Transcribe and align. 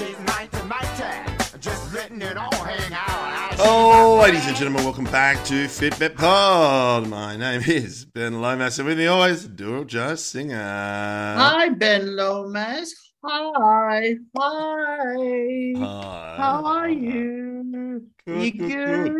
she's 0.00 0.18
mighty, 0.20 0.62
mighty. 0.66 1.58
Just 1.60 1.92
letting 1.92 2.22
it 2.22 2.36
all 2.36 2.64
hang 2.64 2.92
out. 2.92 3.56
Oh, 3.58 4.20
ladies 4.22 4.46
and 4.46 4.56
gentlemen, 4.56 4.84
welcome 4.84 5.04
back 5.04 5.44
to 5.44 5.66
Fitbit 5.66 6.16
Pod. 6.16 7.06
My 7.06 7.36
name 7.36 7.60
is 7.66 8.06
Ben 8.06 8.40
Lomas, 8.40 8.78
and 8.78 8.88
with 8.88 8.96
me 8.96 9.06
always, 9.08 9.46
Dilruk 9.46 9.88
Jayasinha. 9.88 11.36
Hi, 11.36 11.68
Ben 11.68 12.16
Lomas. 12.16 12.94
Hi. 13.22 14.16
Hi. 14.38 15.74
Hi. 15.76 16.34
How 16.38 16.64
are 16.64 16.88
you? 16.88 18.02
Good, 18.26 18.42
you 18.42 18.52
good, 18.52 18.70
good? 18.70 19.12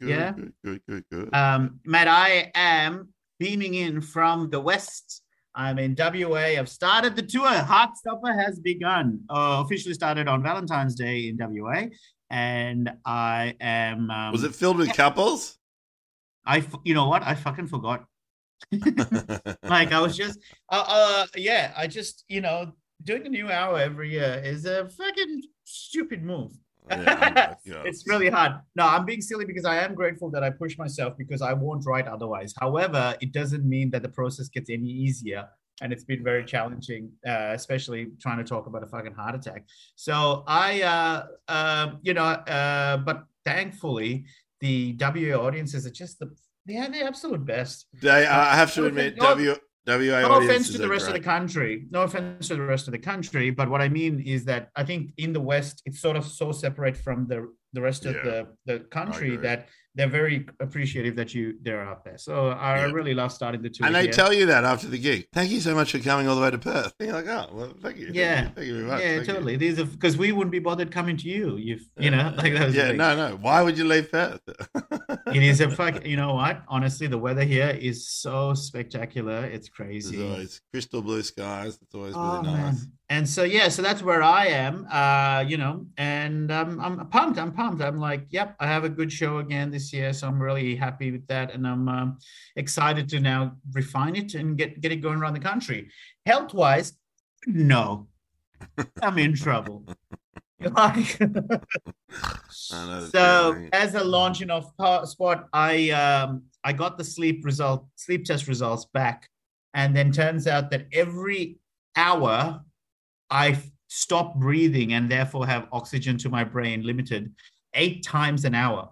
good. 0.00 0.08
Yeah. 0.08 0.32
Good, 0.32 0.52
good, 0.64 0.80
good, 0.88 1.04
good. 1.12 1.34
Um, 1.34 1.78
Matt, 1.84 2.08
I 2.08 2.50
am 2.56 3.10
beaming 3.38 3.74
in 3.74 4.00
from 4.00 4.50
the 4.50 4.58
West. 4.58 5.22
I'm 5.58 5.80
in 5.80 5.96
WA. 5.98 6.56
I've 6.56 6.68
started 6.68 7.16
the 7.16 7.22
tour. 7.22 7.48
Heartstopper 7.48 8.32
has 8.32 8.60
begun. 8.60 9.20
Uh, 9.28 9.60
officially 9.64 9.92
started 9.92 10.28
on 10.28 10.40
Valentine's 10.40 10.94
Day 10.94 11.28
in 11.28 11.36
WA. 11.36 11.86
And 12.30 12.92
I 13.04 13.56
am. 13.60 14.08
Um, 14.08 14.30
Was 14.30 14.44
it 14.44 14.54
filled 14.54 14.76
with 14.76 14.92
couples? 14.94 15.58
I, 16.46 16.64
you 16.84 16.94
know 16.94 17.08
what? 17.08 17.26
I 17.26 17.34
fucking 17.34 17.66
forgot. 17.66 18.04
like 18.70 19.92
I 19.92 20.00
was 20.00 20.16
just, 20.16 20.38
uh, 20.70 20.84
uh, 20.86 21.26
yeah, 21.34 21.72
I 21.76 21.88
just, 21.88 22.24
you 22.28 22.40
know, 22.40 22.72
doing 23.02 23.26
a 23.26 23.28
new 23.28 23.50
hour 23.50 23.80
every 23.80 24.12
year 24.12 24.40
is 24.44 24.64
a 24.64 24.88
fucking 24.88 25.42
stupid 25.64 26.22
move. 26.22 26.52
Yeah, 26.98 27.54
yeah. 27.64 27.82
it's 27.84 28.06
really 28.08 28.28
hard. 28.28 28.52
No, 28.74 28.86
I'm 28.86 29.04
being 29.04 29.20
silly 29.20 29.44
because 29.44 29.64
I 29.64 29.78
am 29.78 29.94
grateful 29.94 30.30
that 30.30 30.42
I 30.42 30.50
push 30.50 30.78
myself 30.78 31.16
because 31.16 31.42
I 31.42 31.52
won't 31.52 31.84
write 31.86 32.06
otherwise. 32.06 32.54
However, 32.58 33.16
it 33.20 33.32
doesn't 33.32 33.64
mean 33.68 33.90
that 33.90 34.02
the 34.02 34.08
process 34.08 34.48
gets 34.48 34.70
any 34.70 34.88
easier. 34.88 35.48
And 35.80 35.92
it's 35.92 36.04
been 36.04 36.24
very 36.24 36.44
challenging, 36.44 37.12
uh, 37.26 37.52
especially 37.54 38.08
trying 38.20 38.38
to 38.38 38.44
talk 38.44 38.66
about 38.66 38.82
a 38.82 38.86
fucking 38.86 39.14
heart 39.14 39.36
attack. 39.36 39.64
So 39.94 40.42
I, 40.46 40.82
uh, 40.82 41.26
uh, 41.46 41.92
you 42.02 42.14
know, 42.14 42.24
uh, 42.24 42.96
but 42.96 43.24
thankfully, 43.44 44.24
the 44.60 44.96
WA 44.98 45.36
audiences 45.36 45.86
are 45.86 45.90
just 45.90 46.18
the, 46.18 46.34
they 46.66 46.78
are 46.78 46.90
the 46.90 47.02
absolute 47.02 47.44
best. 47.44 47.86
They, 48.02 48.26
I 48.26 48.56
have 48.56 48.74
to 48.74 48.86
admit, 48.86 49.16
W, 49.18 49.54
WA 49.88 50.20
No 50.20 50.34
offense 50.34 50.70
to 50.70 50.78
the 50.78 50.88
rest 50.88 51.08
of 51.08 51.14
the 51.14 51.20
country. 51.20 51.86
No 51.90 52.02
offense 52.02 52.48
to 52.48 52.56
the 52.56 52.62
rest 52.62 52.88
of 52.88 52.92
the 52.92 52.98
country, 52.98 53.50
but 53.50 53.70
what 53.70 53.80
I 53.80 53.88
mean 53.88 54.20
is 54.20 54.44
that 54.44 54.68
I 54.76 54.84
think 54.84 55.12
in 55.16 55.32
the 55.32 55.40
West, 55.40 55.82
it's 55.86 56.00
sort 56.00 56.16
of 56.16 56.24
so 56.26 56.52
separate 56.52 56.96
from 56.96 57.26
the 57.26 57.50
the 57.72 57.80
rest 57.82 58.06
of 58.06 58.14
the 58.14 58.48
the 58.66 58.80
country 58.80 59.36
that 59.36 59.68
they're 59.94 60.08
very 60.08 60.46
appreciative 60.60 61.16
that 61.16 61.34
you 61.34 61.54
they're 61.62 61.82
out 61.82 62.04
there. 62.04 62.16
So 62.18 62.48
I 62.50 62.76
Yeah. 62.86 62.92
really 62.92 63.14
love 63.14 63.32
starting 63.32 63.62
the 63.62 63.68
tour. 63.70 63.86
And 63.86 63.94
they 63.96 64.04
here. 64.04 64.12
tell 64.12 64.32
you 64.32 64.46
that 64.46 64.64
after 64.64 64.86
the 64.86 64.98
gig. 64.98 65.26
Thank 65.32 65.50
you 65.50 65.60
so 65.60 65.74
much 65.74 65.90
for 65.92 65.98
coming 65.98 66.28
all 66.28 66.36
the 66.36 66.42
way 66.42 66.50
to 66.52 66.58
Perth. 66.58 66.92
And 67.00 67.08
you're 67.08 67.16
like, 67.16 67.26
oh, 67.26 67.48
well, 67.52 67.74
thank 67.82 67.96
you. 67.98 68.06
thank 68.06 68.16
Yeah. 68.16 68.42
you, 68.44 68.48
Thank 68.54 68.66
you 68.68 68.74
very 68.74 68.86
much. 68.86 69.00
yeah, 69.02 69.14
thank 69.16 69.26
you. 69.26 69.32
totally. 69.34 69.56
These 69.56 69.78
are 69.80 69.84
because 69.86 70.16
we 70.16 70.30
wouldn't 70.32 70.52
be 70.52 70.60
bothered 70.60 70.90
coming 70.92 71.16
to 71.16 71.28
you. 71.28 71.56
You've 71.56 71.84
you 71.98 72.10
know 72.10 72.32
like 72.38 72.52
that 72.54 72.66
was 72.66 72.74
yeah, 72.76 72.92
no, 72.92 73.16
no. 73.16 73.36
Why 73.36 73.60
would 73.62 73.76
you 73.76 73.84
leave 73.84 74.10
Perth? 74.10 74.40
It 75.34 75.42
is 75.42 75.60
a 75.60 75.68
fuck. 75.70 76.06
You 76.06 76.16
know 76.16 76.32
what? 76.34 76.62
Honestly, 76.68 77.06
the 77.06 77.18
weather 77.18 77.44
here 77.44 77.68
is 77.68 78.08
so 78.08 78.54
spectacular. 78.54 79.44
It's 79.44 79.68
crazy. 79.68 80.22
always 80.22 80.60
crystal 80.72 81.02
blue 81.02 81.22
skies. 81.22 81.78
It's 81.82 81.94
always 81.94 82.14
Oh, 82.16 82.40
really 82.40 82.44
nice. 82.56 82.76
man. 82.82 82.92
And 83.10 83.26
so 83.26 83.42
yeah, 83.42 83.68
so 83.68 83.80
that's 83.80 84.02
where 84.02 84.22
I 84.22 84.46
am. 84.46 84.86
Uh, 84.90 85.42
you 85.46 85.56
know, 85.56 85.86
and 85.96 86.52
um, 86.52 86.78
I'm 86.78 87.08
pumped. 87.08 87.38
I'm 87.38 87.52
pumped. 87.52 87.80
I'm 87.80 87.98
like, 87.98 88.26
yep, 88.28 88.54
I 88.60 88.66
have 88.66 88.84
a 88.84 88.88
good 88.88 89.10
show 89.10 89.38
again 89.38 89.70
this 89.70 89.92
year, 89.94 90.12
so 90.12 90.28
I'm 90.28 90.40
really 90.40 90.76
happy 90.76 91.10
with 91.10 91.26
that, 91.28 91.54
and 91.54 91.66
I'm 91.66 91.88
um, 91.88 92.18
excited 92.56 93.08
to 93.10 93.20
now 93.20 93.56
refine 93.72 94.14
it 94.14 94.34
and 94.34 94.58
get 94.58 94.80
get 94.82 94.92
it 94.92 94.96
going 94.96 95.18
around 95.18 95.32
the 95.32 95.40
country. 95.40 95.88
Health 96.26 96.52
wise, 96.52 96.92
no, 97.46 98.08
I'm 99.02 99.18
in 99.18 99.34
trouble. 99.34 99.84
Like, 100.60 101.20
so 102.50 103.68
as 103.72 103.94
a 103.94 104.02
launching 104.02 104.50
off 104.50 104.72
spot, 105.08 105.48
I 105.52 105.90
um 105.90 106.42
I 106.64 106.72
got 106.72 106.98
the 106.98 107.04
sleep 107.04 107.44
result, 107.44 107.86
sleep 107.94 108.24
test 108.24 108.48
results 108.48 108.84
back, 108.92 109.28
and 109.72 109.94
then 109.94 110.10
turns 110.10 110.48
out 110.48 110.72
that 110.72 110.88
every 110.92 111.58
hour 111.94 112.64
I 113.30 113.58
stop 113.88 114.36
breathing 114.36 114.92
and 114.92 115.10
therefore 115.10 115.46
have 115.46 115.68
oxygen 115.72 116.18
to 116.18 116.28
my 116.28 116.44
brain 116.44 116.82
limited 116.82 117.32
eight 117.74 118.04
times 118.04 118.44
an 118.44 118.54
hour. 118.54 118.90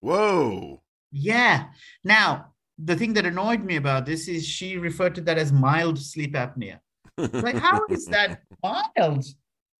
Whoa. 0.00 0.82
Yeah. 1.12 1.66
Now 2.04 2.52
the 2.82 2.96
thing 2.96 3.12
that 3.14 3.26
annoyed 3.26 3.62
me 3.62 3.76
about 3.76 4.06
this 4.06 4.28
is 4.28 4.46
she 4.46 4.78
referred 4.78 5.14
to 5.16 5.20
that 5.22 5.38
as 5.38 5.52
mild 5.52 5.98
sleep 5.98 6.34
apnea. 6.34 6.78
Like, 7.16 7.56
how 7.56 7.84
is 7.90 8.06
that 8.06 8.42
mild? 8.62 9.24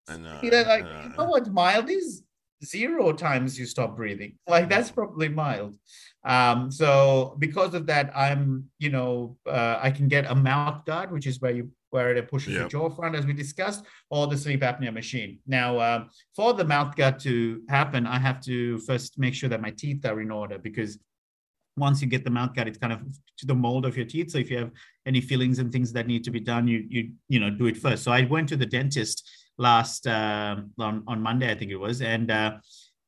I 0.08 0.16
know. 0.16 0.40
You 0.42 0.50
know, 0.50 0.62
like, 0.62 0.84
I 0.84 1.02
you 1.04 1.08
know. 1.10 1.14
know 1.16 1.24
what 1.24 1.46
mild 1.48 1.88
is? 1.88 2.22
Zero 2.62 3.12
times 3.12 3.58
you 3.58 3.64
stop 3.64 3.96
breathing. 3.96 4.36
Like, 4.46 4.68
that's 4.68 4.90
probably 4.90 5.28
mild. 5.30 5.76
Um, 6.24 6.70
so 6.70 7.36
because 7.38 7.72
of 7.72 7.86
that, 7.86 8.14
I'm, 8.14 8.70
you 8.78 8.90
know, 8.90 9.38
uh, 9.46 9.78
I 9.80 9.90
can 9.90 10.08
get 10.08 10.30
a 10.30 10.34
mouth 10.34 10.84
guard, 10.84 11.10
which 11.10 11.26
is 11.26 11.40
where 11.40 11.52
you 11.52 11.70
where 11.90 12.14
it 12.16 12.28
pushes 12.30 12.54
Yep. 12.54 12.62
the 12.62 12.68
jaw 12.68 12.88
front, 12.90 13.14
as 13.16 13.26
we 13.26 13.32
discussed, 13.32 13.84
or 14.10 14.26
the 14.26 14.36
sleep 14.36 14.60
apnea 14.62 14.92
machine. 14.92 15.38
Now, 15.46 15.78
uh, 15.78 16.04
for 16.34 16.54
the 16.54 16.64
mouth 16.64 16.96
guard 16.96 17.18
to 17.20 17.62
happen, 17.68 18.06
I 18.06 18.18
have 18.18 18.40
to 18.42 18.78
first 18.78 19.18
make 19.18 19.34
sure 19.34 19.48
that 19.48 19.60
my 19.60 19.70
teeth 19.70 20.04
are 20.06 20.20
in 20.20 20.30
order 20.30 20.58
because 20.58 20.98
once 21.76 22.02
you 22.02 22.08
get 22.08 22.24
the 22.24 22.30
mouth 22.30 22.54
guard, 22.54 22.68
it's 22.68 22.78
kind 22.78 22.92
of 22.92 23.00
to 23.38 23.46
the 23.46 23.54
mold 23.54 23.86
of 23.86 23.96
your 23.96 24.06
teeth. 24.06 24.30
So 24.30 24.38
if 24.38 24.50
you 24.50 24.58
have 24.58 24.70
any 25.06 25.20
fillings 25.20 25.58
and 25.58 25.72
things 25.72 25.92
that 25.92 26.06
need 26.06 26.24
to 26.24 26.30
be 26.30 26.40
done, 26.40 26.66
you 26.68 26.84
you 26.88 27.12
you 27.28 27.40
know 27.40 27.50
do 27.50 27.66
it 27.66 27.76
first. 27.76 28.02
So 28.04 28.12
I 28.12 28.22
went 28.24 28.48
to 28.50 28.56
the 28.56 28.66
dentist 28.66 29.28
last 29.56 30.06
um, 30.06 30.72
on 30.78 31.04
on 31.06 31.20
Monday, 31.22 31.50
I 31.50 31.54
think 31.54 31.70
it 31.70 31.76
was, 31.76 32.02
and 32.02 32.30
uh, 32.30 32.58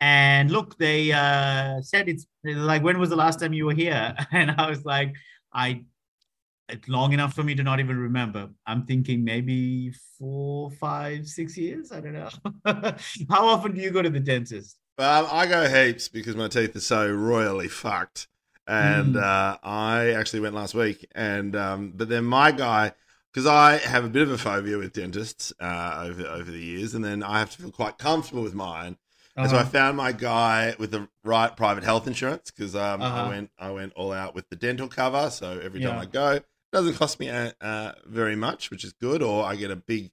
and 0.00 0.50
look, 0.50 0.78
they 0.78 1.12
uh, 1.12 1.80
said 1.82 2.08
it's 2.08 2.26
like 2.44 2.82
when 2.82 2.98
was 2.98 3.10
the 3.10 3.16
last 3.16 3.40
time 3.40 3.52
you 3.52 3.66
were 3.66 3.74
here? 3.74 4.14
And 4.32 4.50
I 4.52 4.68
was 4.70 4.84
like, 4.84 5.14
I 5.52 5.84
it's 6.68 6.88
long 6.88 7.12
enough 7.12 7.34
for 7.34 7.42
me 7.42 7.54
to 7.54 7.62
not 7.62 7.80
even 7.80 7.98
remember. 7.98 8.48
I'm 8.66 8.86
thinking 8.86 9.24
maybe 9.24 9.92
four, 10.18 10.70
five, 10.72 11.26
six 11.26 11.56
years. 11.56 11.92
I 11.92 12.00
don't 12.00 12.14
know. 12.14 12.30
How 13.30 13.46
often 13.48 13.74
do 13.74 13.80
you 13.80 13.90
go 13.90 14.02
to 14.02 14.10
the 14.10 14.20
dentist? 14.20 14.78
Um, 14.98 15.26
I 15.30 15.46
go 15.46 15.68
heaps 15.68 16.08
because 16.08 16.36
my 16.36 16.48
teeth 16.48 16.76
are 16.76 16.80
so 16.80 17.10
royally 17.10 17.68
fucked. 17.68 18.28
And 18.66 19.16
Mm. 19.16 19.16
uh, 19.16 19.58
I 19.62 20.10
actually 20.10 20.40
went 20.40 20.54
last 20.54 20.74
week. 20.74 21.06
And 21.14 21.56
um, 21.56 21.92
but 21.96 22.08
then 22.08 22.24
my 22.24 22.52
guy, 22.52 22.92
because 23.32 23.46
I 23.46 23.78
have 23.78 24.04
a 24.04 24.08
bit 24.08 24.22
of 24.22 24.30
a 24.30 24.38
phobia 24.38 24.78
with 24.78 24.92
dentists 24.92 25.52
uh, 25.60 26.02
over 26.04 26.26
over 26.26 26.50
the 26.50 26.58
years, 26.60 26.94
and 26.94 27.04
then 27.04 27.22
I 27.22 27.38
have 27.40 27.50
to 27.52 27.58
feel 27.62 27.72
quite 27.72 27.98
comfortable 27.98 28.42
with 28.42 28.54
mine. 28.54 28.98
And 29.40 29.50
so 29.50 29.58
I 29.58 29.64
Uh-huh. 29.64 29.64
found 29.64 29.96
my 29.96 30.12
guy 30.12 30.76
with 30.78 30.92
the 30.92 31.08
right 31.24 31.56
private 31.56 31.82
health 31.82 32.06
insurance 32.06 32.52
because 32.52 32.76
um, 32.76 33.08
I 33.10 33.22
Uh-huh. 33.22 33.22
went 33.22 33.50
I 33.58 33.70
went 33.72 33.94
all 33.94 34.12
out 34.12 34.34
with 34.34 34.48
the 34.50 34.56
dental 34.56 34.86
cover. 34.88 35.30
So 35.30 35.58
every 35.58 35.80
time 35.80 35.96
Yeah. 35.96 35.98
I 35.98 36.04
go, 36.06 36.40
doesn't 36.72 36.94
cost 36.94 37.20
me 37.20 37.28
uh, 37.28 37.52
uh, 37.60 37.92
very 38.06 38.36
much, 38.36 38.70
which 38.70 38.84
is 38.84 38.92
good. 38.92 39.22
Or 39.22 39.44
I 39.44 39.56
get 39.56 39.70
a 39.70 39.76
big, 39.76 40.10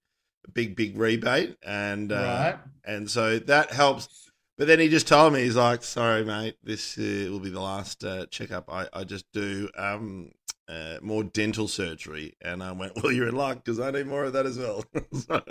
big, 0.54 0.76
big 0.76 0.98
rebate, 0.98 1.58
and 1.64 2.12
uh, 2.12 2.16
right. 2.16 2.60
and 2.86 3.10
so 3.10 3.40
that 3.40 3.72
helps. 3.72 4.30
But 4.58 4.68
then 4.68 4.80
he 4.80 4.90
just 4.90 5.08
told 5.08 5.34
me 5.34 5.42
he's 5.42 5.56
like, 5.56 5.84
"Sorry, 5.84 6.24
mate, 6.26 6.58
this 6.64 6.98
uh, 6.98 7.32
will 7.32 7.40
be 7.40 7.50
the 7.50 7.62
last 7.62 8.04
uh, 8.04 8.26
checkup. 8.28 8.70
I, 8.70 8.88
I 8.92 9.06
just 9.06 9.26
do 9.32 9.70
um, 9.78 10.32
uh, 10.68 10.98
more 11.02 11.24
dental 11.24 11.68
surgery." 11.68 12.36
And 12.42 12.62
I 12.62 12.74
went, 12.74 12.94
"Well, 13.02 13.12
you're 13.12 13.30
in 13.30 13.36
luck 13.36 13.64
because 13.64 13.80
I 13.80 13.92
need 13.92 14.08
more 14.08 14.26
of 14.26 14.34
that 14.34 14.46
as 14.46 14.60
well." 14.60 14.84
so, 15.14 15.42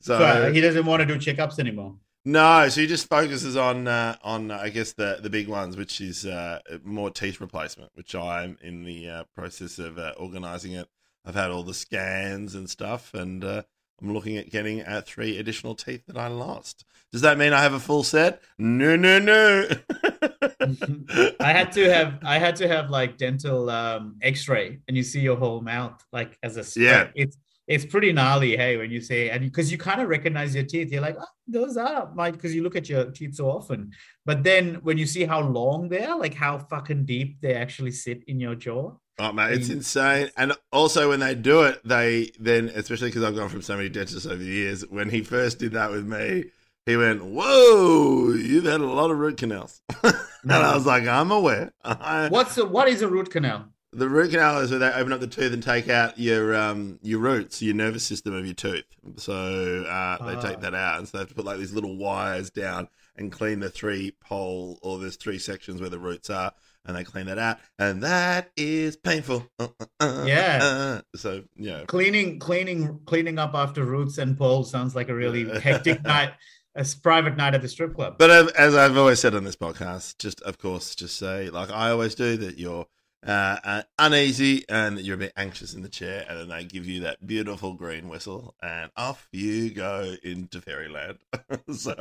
so 0.00 0.18
So 0.18 0.52
he 0.52 0.60
doesn't 0.60 0.84
want 0.84 1.00
to 1.00 1.06
do 1.06 1.16
checkups 1.16 1.58
anymore. 1.58 1.96
No, 2.24 2.68
so 2.68 2.80
he 2.80 2.86
just 2.86 3.08
focuses 3.08 3.56
on 3.56 3.88
uh, 3.88 4.16
on 4.22 4.50
uh, 4.50 4.58
I 4.58 4.68
guess 4.68 4.92
the 4.92 5.18
the 5.22 5.30
big 5.30 5.48
ones, 5.48 5.76
which 5.76 6.00
is 6.00 6.24
uh, 6.24 6.60
more 6.84 7.10
teeth 7.10 7.40
replacement, 7.40 7.90
which 7.94 8.14
I'm 8.14 8.58
in 8.62 8.84
the 8.84 9.08
uh, 9.08 9.24
process 9.34 9.78
of 9.78 9.98
uh, 9.98 10.14
organising 10.16 10.72
it. 10.72 10.88
I've 11.24 11.34
had 11.34 11.50
all 11.50 11.62
the 11.62 11.74
scans 11.74 12.54
and 12.54 12.68
stuff, 12.68 13.14
and 13.14 13.44
uh, 13.44 13.62
I'm 14.00 14.12
looking 14.12 14.36
at 14.36 14.50
getting 14.50 14.82
uh, 14.82 15.02
three 15.04 15.38
additional 15.38 15.74
teeth 15.74 16.04
that 16.06 16.16
I 16.16 16.26
lost. 16.28 16.84
Does 17.12 17.20
that 17.20 17.38
mean 17.38 17.52
I 17.52 17.62
have 17.62 17.74
a 17.74 17.80
full 17.80 18.02
set? 18.02 18.40
No, 18.58 18.96
no, 18.96 19.18
no. 19.18 19.68
I 21.40 21.52
had 21.52 21.72
to 21.72 21.92
have 21.92 22.18
I 22.24 22.38
had 22.38 22.56
to 22.56 22.68
have 22.68 22.88
like 22.88 23.18
dental 23.18 23.68
um 23.68 24.16
x-ray 24.22 24.78
and 24.88 24.96
you 24.96 25.02
see 25.02 25.20
your 25.20 25.36
whole 25.36 25.60
mouth 25.60 26.04
like 26.12 26.38
as 26.42 26.56
a. 26.56 26.80
Yeah. 26.80 27.08
It's 27.14 27.36
it's 27.66 27.84
pretty 27.86 28.12
gnarly, 28.12 28.56
hey, 28.56 28.76
when 28.76 28.90
you 28.90 29.00
say 29.00 29.30
and 29.30 29.42
because 29.42 29.70
you 29.70 29.78
kind 29.78 30.00
of 30.00 30.08
recognize 30.08 30.54
your 30.54 30.64
teeth, 30.64 30.90
you're 30.90 31.02
like, 31.02 31.16
oh, 31.18 31.24
those 31.46 31.76
are 31.76 32.12
my 32.14 32.30
because 32.30 32.54
you 32.54 32.62
look 32.62 32.76
at 32.76 32.88
your 32.88 33.10
teeth 33.10 33.36
so 33.36 33.50
often. 33.50 33.92
But 34.24 34.42
then 34.42 34.76
when 34.82 34.98
you 34.98 35.06
see 35.06 35.24
how 35.24 35.40
long 35.40 35.88
they 35.88 36.04
are, 36.04 36.18
like 36.18 36.34
how 36.34 36.58
fucking 36.58 37.04
deep 37.04 37.40
they 37.40 37.54
actually 37.54 37.92
sit 37.92 38.24
in 38.26 38.40
your 38.40 38.54
jaw. 38.54 38.92
Oh 39.18 39.32
mate, 39.32 39.52
it's 39.52 39.68
insane. 39.68 40.30
And 40.36 40.54
also 40.72 41.10
when 41.10 41.20
they 41.20 41.34
do 41.34 41.62
it, 41.62 41.80
they 41.84 42.32
then, 42.40 42.70
especially 42.74 43.08
because 43.08 43.22
I've 43.22 43.36
gone 43.36 43.48
from 43.48 43.62
so 43.62 43.76
many 43.76 43.88
dentists 43.88 44.26
over 44.26 44.36
the 44.36 44.44
years, 44.44 44.82
when 44.88 45.10
he 45.10 45.22
first 45.22 45.58
did 45.58 45.72
that 45.72 45.90
with 45.90 46.06
me, 46.06 46.46
he 46.86 46.96
went, 46.96 47.24
"Whoa, 47.24 48.32
you've 48.32 48.64
had 48.64 48.80
a 48.80 48.86
lot 48.86 49.10
of 49.10 49.18
root 49.18 49.36
canals," 49.36 49.80
and 50.02 50.52
I 50.52 50.74
was 50.74 50.86
like, 50.86 51.06
"I'm 51.06 51.30
aware." 51.30 51.72
I, 51.84 52.28
What's 52.30 52.58
a, 52.58 52.64
what 52.64 52.88
is 52.88 53.02
a 53.02 53.08
root 53.08 53.30
canal? 53.30 53.66
The 53.94 54.08
root 54.08 54.30
canal 54.30 54.58
is 54.60 54.70
where 54.70 54.78
they 54.80 54.90
open 54.92 55.12
up 55.12 55.20
the 55.20 55.26
tooth 55.26 55.52
and 55.52 55.62
take 55.62 55.88
out 55.90 56.18
your 56.18 56.54
um 56.56 56.98
your 57.02 57.18
roots, 57.20 57.60
your 57.60 57.74
nervous 57.74 58.04
system 58.04 58.34
of 58.34 58.44
your 58.46 58.54
tooth. 58.54 58.84
So 59.16 59.84
uh, 59.84 60.24
they 60.26 60.36
Ah. 60.36 60.40
take 60.40 60.60
that 60.60 60.74
out, 60.74 60.98
and 60.98 61.06
so 61.08 61.18
they 61.18 61.22
have 61.22 61.28
to 61.28 61.34
put 61.34 61.44
like 61.44 61.58
these 61.58 61.72
little 61.74 61.96
wires 61.96 62.48
down 62.50 62.88
and 63.16 63.30
clean 63.30 63.60
the 63.60 63.68
three 63.68 64.12
pole 64.20 64.78
or 64.82 64.98
there's 64.98 65.16
three 65.16 65.38
sections 65.38 65.80
where 65.80 65.90
the 65.90 65.98
roots 65.98 66.30
are, 66.30 66.52
and 66.86 66.96
they 66.96 67.04
clean 67.04 67.26
that 67.26 67.38
out, 67.38 67.58
and 67.78 68.02
that 68.02 68.50
is 68.56 68.96
painful. 68.96 69.46
Uh, 69.58 69.68
uh, 69.78 69.84
uh, 70.00 70.24
Yeah. 70.26 70.58
uh. 70.62 71.00
So 71.14 71.44
yeah, 71.56 71.84
cleaning 71.86 72.38
cleaning 72.38 73.00
cleaning 73.04 73.38
up 73.38 73.54
after 73.54 73.84
roots 73.84 74.16
and 74.16 74.38
poles 74.38 74.70
sounds 74.70 74.96
like 74.96 75.10
a 75.10 75.14
really 75.14 75.44
hectic 75.60 76.02
night 76.04 76.32
a 76.74 76.86
private 77.02 77.36
night 77.36 77.54
at 77.54 77.60
the 77.60 77.68
strip 77.68 77.94
club 77.94 78.16
But 78.16 78.30
as- 78.30 78.48
as 78.52 78.74
I've 78.74 78.96
always 78.96 79.20
said 79.20 79.34
on 79.34 79.44
this 79.44 79.56
podcast, 79.56 80.16
just 80.16 80.40
of 80.40 80.56
course, 80.56 80.94
just 80.94 81.18
say 81.18 81.50
like 81.50 81.70
I 81.70 81.90
always 81.90 82.14
do 82.14 82.38
that 82.38 82.56
you're 82.56 82.86
uh, 83.26 83.82
uneasy 83.98 84.64
and 84.68 84.98
you're 85.00 85.14
a 85.14 85.18
bit 85.18 85.32
anxious 85.36 85.74
in 85.74 85.82
the 85.82 85.88
chair, 85.88 86.24
and 86.28 86.38
then 86.38 86.48
they 86.48 86.64
give 86.64 86.86
you 86.86 87.00
that 87.00 87.26
beautiful 87.26 87.74
green 87.74 88.08
whistle, 88.08 88.54
and 88.62 88.90
off 88.96 89.28
you 89.32 89.70
go 89.70 90.14
into 90.22 90.60
fairyland. 90.60 91.18
so 91.72 91.94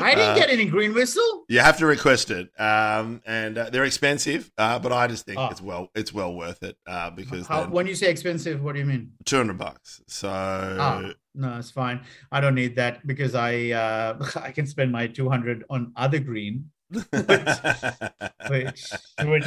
i 0.00 0.14
didn't 0.14 0.30
uh, 0.30 0.34
get 0.34 0.50
any 0.50 0.64
green 0.66 0.94
whistle 0.94 1.44
You 1.48 1.60
have 1.60 1.78
to 1.78 1.86
request 1.86 2.30
it, 2.30 2.48
um, 2.60 3.22
and 3.26 3.56
uh, 3.58 3.70
they're 3.70 3.84
expensive, 3.84 4.50
uh, 4.58 4.78
but 4.78 4.92
I 4.92 5.06
just 5.06 5.26
think 5.26 5.38
Oh. 5.38 5.48
it's 5.50 5.62
well 5.62 5.88
it's 5.94 6.12
well 6.12 6.34
worth 6.34 6.62
it 6.62 6.76
uh, 6.86 7.10
because 7.10 7.46
How, 7.46 7.66
when 7.68 7.86
you 7.86 7.94
say 7.94 8.10
expensive 8.10 8.62
what 8.62 8.74
do 8.74 8.80
you 8.80 8.86
mean 8.86 9.12
two 9.24 9.36
hundred 9.36 9.58
bucks. 9.58 10.02
So 10.08 10.28
Ah, 10.30 11.12
no 11.34 11.58
it's 11.58 11.70
fine 11.70 12.00
i 12.32 12.40
don't 12.40 12.56
need 12.56 12.74
that 12.74 13.06
because 13.06 13.36
i 13.36 13.70
uh 13.70 14.18
i 14.42 14.50
can 14.50 14.66
spend 14.66 14.90
my 14.90 15.06
200 15.06 15.62
on 15.70 15.92
other 15.94 16.18
green 16.18 16.68
which 16.90 17.06
which 19.24 19.46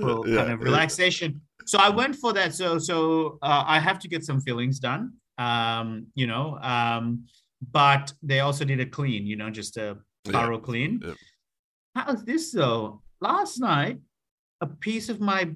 for 0.00 0.26
Yeah. 0.26 0.36
kind 0.36 0.52
of 0.52 0.60
relaxation. 0.60 1.40
So 1.66 1.78
I 1.78 1.88
went 1.90 2.16
for 2.16 2.32
that. 2.32 2.54
So 2.54 2.78
so 2.78 3.38
uh, 3.42 3.64
I 3.66 3.78
have 3.78 3.98
to 4.00 4.08
get 4.08 4.24
some 4.24 4.40
fillings 4.40 4.78
done. 4.80 5.12
Um, 5.38 6.06
you 6.14 6.26
know, 6.26 6.58
um, 6.60 7.24
but 7.72 8.12
they 8.22 8.40
also 8.40 8.64
did 8.64 8.80
a 8.80 8.86
clean. 8.86 9.26
You 9.26 9.36
know, 9.36 9.50
just 9.50 9.76
a 9.76 9.98
Yeah. 10.24 10.32
thorough 10.32 10.58
clean. 10.58 11.00
Yeah. 11.04 11.14
How's 11.94 12.24
this 12.24 12.52
though? 12.52 13.02
Last 13.20 13.58
night, 13.60 13.98
a 14.60 14.66
piece 14.66 15.08
of 15.08 15.20
my 15.20 15.50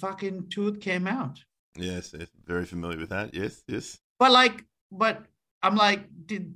fucking 0.00 0.48
tooth 0.48 0.80
came 0.80 1.06
out. 1.06 1.38
Yes, 1.76 2.14
yes, 2.18 2.28
very 2.44 2.64
familiar 2.64 2.98
with 2.98 3.10
that. 3.10 3.34
Yes, 3.34 3.62
yes. 3.68 3.98
But 4.18 4.32
like, 4.32 4.64
but 4.90 5.24
I'm 5.62 5.76
like, 5.76 6.08
did 6.26 6.54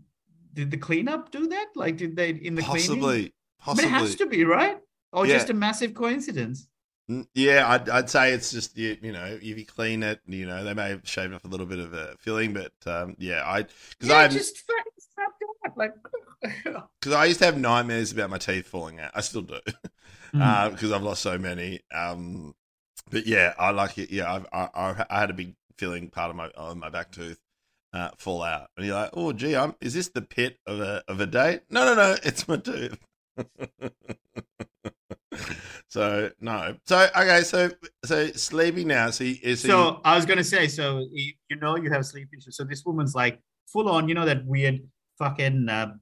did 0.52 0.70
the 0.70 0.76
cleanup 0.78 1.30
do 1.30 1.46
that? 1.48 1.68
Like, 1.76 1.96
did 1.96 2.16
they 2.16 2.30
in 2.30 2.54
the 2.54 2.62
cleaning? 2.62 3.00
Possibly, 3.00 3.34
I 3.66 3.74
mean, 3.74 3.84
it 3.86 3.90
has 3.90 4.16
to 4.16 4.26
be 4.26 4.44
right, 4.44 4.78
or 5.12 5.26
Yeah. 5.26 5.34
just 5.34 5.50
a 5.50 5.54
massive 5.54 5.94
coincidence. 5.94 6.66
Mm, 7.10 7.26
Yeah, 7.34 7.68
I'd, 7.68 7.88
I'd 7.88 8.10
say 8.10 8.32
it's 8.32 8.50
just 8.52 8.78
you, 8.78 8.96
you 9.02 9.10
know 9.12 9.24
if 9.24 9.42
you 9.58 9.66
clean 9.66 10.02
it, 10.02 10.20
you 10.26 10.46
know 10.46 10.62
they 10.64 10.74
may 10.74 10.90
have 10.90 11.00
shaved 11.08 11.34
off 11.34 11.44
a 11.44 11.48
little 11.48 11.66
bit 11.66 11.78
of 11.80 11.92
a 11.92 12.14
filling, 12.20 12.52
but 12.54 12.72
um, 12.86 13.16
yeah, 13.18 13.42
I 13.44 13.62
because 13.62 14.08
Yeah, 14.08 14.16
I 14.18 14.28
just 14.28 14.58
fucking 14.58 14.92
snapped 15.14 15.42
out. 15.66 15.76
Like, 15.76 15.94
because 17.00 17.12
I 17.14 17.24
used 17.26 17.40
to 17.40 17.46
have 17.46 17.58
nightmares 17.58 18.12
about 18.12 18.30
my 18.30 18.38
teeth 18.38 18.66
falling 18.66 19.00
out. 19.00 19.10
I 19.14 19.20
still 19.22 19.42
do 19.42 19.58
Mm. 20.32 20.70
because 20.70 20.92
I've 20.92 21.02
lost 21.02 21.22
so 21.22 21.36
many. 21.38 21.80
Um, 21.92 22.54
but 23.10 23.26
yeah, 23.26 23.52
I 23.58 23.70
like 23.72 23.98
it. 23.98 24.10
Yeah, 24.12 24.32
I've, 24.32 24.46
I, 24.52 24.68
I 24.72 25.06
I 25.10 25.20
had 25.20 25.30
a 25.30 25.34
big 25.34 25.56
filling 25.76 26.08
part 26.08 26.30
of 26.30 26.36
my 26.36 26.48
of 26.50 26.76
my 26.76 26.88
back 26.88 27.10
tooth 27.10 27.40
uh, 27.92 28.10
fall 28.16 28.42
out, 28.44 28.68
and 28.76 28.86
you're 28.86 28.94
like, 28.94 29.10
oh 29.14 29.32
gee, 29.32 29.56
I'm 29.56 29.74
is 29.80 29.94
this 29.94 30.08
the 30.10 30.22
pit 30.22 30.60
of 30.68 30.78
a 30.78 31.02
of 31.08 31.18
a 31.20 31.26
date? 31.26 31.62
No, 31.68 31.84
no, 31.84 31.94
no, 31.96 32.16
it's 32.22 32.46
my 32.46 32.58
tooth. 32.58 32.96
so 35.88 36.30
no, 36.40 36.76
so 36.86 37.08
okay, 37.16 37.42
so 37.42 37.70
so 38.04 38.26
sleeping 38.28 38.88
now. 38.88 39.10
So, 39.10 39.24
so, 39.24 39.54
so 39.54 40.00
I 40.04 40.16
was 40.16 40.26
gonna 40.26 40.44
say, 40.44 40.68
so 40.68 41.06
you, 41.12 41.34
know 41.60 41.76
you 41.76 41.90
have 41.90 42.04
sleep 42.06 42.28
issues. 42.36 42.56
So 42.56 42.64
this 42.64 42.84
woman's 42.84 43.14
like 43.14 43.40
full 43.72 43.88
on, 43.88 44.08
you 44.08 44.14
know 44.14 44.26
that 44.26 44.44
weird 44.44 44.80
fucking 45.18 45.68
uh, 45.68 45.92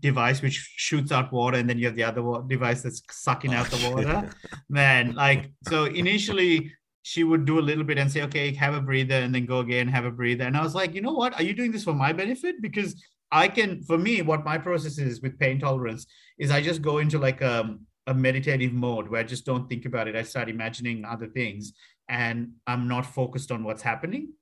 device 0.00 0.40
which 0.40 0.74
shoots 0.76 1.12
out 1.12 1.32
water, 1.32 1.58
and 1.58 1.68
then 1.68 1.78
you 1.78 1.86
have 1.86 1.96
the 1.96 2.04
other 2.04 2.22
device 2.48 2.82
that's 2.82 3.02
sucking 3.10 3.52
out 3.52 3.66
the 3.66 3.90
water. 3.90 4.30
Man, 4.68 5.14
like 5.14 5.50
so 5.68 5.84
initially 5.84 6.72
she 7.02 7.24
would 7.24 7.44
do 7.44 7.58
a 7.58 7.60
little 7.60 7.84
bit 7.84 7.98
and 7.98 8.10
say, 8.10 8.22
okay, 8.22 8.54
have 8.54 8.74
a 8.74 8.80
breather, 8.80 9.16
and 9.16 9.34
then 9.34 9.44
go 9.44 9.58
again, 9.58 9.88
have 9.88 10.04
a 10.04 10.10
breather. 10.10 10.44
And 10.44 10.56
I 10.56 10.62
was 10.62 10.74
like, 10.74 10.94
you 10.94 11.02
know 11.02 11.12
what? 11.12 11.34
Are 11.34 11.42
you 11.42 11.52
doing 11.52 11.72
this 11.72 11.84
for 11.84 11.94
my 11.94 12.12
benefit? 12.12 12.62
Because 12.62 12.94
I 13.32 13.48
can, 13.48 13.82
for 13.82 13.98
me, 13.98 14.22
what 14.22 14.44
my 14.44 14.58
process 14.58 14.98
is 14.98 15.20
with 15.20 15.38
pain 15.38 15.58
tolerance 15.58 16.06
is 16.38 16.50
I 16.50 16.62
just 16.62 16.80
go 16.80 16.98
into 16.98 17.18
like 17.18 17.42
um, 17.42 17.86
a 18.06 18.14
meditative 18.14 18.72
mode 18.72 19.08
where 19.08 19.20
I 19.20 19.24
just 19.24 19.46
don't 19.46 19.68
think 19.68 19.84
about 19.84 20.08
it. 20.08 20.16
I 20.16 20.22
start 20.22 20.48
imagining 20.48 21.04
other 21.04 21.26
things 21.26 21.72
and 22.08 22.52
I'm 22.66 22.88
not 22.88 23.06
focused 23.06 23.52
on 23.52 23.64
what's 23.64 23.82
happening. 23.82 24.32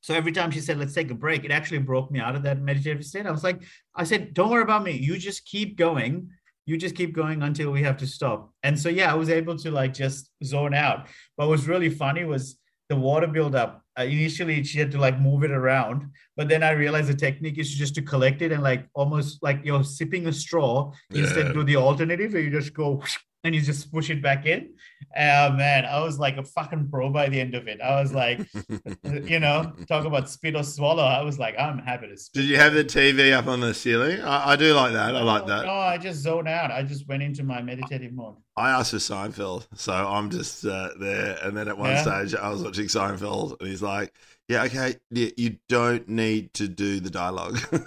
So 0.00 0.14
every 0.14 0.32
time 0.32 0.50
she 0.50 0.60
said, 0.60 0.78
let's 0.78 0.92
take 0.92 1.10
a 1.10 1.14
break, 1.14 1.44
it 1.44 1.50
actually 1.50 1.78
broke 1.78 2.10
me 2.10 2.20
out 2.20 2.36
of 2.36 2.42
that 2.42 2.60
meditative 2.60 3.04
state. 3.04 3.26
I 3.26 3.30
was 3.30 3.42
like, 3.42 3.62
I 3.94 4.04
said, 4.04 4.34
don't 4.34 4.50
worry 4.50 4.62
about 4.62 4.84
me. 4.84 4.92
You 4.92 5.16
just 5.16 5.46
keep 5.46 5.76
going. 5.76 6.30
You 6.66 6.76
just 6.76 6.94
keep 6.94 7.14
going 7.14 7.42
until 7.42 7.70
we 7.70 7.82
have 7.82 7.96
to 7.98 8.06
stop. 8.06 8.52
And 8.62 8.78
so, 8.78 8.88
yeah, 8.88 9.10
I 9.10 9.14
was 9.14 9.30
able 9.30 9.56
to 9.58 9.70
like 9.70 9.94
just 9.94 10.30
zone 10.44 10.74
out. 10.74 11.06
But 11.36 11.46
what 11.46 11.52
was 11.52 11.68
really 11.68 11.90
funny 11.90 12.24
was 12.24 12.58
the 12.88 12.96
water 12.96 13.26
buildup. 13.26 13.83
Uh, 13.98 14.02
initially, 14.02 14.62
she 14.64 14.78
had 14.78 14.90
to 14.90 14.98
like 14.98 15.20
move 15.20 15.44
it 15.44 15.50
around. 15.52 16.10
But 16.36 16.48
then 16.48 16.62
I 16.64 16.70
realized 16.72 17.08
the 17.08 17.14
technique 17.14 17.58
is 17.58 17.72
just 17.72 17.94
to 17.94 18.02
collect 18.02 18.42
it 18.42 18.50
and 18.50 18.62
like 18.62 18.88
almost 18.94 19.42
like 19.42 19.60
you're 19.64 19.84
sipping 19.84 20.26
a 20.26 20.32
straw. 20.32 20.92
Instead, 21.10 21.46
Yeah. 21.46 21.52
do 21.52 21.62
the 21.64 21.76
alternative 21.76 22.32
where 22.32 22.42
you 22.42 22.50
just 22.50 22.74
go 22.74 23.02
and 23.44 23.54
you 23.54 23.60
just 23.60 23.92
push 23.92 24.10
it 24.10 24.22
back 24.22 24.46
in. 24.46 24.70
Oh 25.16 25.50
man, 25.52 25.84
I 25.84 26.00
was 26.00 26.18
like 26.18 26.38
a 26.38 26.42
fucking 26.42 26.88
pro 26.90 27.10
by 27.10 27.28
the 27.28 27.40
end 27.40 27.54
of 27.54 27.68
it. 27.68 27.80
I 27.80 28.00
was 28.00 28.12
like, 28.12 28.40
you 29.04 29.38
know, 29.38 29.72
talk 29.86 30.06
about 30.06 30.28
spit 30.30 30.56
or 30.56 30.64
swallow. 30.64 31.04
I 31.04 31.22
was 31.22 31.38
like, 31.38 31.54
I'm 31.58 31.78
happy 31.78 32.08
to 32.08 32.16
spit. 32.16 32.42
Did 32.42 32.48
you 32.48 32.56
have 32.56 32.72
the 32.74 32.84
TV 32.84 33.32
up 33.32 33.46
on 33.46 33.60
the 33.60 33.74
ceiling? 33.74 34.20
I, 34.22 34.52
I 34.52 34.56
do 34.56 34.72
like 34.74 34.92
that. 34.94 35.14
I 35.14 35.22
like 35.22 35.46
that. 35.46 35.66
No, 35.66 35.72
I 35.72 35.98
just 35.98 36.20
zoned 36.22 36.48
out. 36.48 36.70
I 36.70 36.82
just 36.82 37.06
went 37.06 37.22
into 37.22 37.44
my 37.44 37.62
meditative 37.62 38.12
mode. 38.12 38.36
I 38.56 38.70
asked 38.70 38.92
for 38.92 38.96
Seinfeld, 38.98 39.66
so 39.74 39.92
I'm 39.92 40.30
just 40.30 40.64
uh, 40.64 40.90
there. 40.98 41.38
And 41.42 41.56
then 41.56 41.68
at 41.68 41.76
one 41.76 41.90
Yeah. 41.90 42.02
stage, 42.02 42.34
I 42.34 42.48
was 42.48 42.62
watching 42.62 42.86
Seinfeld, 42.86 43.60
and 43.60 43.68
he's 43.68 43.82
like, 43.82 44.12
"Yeah, 44.48 44.64
okay, 44.64 44.94
yeah, 45.10 45.30
you 45.36 45.56
don't 45.68 46.08
need 46.08 46.54
to 46.54 46.66
do 46.68 46.98
the 47.00 47.10
dialogue." 47.10 47.58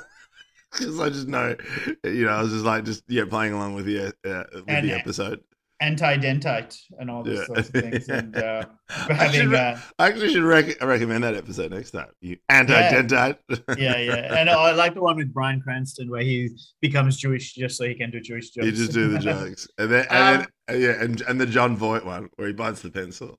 Because 0.78 1.00
I 1.00 1.10
just 1.10 1.28
know, 1.28 1.56
you 2.04 2.26
know, 2.26 2.32
I 2.32 2.42
was 2.42 2.52
just 2.52 2.66
like, 2.66 2.84
just 2.84 3.04
yeah, 3.08 3.24
playing 3.26 3.54
along 3.54 3.76
with 3.76 3.86
the 3.86 4.08
uh, 4.08 4.44
with 4.54 4.66
And- 4.68 4.88
the 4.88 4.94
episode. 4.94 5.42
Anti-dentite 5.80 6.76
and 6.98 7.08
all 7.12 7.22
those 7.24 7.38
Yeah. 7.38 7.46
sorts 7.46 7.70
of 7.70 7.74
things. 7.76 8.10
And 8.10 8.36
uh, 8.36 8.66
I, 8.90 9.14
having, 9.14 9.42
should, 9.42 9.54
uh, 9.54 9.78
I 10.00 10.08
actually 10.08 10.34
should 10.34 10.42
rec- 10.42 10.82
recommend 10.84 11.24
that 11.24 11.36
episode 11.36 11.70
next 11.72 11.92
time. 11.92 12.08
You 12.20 12.38
anti-dentite. 12.50 13.38
yeah, 13.78 13.96
yeah. 13.98 14.36
And 14.40 14.50
I 14.50 14.72
like 14.72 14.96
the 14.96 15.02
one 15.04 15.18
with 15.18 15.32
Bryan 15.32 15.62
Cranston 15.62 16.10
where 16.10 16.24
he 16.24 16.50
becomes 16.82 17.18
Jewish 17.18 17.54
just 17.54 17.78
so 17.78 17.86
he 17.86 17.94
can 17.94 18.10
do 18.10 18.20
Jewish 18.20 18.50
jokes. 18.50 18.66
you 18.66 18.72
just 18.72 18.92
do 18.92 19.08
the 19.10 19.20
jokes, 19.20 19.68
and 19.78 19.92
then, 19.92 20.08
and 20.10 20.42
Um, 20.42 20.48
then 20.68 20.76
uh, 20.76 20.80
yeah, 20.80 21.04
and 21.04 21.22
and 21.22 21.40
the 21.40 21.46
Jon 21.46 21.78
Voight 21.78 22.04
one 22.06 22.30
where 22.38 22.48
he 22.48 22.54
bites 22.56 22.82
the 22.82 22.90
pencil. 22.90 23.36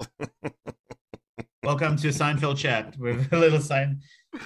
Welcome 1.65 1.97
to 1.97 2.09
Seinfeld 2.09 2.57
chat 2.57 2.97
with 2.99 3.33
a 3.33 3.37
little 3.37 3.61
sign. 3.61 4.01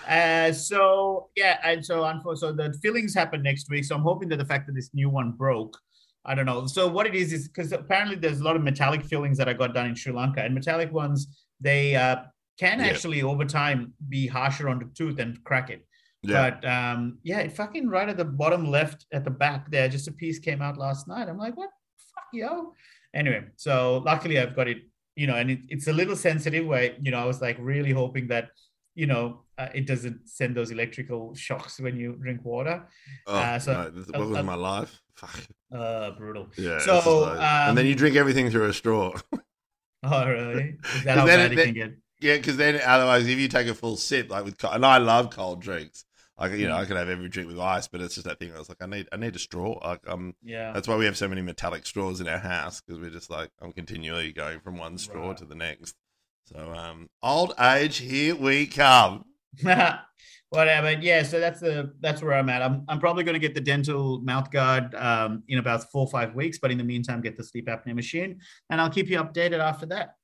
Uh, 0.09 0.53
so 0.53 1.29
yeah, 1.37 1.59
and 1.65 1.85
so 1.85 1.95
so 2.35 2.53
the 2.53 2.73
fillings 2.83 3.15
happen 3.15 3.43
next 3.43 3.71
week. 3.71 3.85
So 3.85 3.95
I'm 3.95 4.03
hoping 4.03 4.29
that 4.31 4.39
the 4.39 4.45
fact 4.45 4.67
that 4.67 4.75
this 4.75 4.91
new 4.95 5.11
one 5.11 5.33
broke, 5.33 5.77
I 6.25 6.35
don't 6.35 6.47
know. 6.47 6.67
So 6.67 6.89
what 6.89 7.07
it 7.07 7.15
is 7.15 7.33
is 7.33 7.49
because 7.49 7.73
apparently 7.73 8.17
there's 8.17 8.41
a 8.41 8.45
lot 8.45 8.57
of 8.57 8.63
metallic 8.63 9.05
fillings 9.05 9.39
that 9.39 9.49
I 9.49 9.53
got 9.53 9.75
done 9.75 9.87
in 9.87 9.95
Sri 9.95 10.13
Lanka, 10.13 10.43
and 10.43 10.55
metallic 10.55 10.93
ones 10.93 11.27
they 11.61 11.95
uh, 11.97 12.17
can 12.59 12.81
Yeah. 12.81 12.87
actually 12.87 13.23
over 13.23 13.45
time 13.45 13.95
be 14.09 14.27
harsher 14.27 14.69
on 14.69 14.79
the 14.79 14.87
tooth 14.95 15.19
and 15.19 15.43
crack 15.45 15.71
it. 15.71 15.87
Yeah, 16.25 16.51
But 16.51 16.69
um, 16.69 17.19
yeah, 17.25 17.39
it 17.41 17.53
fucking 17.53 17.89
right 17.89 18.09
at 18.09 18.17
the 18.17 18.25
bottom 18.25 18.71
left 18.71 19.07
at 19.13 19.25
the 19.25 19.31
back 19.31 19.71
there, 19.71 19.89
just 19.89 20.07
a 20.07 20.13
piece 20.13 20.39
came 20.39 20.63
out 20.63 20.77
last 20.79 21.09
night. 21.09 21.29
I'm 21.29 21.39
like, 21.39 21.57
what 21.57 21.71
fuck, 21.97 22.27
yo? 22.33 22.75
Anyway, 23.15 23.45
so 23.57 23.99
luckily 24.07 24.39
I've 24.39 24.55
got 24.55 24.69
it, 24.69 24.79
you 25.17 25.27
know, 25.27 25.35
and 25.35 25.51
it, 25.51 25.61
it's 25.69 25.89
a 25.89 25.93
little 25.93 26.15
sensitive 26.15 26.65
where, 26.65 26.95
you 27.01 27.11
know, 27.11 27.19
I 27.19 27.25
was 27.25 27.41
like 27.41 27.57
really 27.61 27.91
hoping 27.91 28.29
that, 28.29 28.51
you 28.95 29.07
know, 29.07 29.43
uh, 29.59 29.69
it 29.75 29.87
doesn't 29.87 30.29
send 30.29 30.57
those 30.57 30.71
electrical 30.71 31.35
shocks 31.35 31.79
when 31.81 31.97
you 31.97 32.17
drink 32.21 32.45
water. 32.45 32.87
oh, 33.27 33.37
uh, 33.37 33.59
so- 33.59 33.73
no, 33.73 33.91
this- 33.91 34.07
was 34.09 34.37
uh, 34.37 34.43
my 34.43 34.55
life? 34.55 35.01
Fuck. 35.15 35.41
Uh, 35.73 36.11
brutal. 36.13 36.49
Yeah. 36.57 36.79
So, 36.79 37.21
like- 37.21 37.39
and 37.69 37.77
then 37.79 37.85
um, 37.85 37.89
you 37.89 37.95
drink 37.95 38.17
everything 38.17 38.51
through 38.51 38.67
a 38.69 38.73
straw. 38.75 39.13
Oh, 40.05 40.27
really? 40.29 40.79
Is 40.97 41.05
that 41.05 41.17
how 41.19 41.27
bad 41.27 41.53
it- 41.53 41.59
it 41.59 41.65
can 41.65 41.75
get? 41.75 41.93
yeah, 42.21 42.37
because 42.37 42.57
then 42.57 42.81
otherwise, 42.85 43.29
if 43.29 43.39
you 43.39 43.47
take 43.47 43.69
a 43.69 43.75
full 43.75 43.97
sip, 43.97 44.31
like 44.31 44.45
with, 44.45 44.63
and 44.65 44.85
I 44.85 44.99
love 44.99 45.31
cold 45.31 45.61
drinks. 45.63 46.05
Like 46.37 46.53
you 46.53 46.67
know, 46.67 46.75
Mm. 46.75 46.79
I 46.81 46.85
could 46.87 46.97
have 46.97 47.09
every 47.09 47.29
drink 47.29 47.49
with 47.49 47.61
ice, 47.61 47.87
but 47.87 48.01
it's 48.01 48.15
just 48.15 48.27
that 48.27 48.41
thing. 48.41 48.53
I 48.53 48.59
was 48.59 48.69
like, 48.69 48.83
I 48.83 48.87
need, 48.87 49.07
I 49.13 49.17
need 49.17 49.37
a 49.37 49.39
straw. 49.39 49.79
Like, 49.87 50.01
um, 50.09 50.35
Yeah. 50.43 50.73
that's 50.73 50.89
why 50.89 50.97
we 50.97 51.05
have 51.05 51.17
so 51.17 51.29
many 51.29 51.41
metallic 51.41 51.87
straws 51.87 52.21
in 52.21 52.27
our 52.27 52.39
house 52.39 52.81
because 52.81 53.01
we're 53.01 53.11
just 53.11 53.31
like, 53.31 53.51
I'm 53.61 53.71
continually 53.73 54.33
going 54.33 54.59
from 54.59 54.77
one 54.77 54.99
straw 54.99 55.29
Right. 55.29 55.37
to 55.37 55.45
the 55.45 55.55
next. 55.55 55.95
So, 56.47 56.73
um, 56.75 57.09
old 57.23 57.53
age, 57.61 57.99
here 57.99 58.35
we 58.35 58.67
come. 58.67 59.25
Whatever. 60.51 60.93
Yeah, 60.93 61.23
so 61.23 61.41
that's 61.41 61.61
the 61.61 61.95
that's 62.01 62.23
where 62.23 62.35
I'm 62.35 62.49
at. 62.51 62.61
I'm 62.63 62.85
I'm 62.89 63.01
probably 63.01 63.25
going 63.25 63.35
to 63.35 63.39
get 63.41 63.55
the 63.55 63.61
dental 63.61 64.21
mouth 64.21 64.51
guard 64.51 64.95
um, 64.95 65.43
in 65.49 65.59
about 65.59 65.91
four 65.91 66.03
or 66.03 66.11
five 66.11 66.35
weeks, 66.35 66.59
but 66.59 66.71
in 66.71 66.77
the 66.79 66.85
meantime, 66.85 67.23
get 67.23 67.37
the 67.37 67.45
sleep 67.45 67.67
apnea 67.69 67.95
machine, 67.95 68.39
and 68.69 68.81
I'll 68.81 68.91
keep 68.91 69.09
you 69.09 69.19
updated 69.19 69.61
after 69.61 69.87
that. 69.87 70.17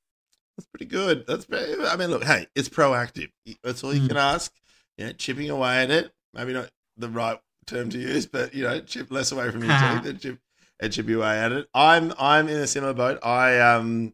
That's 0.56 0.66
pretty 0.66 0.86
good. 0.86 1.24
That's 1.26 1.44
pretty, 1.46 1.80
I 1.82 1.96
mean, 1.96 2.10
look, 2.10 2.24
hey, 2.24 2.46
it's 2.54 2.68
proactive. 2.68 3.30
That's 3.62 3.82
all 3.84 3.94
you 3.94 4.02
Mm. 4.02 4.08
can 4.08 4.16
ask. 4.16 4.52
Yeah, 4.96 5.12
chipping 5.12 5.48
away 5.50 5.82
at 5.84 5.90
it. 5.90 6.10
Maybe 6.34 6.52
not 6.52 6.68
the 6.96 7.08
right 7.08 7.38
term 7.66 7.88
to 7.90 7.98
use, 7.98 8.26
but 8.26 8.52
you 8.52 8.64
know, 8.64 8.80
chip 8.80 9.10
less 9.10 9.30
away 9.32 9.50
from 9.50 9.62
your 9.62 9.78
teeth 9.78 10.04
and 10.04 10.20
chip 10.20 10.38
and 10.80 10.92
chip 10.92 11.08
away 11.08 11.38
at 11.38 11.52
it. 11.52 11.68
I'm 11.74 12.12
I'm 12.18 12.48
in 12.48 12.56
a 12.58 12.66
similar 12.66 12.92
boat. 12.92 13.18
I 13.22 13.60
um 13.60 14.12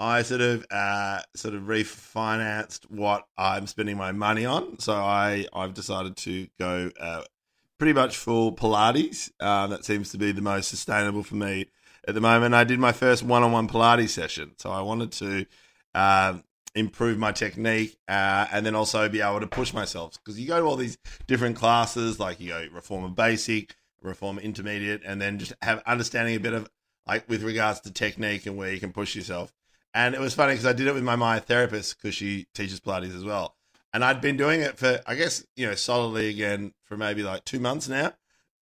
I 0.00 0.22
sort 0.22 0.40
of 0.40 0.66
uh 0.70 1.20
sort 1.34 1.54
of 1.54 1.62
refinanced 1.62 2.90
what 2.90 3.26
I'm 3.38 3.66
spending 3.66 3.96
my 3.96 4.12
money 4.12 4.44
on. 4.44 4.78
So 4.78 4.94
I 4.94 5.46
I've 5.52 5.74
decided 5.74 6.16
to 6.18 6.48
go 6.58 6.90
uh 7.00 7.22
pretty 7.78 7.92
much 7.92 8.16
full 8.16 8.52
Pilates. 8.52 9.30
Um, 9.40 9.70
that 9.70 9.84
seems 9.84 10.10
to 10.12 10.18
be 10.18 10.32
the 10.32 10.42
most 10.42 10.68
sustainable 10.68 11.22
for 11.22 11.36
me 11.36 11.66
at 12.06 12.14
the 12.14 12.20
moment. 12.20 12.54
I 12.54 12.64
did 12.64 12.78
my 12.78 12.92
first 12.92 13.22
one-on-one 13.22 13.68
Pilates 13.68 14.10
session, 14.10 14.52
so 14.58 14.70
I 14.70 14.80
wanted 14.80 15.12
to 15.12 15.46
um, 15.94 16.44
improve 16.74 17.18
my 17.18 17.32
technique 17.32 17.96
uh, 18.08 18.46
and 18.52 18.64
then 18.64 18.74
also 18.74 19.08
be 19.08 19.20
able 19.20 19.40
to 19.40 19.46
push 19.46 19.72
myself 19.72 20.14
because 20.14 20.38
you 20.38 20.46
go 20.46 20.60
to 20.60 20.66
all 20.66 20.76
these 20.76 20.98
different 21.26 21.56
classes, 21.56 22.18
like 22.18 22.40
you 22.40 22.48
go 22.48 22.66
Reformer 22.72 23.08
Basic, 23.08 23.76
Reformer 24.02 24.40
Intermediate, 24.40 25.02
and 25.04 25.20
then 25.20 25.38
just 25.38 25.52
have 25.62 25.82
understanding 25.86 26.36
a 26.36 26.40
bit 26.40 26.52
of 26.52 26.68
like 27.06 27.28
with 27.28 27.42
regards 27.42 27.80
to 27.80 27.92
technique 27.92 28.46
and 28.46 28.56
where 28.56 28.72
you 28.72 28.80
can 28.80 28.92
push 28.92 29.14
yourself. 29.14 29.52
And 29.94 30.14
it 30.14 30.20
was 30.20 30.34
funny 30.34 30.54
because 30.54 30.66
I 30.66 30.72
did 30.72 30.86
it 30.88 30.94
with 30.94 31.04
my 31.04 31.16
my 31.16 31.38
therapist 31.38 31.96
because 31.96 32.14
she 32.14 32.46
teaches 32.54 32.80
Pilates 32.80 33.14
as 33.16 33.24
well. 33.24 33.54
And 33.92 34.04
I'd 34.04 34.20
been 34.20 34.36
doing 34.36 34.60
it 34.60 34.76
for, 34.76 35.00
I 35.06 35.14
guess, 35.14 35.46
you 35.54 35.66
know, 35.68 35.76
solidly 35.76 36.28
again 36.28 36.74
for 36.84 36.96
maybe 36.96 37.22
like 37.22 37.44
two 37.44 37.60
months 37.60 37.88
now. 37.88 38.12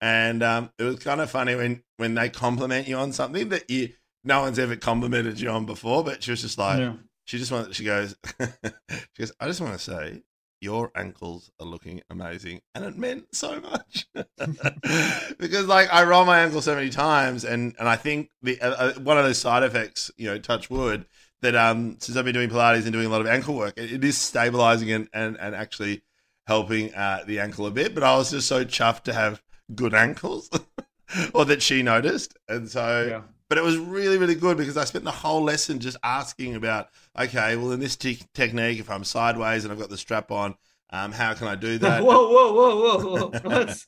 And 0.00 0.42
um, 0.42 0.70
it 0.78 0.82
was 0.82 0.98
kind 0.98 1.20
of 1.22 1.30
funny 1.30 1.54
when 1.54 1.82
when 1.96 2.14
they 2.14 2.28
compliment 2.28 2.86
you 2.86 2.96
on 2.96 3.12
something 3.12 3.48
that 3.48 3.70
you 3.70 3.90
no 4.24 4.42
one's 4.42 4.58
ever 4.58 4.76
complimented 4.76 5.40
you 5.40 5.48
on 5.48 5.64
before. 5.64 6.04
But 6.04 6.22
she 6.22 6.32
was 6.32 6.42
just 6.42 6.58
like, 6.58 6.80
Yeah. 6.80 6.94
she 7.24 7.38
just 7.38 7.50
wanted. 7.50 7.74
She 7.74 7.84
goes, 7.84 8.14
she 8.40 8.98
goes. 9.18 9.32
I 9.40 9.46
just 9.46 9.60
want 9.60 9.72
to 9.72 9.78
say 9.78 10.22
your 10.60 10.92
ankles 10.94 11.50
are 11.58 11.66
looking 11.66 12.02
amazing, 12.10 12.60
and 12.74 12.84
it 12.84 12.96
meant 12.96 13.34
so 13.34 13.60
much 13.60 14.06
because 15.38 15.66
like 15.66 15.92
I 15.92 16.04
roll 16.04 16.24
my 16.24 16.40
ankle 16.40 16.62
so 16.62 16.74
many 16.74 16.90
times, 16.90 17.44
and 17.44 17.74
and 17.78 17.88
I 17.88 17.96
think 17.96 18.30
the 18.42 18.60
uh, 18.60 18.70
uh, 18.70 18.92
one 19.00 19.18
of 19.18 19.24
those 19.24 19.38
side 19.38 19.62
effects, 19.62 20.10
you 20.16 20.26
know, 20.28 20.38
touch 20.38 20.70
wood, 20.70 21.06
that 21.42 21.54
um 21.54 21.96
since 22.00 22.16
I've 22.16 22.24
been 22.24 22.34
doing 22.34 22.48
Pilates 22.50 22.84
and 22.84 22.92
doing 22.92 23.06
a 23.06 23.10
lot 23.10 23.20
of 23.20 23.26
ankle 23.26 23.54
work, 23.54 23.74
it, 23.76 23.92
it 23.92 24.04
is 24.04 24.16
stabilizing 24.18 24.90
and 24.92 25.08
and 25.12 25.38
and 25.38 25.54
actually 25.54 26.02
helping 26.46 26.92
uh, 26.94 27.22
the 27.26 27.38
ankle 27.38 27.66
a 27.66 27.70
bit. 27.70 27.94
But 27.94 28.02
I 28.02 28.16
was 28.16 28.30
just 28.30 28.48
so 28.48 28.64
chuffed 28.64 29.02
to 29.04 29.12
have 29.12 29.40
good 29.74 29.94
ankles, 29.94 30.50
or 31.34 31.44
that 31.44 31.62
she 31.62 31.82
noticed, 31.82 32.36
and 32.48 32.68
so 32.68 33.06
Yeah. 33.08 33.22
but 33.48 33.58
it 33.58 33.64
was 33.64 33.76
really 33.76 34.18
really 34.18 34.34
good 34.34 34.56
because 34.56 34.76
I 34.76 34.84
spent 34.84 35.04
the 35.04 35.10
whole 35.10 35.42
lesson 35.42 35.78
just 35.78 35.96
asking 36.02 36.54
about 36.54 36.88
okay, 37.18 37.56
well 37.56 37.72
in 37.72 37.80
this 37.80 37.96
te- 37.96 38.22
technique, 38.34 38.80
if 38.80 38.90
I'm 38.90 39.04
sideways 39.04 39.64
and 39.64 39.72
I've 39.72 39.78
got 39.78 39.90
the 39.90 39.98
strap 39.98 40.30
on, 40.30 40.56
um, 40.92 41.10
how 41.10 41.32
can 41.32 41.48
I 41.48 41.56
do 41.56 41.78
that? 41.78 42.04
Whoa, 42.04 42.28
whoa, 42.28 42.52
whoa, 42.52 42.98
whoa, 42.98 43.30
whoa. 43.30 43.40
Let's, 43.44 43.86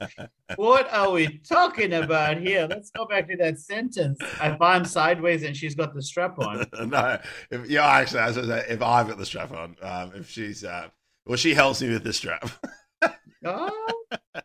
what 0.57 0.93
are 0.93 1.11
we 1.11 1.39
talking 1.39 1.93
about 1.93 2.39
here? 2.39 2.67
Let's 2.69 2.91
go 2.91 3.07
back 3.07 3.29
to 3.29 3.37
that 3.37 3.59
sentence. 3.59 4.19
If 4.21 4.61
I'm 4.61 4.85
sideways 4.85 5.43
and 5.43 5.57
she's 5.57 5.75
got 5.75 5.95
the 5.95 6.03
strap 6.03 6.39
on. 6.39 6.67
no, 6.89 7.19
if, 7.51 7.69
yeah, 7.69 7.87
actually, 7.87 8.21
I 8.21 8.31
was 8.31 8.47
say, 8.47 8.67
if 8.69 8.83
I've 8.83 9.07
got 9.07 9.19
the 9.19 9.27
strap 9.27 9.53
on, 9.53 9.77
um, 9.83 10.13
if 10.15 10.31
she's, 10.31 10.65
uh, 10.65 10.89
well, 11.27 11.37
she 11.37 11.55
helps 11.55 11.83
me 11.83 11.91
with 11.91 12.05
the 12.05 12.13
strap. 12.13 12.51
Oh, 13.47 13.95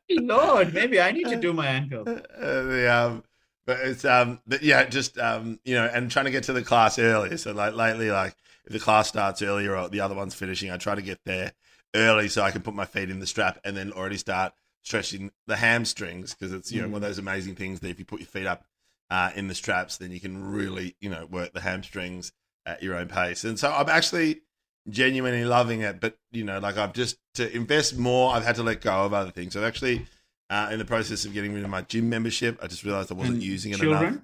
Lord, 0.10 0.74
maybe 0.74 1.00
I 1.00 1.13
need 1.13 1.30
to 1.30 1.38
do 1.38 1.54
my 1.54 1.68
ankle. 1.68 2.04
Uh, 2.06 2.62
the, 2.63 2.94
um, 2.94 3.24
but 3.66 3.80
it's 3.80 4.04
um, 4.04 4.42
but 4.46 4.62
yeah, 4.62 4.84
just 4.84 5.18
um, 5.18 5.58
you 5.63 5.74
know, 5.75 5.86
and 5.86 6.12
trying 6.12 6.25
to 6.25 6.32
get 6.32 6.44
to 6.44 6.54
the 6.54 6.63
class 6.63 7.00
early. 7.00 7.38
So 7.38 7.54
like 7.54 7.75
lately, 7.75 8.12
like 8.12 8.36
if 8.66 8.74
the 8.74 8.80
class 8.80 9.08
starts 9.08 9.42
earlier 9.42 9.78
or 9.78 9.88
the 9.88 10.01
other 10.01 10.16
one's 10.16 10.34
finishing, 10.34 10.70
I 10.70 10.75
try 10.75 10.96
to 10.96 11.01
get 11.01 11.20
there 11.24 11.54
early 11.96 12.27
so 12.29 12.43
I 12.43 12.51
can 12.51 12.62
put 12.62 12.74
my 12.74 12.86
feet 12.86 13.10
in 13.10 13.19
the 13.19 13.27
strap 13.27 13.60
and 13.63 13.75
then 13.75 13.91
already 13.91 14.17
start 14.17 14.53
stretching 14.84 15.31
the 15.48 15.58
hamstrings 15.58 16.34
because 16.34 16.53
it's 16.53 16.72
you 16.72 16.81
know 16.81 16.88
one 16.88 16.96
of 16.96 17.01
those 17.01 17.17
amazing 17.17 17.55
things 17.55 17.79
that 17.81 17.89
if 17.89 18.00
you 18.00 18.05
put 18.05 18.19
your 18.19 18.27
feet 18.27 18.48
up 18.48 18.65
uh, 19.10 19.31
in 19.36 19.48
the 19.48 19.55
straps, 19.55 19.98
then 19.98 20.12
you 20.12 20.19
can 20.19 20.51
really 20.51 20.96
you 21.01 21.10
know 21.10 21.25
work 21.25 21.53
the 21.53 21.62
hamstrings 21.62 22.31
at 22.65 22.84
your 22.84 22.96
own 22.96 23.08
pace. 23.08 23.43
And 23.43 23.58
so 23.58 23.72
I'm 23.72 23.89
actually 23.89 24.41
genuinely 24.89 25.46
loving 25.46 25.81
it. 25.81 26.00
But 26.00 26.17
you 26.31 26.43
know, 26.43 26.60
like 26.60 26.77
I've 26.77 26.93
just 26.93 27.17
to 27.36 27.53
invest 27.55 27.98
more, 27.98 28.34
I've 28.34 28.46
had 28.46 28.55
to 28.55 28.63
let 28.63 28.81
go 28.81 29.05
of 29.05 29.13
other 29.13 29.31
things. 29.31 29.53
So 29.53 29.63
actually, 29.63 30.05
uh, 30.50 30.69
in 30.72 30.79
the 30.79 30.86
process 30.86 31.25
of 31.25 31.34
getting 31.34 31.53
rid 31.53 31.63
of 31.63 31.69
my 31.69 31.81
gym 31.81 32.10
membership, 32.10 32.60
I 32.62 32.67
just 32.67 32.84
realized 32.84 33.12
I 33.12 33.15
wasn't 33.15 33.38
And 33.38 33.43
using 33.43 33.72
it 33.72 33.79
Children? 33.79 34.03
enough. 34.03 34.22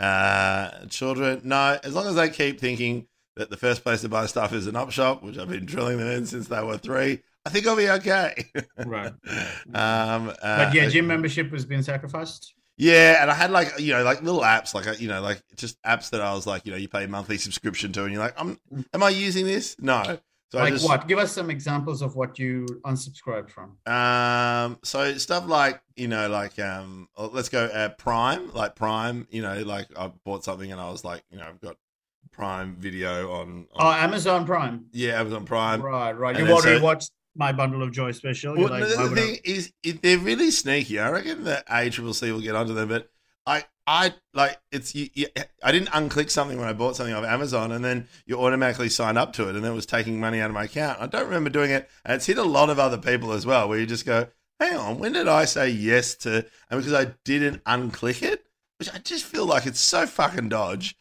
Uh, 0.00 0.86
children, 0.86 1.40
no. 1.44 1.78
As 1.82 1.94
long 1.94 2.06
as 2.06 2.16
they 2.16 2.28
keep 2.28 2.60
thinking 2.60 3.06
that 3.36 3.50
the 3.50 3.56
first 3.56 3.82
place 3.82 4.00
to 4.02 4.08
buy 4.08 4.26
stuff 4.26 4.52
is 4.52 4.66
an 4.66 4.76
op 4.76 4.90
shop, 4.90 5.22
which 5.22 5.38
I've 5.38 5.48
been 5.48 5.66
drilling 5.66 5.98
them 5.98 6.08
in 6.08 6.26
since 6.26 6.48
they 6.48 6.62
were 6.62 6.78
three, 6.78 7.20
I 7.46 7.50
think 7.50 7.66
I'll 7.66 7.76
be 7.76 7.90
okay. 7.90 8.46
Right. 8.78 9.12
um, 9.74 10.30
uh, 10.42 10.64
But 10.64 10.74
yeah, 10.74 10.88
gym 10.88 11.06
membership 11.06 11.50
has 11.52 11.64
been 11.64 11.82
sacrificed. 11.82 12.54
yeah, 12.76 13.20
and 13.22 13.30
I 13.30 13.34
had 13.34 13.50
like 13.50 13.78
you 13.78 13.92
know 13.92 14.02
like 14.02 14.22
little 14.22 14.40
apps 14.40 14.74
like 14.74 15.00
you 15.00 15.08
know 15.08 15.20
like 15.20 15.42
just 15.56 15.80
apps 15.82 16.10
that 16.10 16.20
I 16.20 16.32
was 16.34 16.46
like 16.46 16.64
you 16.64 16.72
know 16.72 16.78
you 16.78 16.88
pay 16.88 17.04
a 17.04 17.08
monthly 17.08 17.38
subscription 17.38 17.92
to 17.92 18.04
and 18.04 18.12
you're 18.12 18.22
like 18.22 18.34
I'm 18.38 18.58
am 18.92 19.02
I 19.02 19.10
using 19.10 19.46
this? 19.46 19.76
No. 19.78 20.18
So 20.50 20.60
I 20.60 20.64
like 20.64 20.74
just, 20.74 20.86
what? 20.86 21.08
Give 21.08 21.18
us 21.18 21.32
some 21.32 21.50
examples 21.50 22.00
of 22.00 22.14
what 22.14 22.38
you 22.38 22.64
unsubscribed 22.84 23.50
from. 23.50 23.76
Um, 23.92 24.78
so 24.84 25.16
stuff 25.18 25.48
like 25.48 25.82
you 25.96 26.08
know, 26.08 26.28
like 26.28 26.58
um, 26.60 27.08
let's 27.18 27.48
go 27.48 27.64
uh, 27.64 27.88
Prime, 27.90 28.52
like 28.52 28.76
Prime. 28.76 29.26
You 29.30 29.42
know, 29.42 29.62
like 29.62 29.88
I 29.98 30.12
bought 30.24 30.44
something 30.44 30.70
and 30.70 30.80
I 30.80 30.90
was 30.90 31.04
like, 31.04 31.24
you 31.30 31.38
know, 31.38 31.46
I've 31.48 31.60
got 31.60 31.76
Prime 32.34 32.76
Video 32.76 33.30
on. 33.32 33.66
Oh, 33.74 33.90
Amazon 33.90 34.44
Prime. 34.46 34.86
yeah, 34.92 35.20
Amazon 35.20 35.44
Prime. 35.44 35.80
right, 35.82 36.12
right. 36.12 36.36
and 36.36 36.46
then 36.46 36.52
already 36.54 36.78
so- 36.78 36.84
watched 36.84 37.10
my 37.36 37.52
bundle 37.52 37.82
of 37.82 37.90
joy 37.92 38.12
special. 38.12 38.54
Well, 38.56 38.68
like, 38.68 38.88
the, 38.88 38.94
the 38.96 39.02
I- 39.02 39.08
thing 39.14 39.38
is, 39.44 39.72
they're 40.02 40.18
really 40.18 40.50
sneaky. 40.50 40.98
I 40.98 41.10
reckon 41.10 41.44
that 41.44 41.66
ACCC 41.68 42.32
will 42.32 42.40
get 42.40 42.54
onto 42.54 42.74
them, 42.74 42.88
but 42.88 43.08
I, 43.46 43.64
I 43.86 44.14
like 44.32 44.58
it's. 44.72 44.94
You, 44.94 45.08
you, 45.14 45.26
I 45.62 45.70
didn't 45.72 45.90
unclick 45.90 46.30
something 46.30 46.58
when 46.58 46.68
I 46.68 46.72
bought 46.72 46.96
something 46.96 47.14
off 47.14 47.24
Amazon, 47.24 47.72
and 47.72 47.84
then 47.84 48.08
you 48.26 48.40
automatically 48.40 48.88
sign 48.88 49.16
up 49.16 49.32
to 49.34 49.48
it, 49.48 49.54
and 49.56 49.64
then 49.64 49.72
it 49.72 49.74
was 49.74 49.86
taking 49.86 50.18
money 50.20 50.40
out 50.40 50.48
of 50.50 50.54
my 50.54 50.64
account. 50.64 51.00
I 51.00 51.06
don't 51.06 51.24
remember 51.26 51.50
doing 51.50 51.70
it, 51.70 51.88
and 52.04 52.14
it's 52.14 52.26
hit 52.26 52.38
a 52.38 52.42
lot 52.44 52.70
of 52.70 52.78
other 52.78 52.98
people 52.98 53.32
as 53.32 53.44
well, 53.44 53.68
where 53.68 53.78
you 53.78 53.84
just 53.86 54.06
go, 54.06 54.28
"Hang 54.60 54.76
on, 54.76 54.98
when 54.98 55.12
did 55.12 55.28
I 55.28 55.44
say 55.44 55.68
yes 55.68 56.14
to?" 56.16 56.46
And 56.70 56.80
because 56.80 56.94
I 56.94 57.14
didn't 57.24 57.62
unclick 57.64 58.22
it, 58.22 58.46
which 58.78 58.88
I 58.94 58.98
just 58.98 59.24
feel 59.24 59.44
like 59.44 59.66
it's 59.66 59.80
so 59.80 60.06
fucking 60.06 60.48
dodge. 60.48 60.96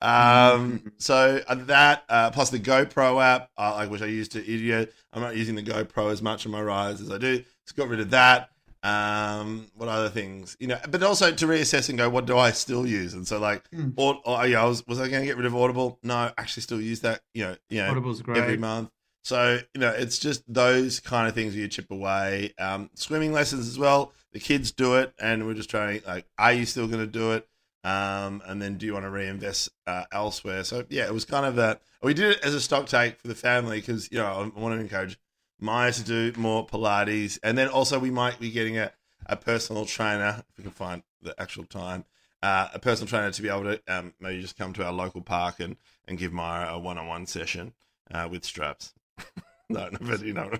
Um, 0.00 0.92
so 0.98 1.40
uh, 1.48 1.54
that 1.54 2.04
uh, 2.08 2.30
plus 2.30 2.50
the 2.50 2.58
GoPro 2.60 3.22
app, 3.22 3.50
uh, 3.56 3.74
like 3.76 3.90
which 3.90 4.02
I 4.02 4.06
used 4.06 4.32
to 4.32 4.40
idiot. 4.40 4.92
I'm 5.12 5.22
not 5.22 5.36
using 5.36 5.54
the 5.54 5.62
GoPro 5.62 6.12
as 6.12 6.20
much 6.22 6.44
on 6.46 6.52
my 6.52 6.60
rides 6.62 7.00
as 7.00 7.10
I 7.10 7.18
do. 7.18 7.38
Just 7.64 7.76
got 7.76 7.88
rid 7.88 8.00
of 8.00 8.10
that. 8.10 8.50
Um, 8.82 9.66
what 9.74 9.88
other 9.88 10.10
things, 10.10 10.56
you 10.60 10.68
know? 10.68 10.78
But 10.88 11.02
also 11.02 11.32
to 11.32 11.46
reassess 11.46 11.88
and 11.88 11.98
go, 11.98 12.08
what 12.08 12.24
do 12.26 12.38
I 12.38 12.52
still 12.52 12.86
use? 12.86 13.14
And 13.14 13.26
so 13.26 13.38
like, 13.40 13.66
Hmm. 13.72 13.90
or, 13.96 14.20
or 14.24 14.46
yeah, 14.46 14.62
I 14.62 14.66
was 14.66 14.86
was 14.86 15.00
I 15.00 15.08
going 15.08 15.22
to 15.22 15.26
get 15.26 15.36
rid 15.36 15.46
of 15.46 15.56
Audible? 15.56 15.98
No, 16.04 16.14
I 16.14 16.32
actually 16.38 16.62
still 16.62 16.80
use 16.80 17.00
that. 17.00 17.22
You 17.34 17.44
know, 17.44 17.56
you 17.68 17.78
know, 17.82 17.90
Audible's 17.90 18.22
great. 18.22 18.38
every 18.38 18.58
month. 18.58 18.90
So 19.24 19.58
you 19.74 19.80
know, 19.80 19.90
it's 19.90 20.18
just 20.20 20.44
those 20.46 21.00
kind 21.00 21.26
of 21.26 21.34
things 21.34 21.56
you 21.56 21.66
chip 21.66 21.90
away. 21.90 22.54
Um, 22.60 22.90
swimming 22.94 23.32
lessons 23.32 23.66
as 23.66 23.76
well. 23.76 24.12
The 24.32 24.38
kids 24.38 24.70
do 24.70 24.96
it, 24.96 25.12
and 25.18 25.46
we're 25.46 25.54
just 25.54 25.70
trying. 25.70 26.02
Like, 26.06 26.26
are 26.38 26.52
you 26.52 26.64
still 26.66 26.86
going 26.86 27.00
to 27.00 27.06
do 27.10 27.32
it? 27.32 27.48
Um, 27.86 28.42
and 28.44 28.60
then 28.60 28.78
do 28.78 28.86
you 28.86 28.94
want 28.94 29.04
to 29.04 29.10
reinvest 29.10 29.68
uh, 29.86 30.04
elsewhere? 30.10 30.64
So 30.64 30.84
yeah, 30.88 31.06
it 31.06 31.14
was 31.14 31.24
kind 31.24 31.46
of 31.46 31.56
a. 31.56 31.78
We 32.02 32.14
did 32.14 32.32
it 32.32 32.40
as 32.42 32.52
a 32.52 32.60
stock 32.60 32.86
take 32.86 33.20
for 33.20 33.28
the 33.28 33.34
family 33.36 33.78
because 33.78 34.10
you 34.10 34.18
know 34.18 34.26
I 34.26 34.60
want 34.60 34.74
to 34.74 34.80
encourage 34.80 35.20
Maya 35.60 35.92
to 35.92 36.02
do 36.02 36.32
more 36.36 36.66
Pilates, 36.66 37.38
and 37.44 37.56
then 37.56 37.68
also 37.68 38.00
we 38.00 38.10
might 38.10 38.40
be 38.40 38.50
getting 38.50 38.76
a, 38.76 38.90
a 39.26 39.36
personal 39.36 39.86
trainer 39.86 40.42
if 40.50 40.58
we 40.58 40.64
can 40.64 40.72
find 40.72 41.04
the 41.22 41.40
actual 41.40 41.62
time. 41.62 42.04
Uh, 42.42 42.68
a 42.74 42.80
personal 42.80 43.08
trainer 43.08 43.30
to 43.30 43.42
be 43.42 43.48
able 43.48 43.62
to 43.62 43.80
um, 43.86 44.12
maybe 44.20 44.42
just 44.42 44.58
come 44.58 44.72
to 44.72 44.84
our 44.84 44.92
local 44.92 45.20
park 45.20 45.60
and, 45.60 45.76
and 46.08 46.18
give 46.18 46.32
Maya 46.32 46.74
a 46.74 46.78
one 46.78 46.98
on 46.98 47.06
one 47.06 47.26
session 47.26 47.72
uh, 48.10 48.28
with 48.28 48.44
straps. 48.44 48.94
no, 49.70 49.88
no, 49.88 49.98
but 50.00 50.22
you 50.22 50.32
know. 50.32 50.50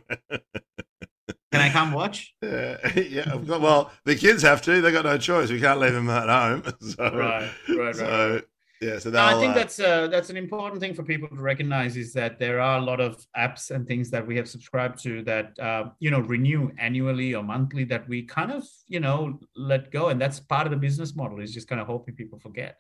Can 1.57 1.71
I 1.71 1.71
come 1.71 1.93
watch? 1.93 2.35
Yeah, 2.43 2.77
yeah. 2.97 3.33
I've 3.33 3.47
got, 3.47 3.61
well, 3.61 3.91
the 4.05 4.15
kids 4.15 4.43
have 4.43 4.63
to. 4.63 4.81
They 4.81 4.93
got 4.93 5.05
no 5.05 5.19
choice. 5.19 5.51
We 5.51 5.61
can't 5.61 5.81
leave 5.81 5.93
them 5.93 6.09
at 6.11 6.29
home. 6.29 6.63
So, 6.81 7.05
Right, 7.05 7.51
right, 7.69 7.79
right. 7.79 7.97
So, 7.97 8.41
yeah. 8.81 8.99
So 8.99 9.11
No, 9.11 9.25
I 9.25 9.35
think 9.41 9.53
uh, 9.53 9.55
that's 9.55 9.81
uh, 9.81 10.07
that's 10.09 10.29
an 10.29 10.37
important 10.37 10.81
thing 10.81 10.93
for 10.95 11.03
people 11.03 11.29
to 11.29 11.43
recognize 11.43 11.97
is 11.97 12.13
that 12.13 12.39
there 12.39 12.61
are 12.61 12.79
a 12.79 12.81
lot 12.81 13.01
of 13.01 13.25
apps 13.37 13.71
and 13.71 13.87
things 13.87 14.11
that 14.11 14.27
we 14.27 14.37
have 14.37 14.49
subscribed 14.49 15.03
to 15.05 15.23
that 15.25 15.59
uh, 15.59 15.85
you 15.99 16.11
know 16.11 16.21
renew 16.21 16.71
annually 16.79 17.35
or 17.35 17.43
monthly 17.43 17.85
that 17.85 18.07
we 18.09 18.23
kind 18.23 18.53
of 18.53 18.65
you 18.87 19.01
know 19.01 19.41
let 19.57 19.91
go, 19.91 20.09
and 20.11 20.21
that's 20.21 20.39
part 20.41 20.67
of 20.67 20.73
the 20.73 20.77
business 20.77 21.17
model 21.17 21.41
is 21.41 21.55
just 21.55 21.69
kind 21.69 21.81
of 21.81 21.87
hoping 21.87 22.15
people 22.15 22.39
forget. 22.39 22.77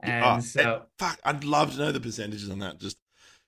And 0.00 0.24
Oh, 0.24 0.40
so, 0.40 0.82
fuck. 0.98 1.18
I'd 1.24 1.44
love 1.44 1.72
to 1.72 1.78
know 1.78 1.92
the 1.92 2.00
percentages 2.00 2.48
on 2.48 2.60
that. 2.60 2.78
Just 2.78 2.98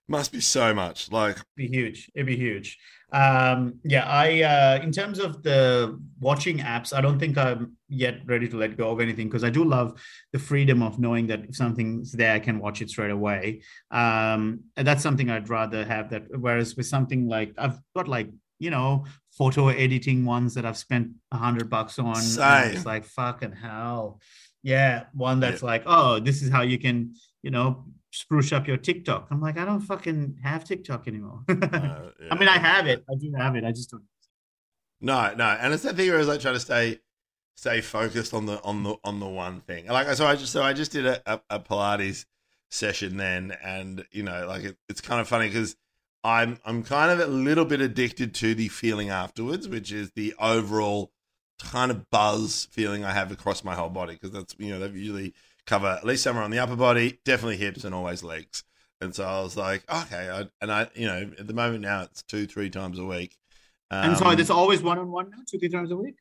Must 0.09 0.33
be 0.33 0.40
so 0.40 0.75
much. 0.75 1.11
Like, 1.11 1.38
be 1.57 1.66
huge. 1.69 2.11
It'd 2.14 2.26
be 2.26 2.37
huge. 2.37 2.78
Um, 3.14 3.78
yeah, 3.85 4.04
I 4.09 4.42
uh, 4.42 4.83
in 4.83 4.90
terms 4.90 5.21
of 5.21 5.44
the 5.44 6.00
watching 6.18 6.59
apps, 6.59 6.92
I 6.92 7.00
don't 7.00 7.18
think 7.21 7.38
I'm 7.38 7.76
yet 7.88 8.16
ready 8.26 8.49
to 8.49 8.56
let 8.56 8.76
go 8.76 8.90
of 8.90 9.00
anything 9.00 9.28
because 9.28 9.44
I 9.44 9.50
do 9.50 9.64
love 9.64 10.02
the 10.33 10.40
freedom 10.40 10.83
of 10.83 10.99
knowing 10.99 11.28
that 11.28 11.44
if 11.44 11.54
something's 11.54 12.11
there, 12.11 12.33
I 12.33 12.40
can 12.40 12.59
watch 12.59 12.83
it 12.83 12.90
straight 12.90 13.12
away. 13.12 13.62
Um, 13.92 14.64
and 14.76 14.85
that's 14.85 15.02
something 15.02 15.30
I'd 15.30 15.49
rather 15.49 15.85
have. 15.85 16.11
That 16.11 16.25
whereas 16.37 16.76
with 16.76 16.87
something 16.87 17.28
like 17.28 17.54
I've 17.56 17.78
got 17.94 18.09
like 18.09 18.30
you 18.59 18.71
know 18.71 19.04
photo 19.30 19.68
editing 19.68 20.25
ones 20.25 20.54
that 20.54 20.66
I've 20.66 20.76
spent 20.76 21.11
a 21.30 21.37
hundred 21.37 21.71
bucks 21.71 22.00
on. 22.00 22.16
It's 22.75 22.87
like 22.87 23.04
fucking 23.04 23.52
hell. 23.52 24.21
Yeah, 24.64 25.04
one 25.12 25.38
that's 25.38 25.62
like, 25.62 25.85
oh, 25.87 26.18
this 26.18 26.42
is 26.42 26.50
how 26.50 26.62
you 26.62 26.78
can, 26.78 27.14
you 27.42 27.50
know, 27.50 27.85
spruce 28.14 28.52
up 28.52 28.68
your 28.68 28.76
TikTok. 28.76 29.26
I'm 29.30 29.40
like, 29.40 29.59
I 29.59 29.64
don't 29.64 29.80
fucking 29.80 30.38
have 30.42 30.64
TikTok 30.64 31.09
anymore. 31.09 31.40
uh, 31.49 32.11
I 32.30 32.38
mean, 32.38 32.49
I 32.49 32.59
have 32.59 32.87
it. 32.87 33.04
I 33.11 33.14
do 33.16 33.33
have 33.37 33.56
it. 33.56 33.64
I 33.64 33.73
just 33.73 33.90
don't. 33.90 34.04
No, 35.00 35.35
no, 35.35 35.44
and 35.44 35.75
it's 35.75 35.83
that 35.83 35.97
thing 35.97 36.06
where 36.09 36.16
I 36.16 36.18
was 36.21 36.28
like 36.28 36.40
trying 36.40 36.54
to 36.54 36.61
stay 36.61 37.00
stay 37.56 37.80
focused 37.80 38.33
on 38.33 38.47
the 38.47 38.62
on 38.62 38.85
the 38.85 38.97
on 39.04 39.21
the 39.21 39.26
one 39.26 39.61
thing. 39.62 39.87
Like 39.87 40.06
so, 40.16 40.26
I 40.26 40.37
just 40.37 40.52
so 40.52 40.62
I 40.62 40.73
just 40.73 40.92
did 40.92 41.06
a, 41.06 41.21
a, 41.26 41.40
a 41.50 41.61
Pilates 41.61 42.25
session 42.71 43.16
then, 43.16 43.56
and 43.62 44.04
you 44.12 44.23
know, 44.23 44.47
like 44.47 44.64
it, 44.64 44.76
it's 44.88 45.00
kind 45.00 45.21
of 45.21 45.28
funny 45.28 45.49
because 45.49 45.76
I'm 46.23 46.59
I'm 46.64 46.85
kind 46.85 47.11
of 47.11 47.21
a 47.21 47.30
little 47.30 47.64
bit 47.64 47.80
addicted 47.80 48.35
to 48.37 48.54
the 48.54 48.68
feeling 48.68 49.11
afterwards, 49.11 49.68
which 49.68 49.92
is 49.92 50.12
the 50.12 50.35
overall 50.38 51.12
kind 51.61 51.90
of 51.90 52.09
buzz 52.11 52.68
feeling 52.71 53.04
I 53.04 53.12
have 53.12 53.30
across 53.30 53.64
my 53.64 53.75
whole 53.75 53.90
body 53.90 54.14
because 54.14 54.30
that's 54.30 54.54
you 54.59 54.71
know 54.71 54.78
they 54.78 54.97
usually 54.99 55.35
cover 55.66 55.87
at 55.88 56.04
least 56.04 56.23
somewhere 56.23 56.44
on 56.44 56.50
the 56.50 56.59
upper 56.59 56.76
body, 56.76 57.18
definitely 57.25 57.56
hips, 57.56 57.85
and 57.85 57.94
always 57.94 58.23
legs. 58.23 58.64
And 59.00 59.14
so 59.14 59.25
I 59.25 59.40
was 59.42 59.56
like, 59.56 59.83
okay, 59.90 60.30
I, 60.30 60.49
and 60.62 60.71
I 60.73 60.88
you 60.94 61.06
know 61.06 61.30
at 61.38 61.47
the 61.47 61.54
moment 61.54 61.80
now 61.83 62.02
it's 62.02 62.23
two 62.23 62.47
three 62.47 62.71
times 62.71 62.99
a 62.99 63.04
week. 63.04 63.37
and 63.90 64.16
so 64.16 64.26
Um, 64.26 64.37
there's 64.37 64.50
always 64.50 64.83
one 64.83 64.99
on 64.99 65.11
one 65.11 65.30
now, 65.30 65.38
two, 65.49 65.59
three 65.59 65.68
times 65.68 65.90
a 65.90 65.97
week. 65.97 66.16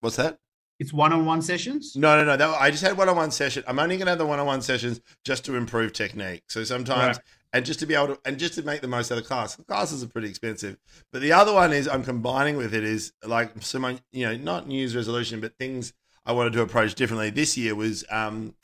what's 0.00 0.16
that? 0.16 0.38
It's 0.78 0.92
one 0.94 1.12
on 1.12 1.26
one 1.26 1.42
sessions. 1.42 1.94
No, 1.94 2.16
no, 2.16 2.24
no. 2.24 2.36
That, 2.38 2.48
I 2.58 2.70
just 2.70 2.82
had 2.82 2.96
one-on-one 2.96 3.32
session. 3.32 3.62
I'm 3.66 3.78
only 3.78 3.98
going 3.98 4.06
to 4.06 4.12
have 4.12 4.18
the 4.18 4.24
one-on-one 4.24 4.62
sessions 4.62 4.98
just 5.26 5.44
to 5.44 5.54
improve 5.54 5.92
technique. 5.92 6.44
So 6.48 6.64
sometimes, 6.64 7.18
Right. 7.18 7.24
and 7.52 7.66
just 7.66 7.80
to 7.80 7.86
be 7.86 7.94
able 7.94 8.14
to, 8.14 8.20
and 8.24 8.38
just 8.38 8.54
to 8.54 8.62
make 8.62 8.80
the 8.80 8.88
most 8.88 9.12
out 9.12 9.18
of 9.18 9.24
the 9.24 9.28
class. 9.28 9.56
The 9.56 9.64
classes 9.64 10.02
are 10.02 10.06
pretty 10.06 10.30
expensive, 10.30 10.78
but 11.12 11.20
the 11.20 11.32
other 11.32 11.52
one 11.52 11.74
is 11.74 11.86
I'm 11.86 12.02
combining 12.02 12.56
with 12.56 12.72
it 12.72 12.82
is 12.82 13.12
like 13.22 13.52
so 13.62 13.78
my, 13.78 13.98
you 14.10 14.24
know, 14.26 14.34
not 14.38 14.68
New 14.68 14.78
Year's 14.78 14.96
resolution, 14.96 15.38
but 15.42 15.54
things 15.58 15.92
I 16.30 16.32
wanted 16.32 16.52
to 16.52 16.62
approach 16.62 16.94
differently 16.94 17.30
this 17.30 17.56
year 17.58 17.74
was 17.74 18.04
um 18.08 18.54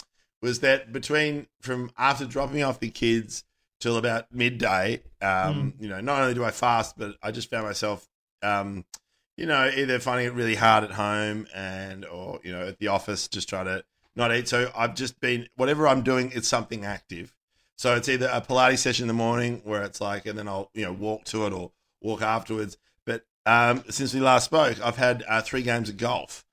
was 0.41 0.61
that 0.61 0.93
between 0.93 1.49
from 1.61 1.91
after 1.99 2.25
dropping 2.25 2.63
off 2.63 2.79
the 2.79 2.91
kids 2.91 3.43
till 3.81 3.97
about 3.97 4.33
midday, 4.33 5.03
um, 5.21 5.75
you 5.81 5.89
know, 5.89 6.01
not 6.01 6.23
only 6.23 6.35
do 6.35 6.45
I 6.45 6.53
fast, 6.53 6.97
but 6.97 7.17
I 7.25 7.33
just 7.33 7.51
found 7.51 7.67
myself 7.67 8.09
um 8.41 8.85
you 9.37 9.47
know, 9.47 9.69
either 9.77 9.99
finding 9.99 10.29
it 10.29 10.33
really 10.33 10.55
hard 10.55 10.85
at 10.85 10.93
home 10.93 11.49
and 11.55 12.05
or, 12.05 12.39
you 12.45 12.53
know, 12.53 12.69
at 12.69 12.79
the 12.79 12.87
office 12.87 13.27
just 13.27 13.49
trying 13.49 13.67
to 13.67 13.85
not 14.15 14.33
eat. 14.33 14.47
So 14.47 14.71
I've 14.75 14.95
just 14.95 15.19
been 15.19 15.49
whatever 15.57 15.89
I'm 15.89 16.03
doing, 16.03 16.31
it's 16.35 16.47
something 16.47 16.85
active. 16.85 17.35
So 17.75 17.97
it's 17.97 18.09
either 18.09 18.31
a 18.33 18.41
Pilates 18.41 18.79
session 18.79 19.03
in 19.03 19.09
the 19.09 19.15
morning 19.15 19.61
where 19.65 19.83
it's 19.83 20.01
like 20.01 20.25
and 20.25 20.39
then 20.39 20.47
I'll, 20.47 20.71
you 20.73 20.85
know, 20.85 20.93
walk 20.93 21.25
to 21.25 21.47
it 21.47 21.53
or 21.53 21.73
walk 22.01 22.23
afterwards. 22.23 22.79
But 23.05 23.25
um 23.45 23.83
since 23.91 24.15
we 24.15 24.21
last 24.21 24.45
spoke, 24.45 24.81
I've 24.81 24.97
had 24.99 25.25
uh, 25.29 25.43
three 25.43 25.63
games 25.63 25.89
of 25.89 25.97
golf. 25.97 26.46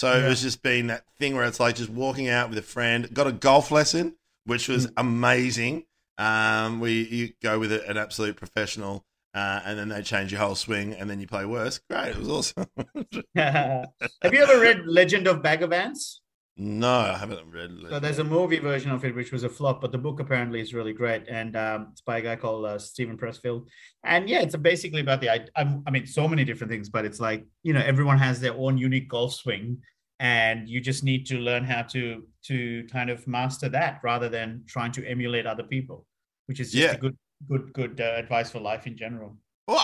So 0.00 0.18
it 0.18 0.26
was 0.26 0.40
just 0.40 0.62
being 0.62 0.86
that 0.86 1.04
thing 1.18 1.36
where 1.36 1.44
it's 1.44 1.60
like 1.60 1.74
just 1.74 1.90
walking 1.90 2.30
out 2.30 2.48
with 2.48 2.56
a 2.56 2.62
friend. 2.62 3.12
Got 3.12 3.26
a 3.26 3.32
golf 3.32 3.70
lesson, 3.70 4.16
which 4.46 4.66
was 4.66 4.90
amazing. 4.96 5.84
Um, 6.16 6.80
we 6.80 7.06
you 7.06 7.32
go 7.42 7.58
with 7.58 7.70
an 7.70 7.98
absolute 7.98 8.36
professional, 8.36 9.04
uh, 9.34 9.60
and 9.62 9.78
then 9.78 9.90
they 9.90 10.00
change 10.00 10.32
your 10.32 10.40
whole 10.40 10.54
swing, 10.54 10.94
and 10.94 11.10
then 11.10 11.20
you 11.20 11.26
play 11.26 11.44
worse. 11.44 11.82
Great, 11.90 12.12
it 12.12 12.16
was 12.16 12.30
awesome. 12.30 12.66
Have 13.34 14.32
you 14.32 14.42
ever 14.42 14.58
read 14.58 14.86
Legend 14.86 15.26
of 15.26 15.42
Bagger 15.42 15.66
Vance? 15.66 16.19
No, 16.56 16.90
I 16.90 17.16
haven't 17.16 17.50
read. 17.50 17.70
So 17.88 17.98
there's 18.00 18.18
a 18.18 18.24
movie 18.24 18.58
version 18.58 18.90
of 18.90 19.02
it 19.04 19.14
which 19.14 19.32
was 19.32 19.44
a 19.44 19.48
flop, 19.48 19.80
but 19.80 19.92
the 19.92 19.98
book 19.98 20.20
apparently 20.20 20.60
is 20.60 20.74
really 20.74 20.92
great, 20.92 21.26
and 21.26 21.56
um, 21.56 21.88
it's 21.92 22.02
by 22.02 22.18
a 22.18 22.22
guy 22.22 22.36
called 22.36 22.66
uh, 22.66 22.78
Steven 22.78 23.16
Pressfield. 23.16 23.66
And 24.04 24.28
yeah, 24.28 24.40
it's 24.40 24.54
basically 24.56 25.00
about 25.00 25.22
the 25.22 25.30
I, 25.30 25.46
I 25.56 25.90
mean, 25.90 26.06
so 26.06 26.28
many 26.28 26.44
different 26.44 26.70
things, 26.70 26.90
but 26.90 27.04
it's 27.06 27.18
like 27.20 27.46
you 27.62 27.72
know, 27.72 27.80
everyone 27.80 28.18
has 28.18 28.40
their 28.40 28.52
own 28.54 28.76
unique 28.76 29.08
golf 29.08 29.32
swing, 29.32 29.78
and 30.18 30.68
you 30.68 30.80
just 30.82 31.02
need 31.02 31.24
to 31.26 31.38
learn 31.38 31.64
how 31.64 31.82
to 31.82 32.24
to 32.44 32.86
kind 32.92 33.08
of 33.08 33.26
master 33.26 33.70
that 33.70 34.00
rather 34.02 34.28
than 34.28 34.62
trying 34.66 34.92
to 34.92 35.06
emulate 35.06 35.46
other 35.46 35.62
people, 35.64 36.04
which 36.46 36.60
is 36.60 36.72
just 36.72 36.84
Yeah. 36.84 36.92
a 36.92 36.98
good 36.98 37.16
good 37.48 37.72
good 37.72 38.00
uh, 38.02 38.14
advice 38.16 38.50
for 38.50 38.60
life 38.60 38.86
in 38.86 38.98
general. 38.98 39.38
Well, 39.66 39.78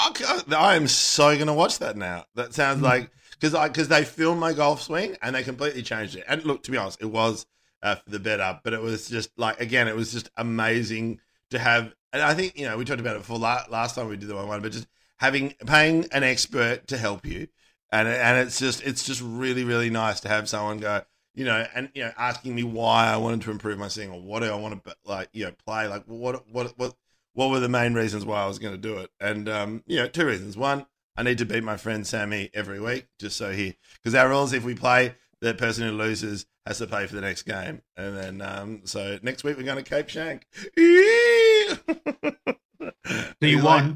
I 0.57 0.75
am 0.75 0.89
so 0.89 1.35
going 1.35 1.47
to 1.47 1.53
watch 1.53 1.79
that 1.79 1.97
now. 1.97 2.25
That 2.35 2.55
sounds 2.55 2.81
Mm. 2.81 2.85
like 2.85 3.11
because 3.33 3.55
I 3.55 3.69
because 3.69 3.89
they 3.89 4.05
filmed 4.05 4.41
my 4.41 4.53
golf 4.53 4.83
swing 4.83 5.17
and 5.23 5.35
they 5.35 5.43
completely 5.43 5.83
changed 5.83 6.17
it. 6.17 6.25
And 6.27 6.45
look, 6.45 6.63
to 6.65 6.71
be 6.71 6.77
honest, 6.77 7.01
it 7.01 7.07
was 7.07 7.47
uh, 7.83 7.97
for 7.97 8.11
the 8.11 8.19
better, 8.19 8.59
but 8.65 8.73
it 8.73 8.81
was 8.81 9.09
just 9.09 9.31
like 9.39 9.61
again, 9.61 9.87
it 9.89 9.97
was 9.97 10.13
just 10.13 10.31
amazing 10.37 11.21
to 11.51 11.59
have. 11.59 11.95
And 12.13 12.23
I 12.23 12.35
think 12.35 12.59
you 12.59 12.67
know 12.67 12.77
we 12.77 12.85
talked 12.85 13.01
about 13.01 13.17
it 13.17 13.21
before 13.21 13.39
la- 13.39 13.65
last 13.71 13.95
time 13.95 14.09
we 14.09 14.17
did 14.17 14.29
the 14.29 14.35
one 14.35 14.49
one, 14.49 14.63
but 14.63 14.73
just 14.73 14.89
having 15.19 15.51
paying 15.67 16.07
an 16.13 16.25
expert 16.25 16.87
to 16.89 16.97
help 16.97 17.25
you, 17.27 17.47
and 17.93 18.09
and 18.09 18.39
it's 18.47 18.59
just 18.59 18.83
it's 18.83 19.05
just 19.05 19.21
really 19.23 19.65
really 19.65 19.91
nice 19.91 20.21
to 20.21 20.29
have 20.29 20.49
someone 20.49 20.79
go. 20.79 21.03
You 21.35 21.45
know, 21.45 21.67
and 21.75 21.91
you 21.95 22.03
know, 22.03 22.13
asking 22.17 22.55
me 22.55 22.63
why 22.65 23.09
I 23.09 23.19
wanted 23.19 23.43
to 23.43 23.51
improve 23.51 23.79
my 23.79 23.89
swing, 23.89 24.11
or 24.11 24.21
what 24.23 24.41
do 24.41 24.47
I 24.51 24.55
want 24.57 24.83
to 24.83 24.97
like, 25.05 25.29
you 25.35 25.45
know, 25.45 25.53
play. 25.67 25.87
Like, 25.87 26.05
what, 26.07 26.49
what, 26.49 26.73
what, 26.79 26.95
what 27.37 27.51
were 27.51 27.61
the 27.61 27.69
main 27.69 27.95
reasons 27.95 28.25
why 28.25 28.43
I 28.43 28.47
was 28.47 28.59
going 28.59 28.73
to 28.75 28.81
do 28.81 28.97
it? 28.99 29.11
And 29.21 29.49
um, 29.49 29.85
you 29.87 29.99
know, 29.99 30.09
two 30.09 30.27
reasons. 30.27 30.57
One, 30.57 30.87
I 31.17 31.23
need 31.23 31.39
to 31.39 31.45
beat 31.45 31.63
my 31.63 31.77
friend 31.77 32.07
Sammy 32.07 32.51
every 32.55 32.81
week, 32.81 33.07
just 33.21 33.37
so 33.37 33.53
he 33.53 33.77
because 34.03 34.15
our 34.15 34.29
rules, 34.29 34.53
if 34.53 34.65
we 34.65 34.75
play, 34.75 35.15
the 35.41 35.55
person 35.55 35.87
who 35.87 35.93
loses 35.93 36.47
has 36.67 36.79
to 36.79 36.87
pay 36.87 37.07
for 37.07 37.15
the 37.15 37.21
next 37.21 37.43
game, 37.43 37.83
and 37.97 38.17
then 38.17 38.41
um, 38.43 38.81
so 38.85 39.19
next 39.23 39.45
week 39.45 39.57
we're 39.57 39.63
going 39.65 39.83
to 39.83 39.89
Cape 39.89 40.09
Schanck. 40.09 40.43
So 42.79 43.47
you 43.47 43.57
He's 43.57 43.63
like- 43.65 43.95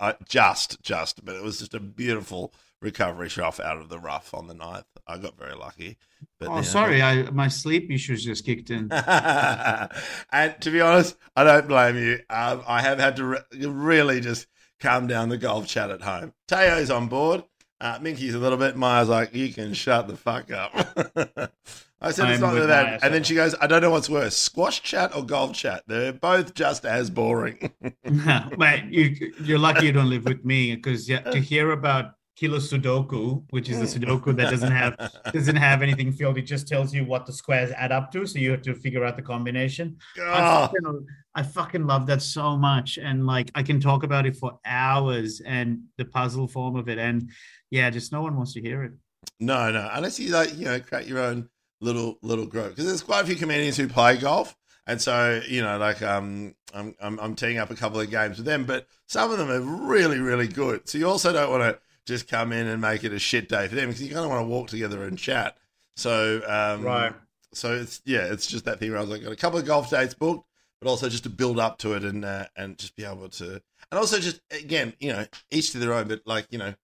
uh, 0.00 0.12
just, 0.28 0.80
just, 0.82 1.24
but 1.24 1.34
it 1.34 1.42
was 1.42 1.58
just 1.58 1.74
a 1.74 1.80
beautiful 1.80 2.52
recovery 2.80 3.28
shot 3.28 3.60
out 3.60 3.78
of 3.78 3.88
the 3.88 3.98
rough 3.98 4.34
on 4.34 4.46
the 4.46 4.54
ninth. 4.54 4.86
I 5.06 5.18
got 5.18 5.38
very 5.38 5.54
lucky. 5.54 5.96
But 6.38 6.48
Oh, 6.48 6.62
sorry, 6.62 7.02
I 7.02 7.30
my 7.30 7.48
sleep 7.48 7.90
issues 7.90 8.24
just 8.24 8.44
kicked 8.44 8.70
in. 8.70 8.90
and 8.92 10.54
to 10.60 10.70
be 10.70 10.80
honest, 10.80 11.16
I 11.36 11.44
don't 11.44 11.68
blame 11.68 11.96
you. 11.96 12.20
Um, 12.30 12.62
I 12.66 12.82
have 12.82 12.98
had 12.98 13.16
to 13.16 13.24
re- 13.24 13.66
really 13.66 14.20
just 14.20 14.46
calm 14.80 15.06
down 15.06 15.28
the 15.28 15.38
golf 15.38 15.66
chat 15.66 15.90
at 15.90 16.02
home. 16.02 16.32
Teo's 16.46 16.90
on 16.90 17.08
board. 17.08 17.44
Uh, 17.80 17.98
Minky's 18.00 18.34
a 18.34 18.38
little 18.38 18.58
bit. 18.58 18.76
Maya's 18.76 19.08
like, 19.08 19.34
you 19.34 19.52
can 19.52 19.72
shut 19.72 20.08
the 20.08 20.16
fuck 20.16 20.50
up. 20.50 20.72
I 22.00 22.12
said 22.12 22.30
it's 22.30 22.40
I'm 22.40 22.40
not 22.40 22.54
with 22.54 22.68
that. 22.68 22.86
Maya, 22.86 22.98
and 23.02 23.14
then 23.14 23.24
she 23.24 23.34
goes, 23.34 23.54
I 23.60 23.66
don't 23.66 23.82
know 23.82 23.90
what's 23.90 24.08
worse, 24.08 24.36
squash 24.36 24.82
chat 24.82 25.14
or 25.16 25.24
golf 25.24 25.52
chat. 25.52 25.82
They're 25.86 26.12
both 26.12 26.54
just 26.54 26.84
as 26.84 27.10
boring. 27.10 27.72
but 28.56 28.92
you 28.92 29.32
you're 29.42 29.58
lucky 29.58 29.86
you 29.86 29.92
don't 29.92 30.10
live 30.10 30.24
with 30.24 30.44
me 30.44 30.76
because 30.76 31.08
yeah, 31.08 31.20
to 31.20 31.40
hear 31.40 31.72
about 31.72 32.12
Killer 32.38 32.58
Sudoku, 32.58 33.42
which 33.50 33.68
is 33.68 33.80
a 33.80 33.98
Sudoku 33.98 34.36
that 34.36 34.50
doesn't 34.50 34.70
have 34.70 34.94
doesn't 35.32 35.56
have 35.56 35.82
anything 35.82 36.12
filled, 36.12 36.38
it 36.38 36.42
just 36.42 36.68
tells 36.68 36.94
you 36.94 37.04
what 37.04 37.26
the 37.26 37.32
squares 37.32 37.72
add 37.72 37.90
up 37.90 38.12
to, 38.12 38.26
so 38.26 38.38
you 38.38 38.52
have 38.52 38.62
to 38.62 38.74
figure 38.74 39.04
out 39.04 39.16
the 39.16 39.22
combination. 39.22 39.96
I, 40.16 40.20
Oh, 40.20 40.66
fucking, 40.66 41.06
I 41.34 41.42
fucking 41.42 41.86
love 41.86 42.06
that 42.06 42.22
so 42.22 42.56
much, 42.56 42.96
and 42.98 43.26
like 43.26 43.50
I 43.56 43.64
can 43.64 43.80
talk 43.80 44.04
about 44.04 44.24
it 44.24 44.36
for 44.36 44.58
hours 44.64 45.40
and 45.44 45.80
the 45.96 46.04
puzzle 46.04 46.46
form 46.46 46.76
of 46.76 46.88
it, 46.88 46.98
and 46.98 47.28
yeah, 47.70 47.90
just 47.90 48.12
no 48.12 48.22
one 48.22 48.36
wants 48.36 48.52
to 48.52 48.60
hear 48.60 48.84
it. 48.84 48.92
No, 49.40 49.72
no. 49.72 49.88
Unless 49.92 50.20
you 50.20 50.30
like, 50.30 50.56
you 50.56 50.66
know, 50.66 50.78
create 50.78 51.08
your 51.08 51.18
own 51.18 51.48
little 51.80 52.18
little 52.22 52.46
group 52.46 52.70
because 52.70 52.86
there's 52.86 53.02
quite 53.02 53.24
a 53.24 53.26
few 53.26 53.36
comedians 53.36 53.76
who 53.76 53.88
play 53.88 54.16
golf, 54.16 54.56
and 54.86 55.02
so 55.02 55.40
you 55.48 55.60
know, 55.60 55.76
like 55.76 56.02
um, 56.02 56.54
I'm 56.72 56.94
I'm 57.00 57.18
I'm 57.18 57.34
teeing 57.34 57.58
up 57.58 57.72
a 57.72 57.74
couple 57.74 57.98
of 57.98 58.08
games 58.10 58.36
with 58.36 58.46
them, 58.46 58.64
but 58.64 58.86
some 59.08 59.32
of 59.32 59.38
them 59.38 59.50
are 59.50 59.60
really 59.60 60.20
really 60.20 60.46
good. 60.46 60.88
So 60.88 60.98
you 60.98 61.08
also 61.08 61.32
don't 61.32 61.50
want 61.50 61.64
to 61.64 61.80
just 62.08 62.26
come 62.26 62.52
in 62.52 62.66
and 62.66 62.80
make 62.80 63.04
it 63.04 63.12
a 63.12 63.18
shit 63.18 63.48
day 63.48 63.68
for 63.68 63.74
them 63.74 63.88
because 63.88 64.02
you 64.02 64.08
kind 64.08 64.24
of 64.24 64.30
want 64.30 64.42
to 64.42 64.48
walk 64.48 64.68
together 64.68 65.04
and 65.04 65.18
chat. 65.18 65.56
So 65.94 66.40
um, 66.46 66.82
right. 66.82 67.12
So 67.52 67.74
it's 67.74 68.00
yeah, 68.04 68.24
it's 68.32 68.46
just 68.46 68.64
that 68.64 68.80
thing 68.80 68.90
where 68.90 68.98
I 68.98 69.02
was 69.02 69.10
like, 69.10 69.22
got 69.22 69.32
a 69.32 69.36
couple 69.36 69.58
of 69.58 69.66
golf 69.66 69.90
dates 69.90 70.14
booked, 70.14 70.46
but 70.80 70.88
also 70.88 71.08
just 71.08 71.24
to 71.24 71.30
build 71.30 71.58
up 71.58 71.78
to 71.78 71.94
it 71.94 72.04
and 72.04 72.24
uh, 72.24 72.46
and 72.56 72.78
just 72.78 72.96
be 72.96 73.04
able 73.04 73.28
to, 73.28 73.62
and 73.90 73.98
also 73.98 74.18
just 74.18 74.40
again, 74.50 74.94
you 74.98 75.12
know, 75.12 75.26
each 75.50 75.72
to 75.72 75.78
their 75.78 75.92
own, 75.92 76.08
but 76.08 76.22
like 76.24 76.46
you 76.50 76.58
know, 76.58 76.74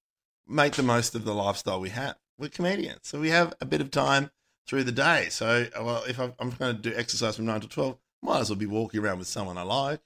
make 0.47 0.75
the 0.75 0.83
most 0.83 1.15
of 1.15 1.25
the 1.25 1.35
lifestyle 1.35 1.81
we 1.81 1.91
have. 1.91 2.17
We're 2.39 2.49
comedians, 2.49 3.01
so 3.03 3.21
we 3.21 3.31
have 3.31 3.55
a 3.61 3.65
bit 3.65 3.81
of 3.81 3.91
time 3.91 4.31
through 4.67 4.85
the 4.85 4.93
day. 4.93 5.29
So 5.31 5.67
well, 5.81 6.05
if 6.09 6.19
I'm, 6.19 6.35
I'm 6.39 6.51
going 6.51 6.77
to 6.77 6.91
do 6.91 6.97
exercise 6.97 7.37
from 7.37 7.47
nine 7.47 7.61
to 7.61 7.69
twelve, 7.69 7.99
might 8.23 8.41
as 8.41 8.51
well 8.51 8.59
be 8.59 8.67
walking 8.67 9.01
around 9.01 9.19
with 9.19 9.29
someone 9.29 9.59
I 9.59 9.63
like. 9.63 10.01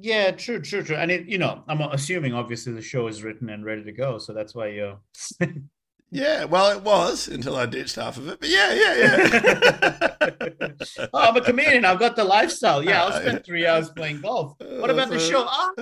Yeah, 0.00 0.30
true, 0.30 0.60
true, 0.60 0.82
true. 0.82 0.96
And 0.96 1.10
it, 1.10 1.26
you 1.26 1.38
know, 1.38 1.62
I'm 1.68 1.80
assuming 1.80 2.32
obviously 2.34 2.72
the 2.72 2.82
show 2.82 3.06
is 3.06 3.22
written 3.22 3.50
and 3.50 3.64
ready 3.64 3.84
to 3.84 3.92
go, 3.92 4.18
so 4.18 4.32
that's 4.32 4.54
why 4.54 4.68
you're. 4.68 4.98
Yeah, 6.14 6.44
well, 6.44 6.70
it 6.70 6.84
was 6.84 7.26
until 7.26 7.56
I 7.56 7.66
ditched 7.66 7.96
half 7.96 8.18
of 8.18 8.28
it. 8.28 8.38
But 8.38 8.48
yeah, 8.48 8.72
yeah, 8.72 8.94
yeah. 8.96 10.68
oh, 11.12 11.18
I'm 11.18 11.36
a 11.36 11.40
comedian. 11.40 11.84
I've 11.84 11.98
got 11.98 12.14
the 12.14 12.22
lifestyle. 12.22 12.84
Yeah, 12.84 13.02
I'll 13.02 13.20
spend 13.20 13.44
three 13.44 13.66
hours 13.66 13.90
playing 13.90 14.20
golf. 14.20 14.54
What 14.60 14.90
about 14.90 15.10
the 15.10 15.18
show? 15.18 15.44
Oh, 15.44 15.74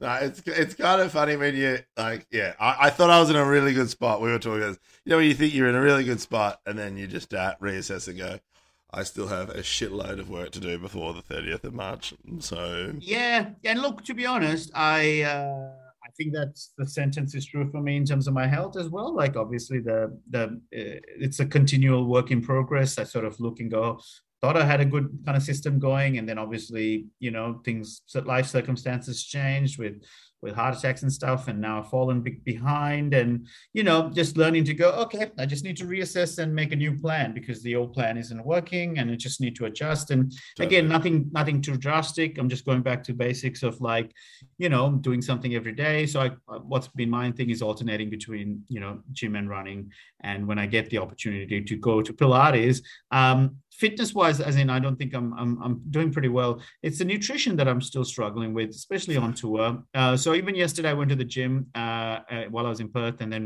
no, 0.00 0.14
it's 0.14 0.42
it's 0.46 0.74
kind 0.74 1.00
of 1.00 1.10
funny 1.10 1.34
when 1.34 1.56
you 1.56 1.80
like, 1.96 2.28
yeah. 2.30 2.54
I, 2.60 2.76
I, 2.82 2.90
thought 2.90 3.10
I 3.10 3.18
was 3.18 3.30
in 3.30 3.36
a 3.36 3.44
really 3.44 3.74
good 3.74 3.90
spot. 3.90 4.20
We 4.20 4.30
were 4.30 4.38
talking, 4.38 4.62
about, 4.62 4.78
you 5.04 5.10
know, 5.10 5.16
when 5.16 5.26
you 5.26 5.34
think 5.34 5.52
you're 5.52 5.68
in 5.68 5.74
a 5.74 5.80
really 5.80 6.04
good 6.04 6.20
spot, 6.20 6.60
and 6.64 6.78
then 6.78 6.96
you 6.96 7.08
just 7.08 7.34
uh, 7.34 7.56
reassess 7.60 8.06
and 8.06 8.16
go, 8.16 8.38
I 8.92 9.04
still 9.04 9.28
have 9.28 9.50
a 9.50 9.62
shitload 9.62 10.18
of 10.20 10.28
work 10.28 10.50
to 10.52 10.60
do 10.60 10.78
before 10.78 11.14
the 11.14 11.22
30th 11.22 11.64
of 11.64 11.74
March. 11.74 12.14
So 12.40 12.92
yeah, 13.00 13.50
and 13.64 13.80
look, 13.80 14.04
to 14.04 14.14
be 14.14 14.26
honest, 14.26 14.70
I. 14.74 15.22
Uh 15.22 15.82
I 16.04 16.10
think 16.16 16.34
that 16.34 16.60
the 16.76 16.86
sentence 16.86 17.34
is 17.34 17.46
true 17.46 17.70
for 17.70 17.80
me 17.80 17.96
in 17.96 18.04
terms 18.04 18.26
of 18.26 18.34
my 18.34 18.46
health 18.46 18.76
as 18.76 18.88
well. 18.88 19.14
Like 19.14 19.36
obviously 19.36 19.78
the 19.78 20.18
the 20.28 20.44
uh, 20.44 21.00
it's 21.18 21.40
a 21.40 21.46
continual 21.46 22.06
work 22.06 22.30
in 22.30 22.42
progress. 22.42 22.98
I 22.98 23.04
sort 23.04 23.24
of 23.24 23.38
look 23.40 23.60
and 23.60 23.70
go, 23.70 24.00
thought 24.42 24.56
I 24.56 24.64
had 24.64 24.80
a 24.80 24.84
good 24.84 25.08
kind 25.24 25.36
of 25.36 25.42
system 25.42 25.78
going, 25.78 26.18
and 26.18 26.28
then 26.28 26.38
obviously 26.38 27.06
you 27.18 27.30
know 27.30 27.60
things, 27.64 28.02
life 28.26 28.46
circumstances 28.46 29.24
changed 29.24 29.78
with 29.78 30.02
with 30.42 30.54
heart 30.54 30.76
attacks 30.76 31.02
and 31.02 31.12
stuff 31.12 31.48
and 31.48 31.60
now 31.60 31.80
I've 31.80 31.88
fallen 31.88 32.20
behind 32.44 33.14
and 33.14 33.46
you 33.72 33.84
know 33.84 34.10
just 34.10 34.36
learning 34.36 34.64
to 34.64 34.74
go 34.74 34.90
okay 34.92 35.30
i 35.38 35.46
just 35.46 35.64
need 35.64 35.76
to 35.76 35.84
reassess 35.84 36.38
and 36.38 36.54
make 36.54 36.72
a 36.72 36.76
new 36.76 36.98
plan 36.98 37.32
because 37.32 37.62
the 37.62 37.76
old 37.76 37.92
plan 37.92 38.16
isn't 38.16 38.44
working 38.44 38.98
and 38.98 39.10
i 39.10 39.14
just 39.14 39.40
need 39.40 39.56
to 39.56 39.66
adjust. 39.66 40.10
And 40.10 40.32
totally. 40.56 40.66
again 40.66 40.88
nothing 40.88 41.30
nothing 41.32 41.60
too 41.62 41.76
drastic. 41.76 42.38
I'm 42.38 42.48
just 42.48 42.64
going 42.64 42.82
back 42.82 43.02
to 43.04 43.14
basics 43.14 43.62
of 43.62 43.80
like 43.80 44.12
you 44.58 44.68
know 44.68 44.90
doing 44.90 45.22
something 45.22 45.54
every 45.54 45.72
day. 45.72 46.06
So 46.06 46.20
i 46.20 46.30
what's 46.72 46.88
been 46.88 47.10
my 47.10 47.30
thing 47.32 47.50
is 47.50 47.62
alternating 47.62 48.10
between 48.10 48.62
you 48.68 48.80
know 48.80 49.00
gym 49.12 49.36
and 49.36 49.48
running. 49.48 49.90
And 50.20 50.46
when 50.46 50.58
i 50.58 50.66
get 50.66 50.90
the 50.90 50.98
opportunity 50.98 51.62
to 51.62 51.76
go 51.76 52.02
to 52.02 52.12
pilates 52.12 52.82
um, 53.10 53.56
fitness 53.82 54.14
wise 54.14 54.40
as 54.40 54.54
in 54.62 54.70
i 54.70 54.78
don't 54.78 54.96
think 55.00 55.12
I'm, 55.12 55.28
I'm 55.40 55.52
i'm 55.64 55.74
doing 55.90 56.12
pretty 56.12 56.32
well. 56.38 56.52
It's 56.86 56.98
the 57.02 57.04
nutrition 57.04 57.56
that 57.56 57.66
i'm 57.70 57.82
still 57.90 58.06
struggling 58.14 58.54
with 58.54 58.70
especially 58.70 59.16
on 59.16 59.34
tour. 59.34 59.82
Uh, 59.92 60.16
so 60.16 60.28
even 60.40 60.54
yesterday 60.54 60.90
i 60.90 60.96
went 61.00 61.10
to 61.14 61.16
the 61.22 61.30
gym 61.36 61.66
uh, 61.74 62.16
uh, 62.34 62.44
while 62.52 62.66
i 62.68 62.70
was 62.74 62.80
in 62.84 62.90
perth 62.98 63.20
and 63.22 63.32
then 63.32 63.44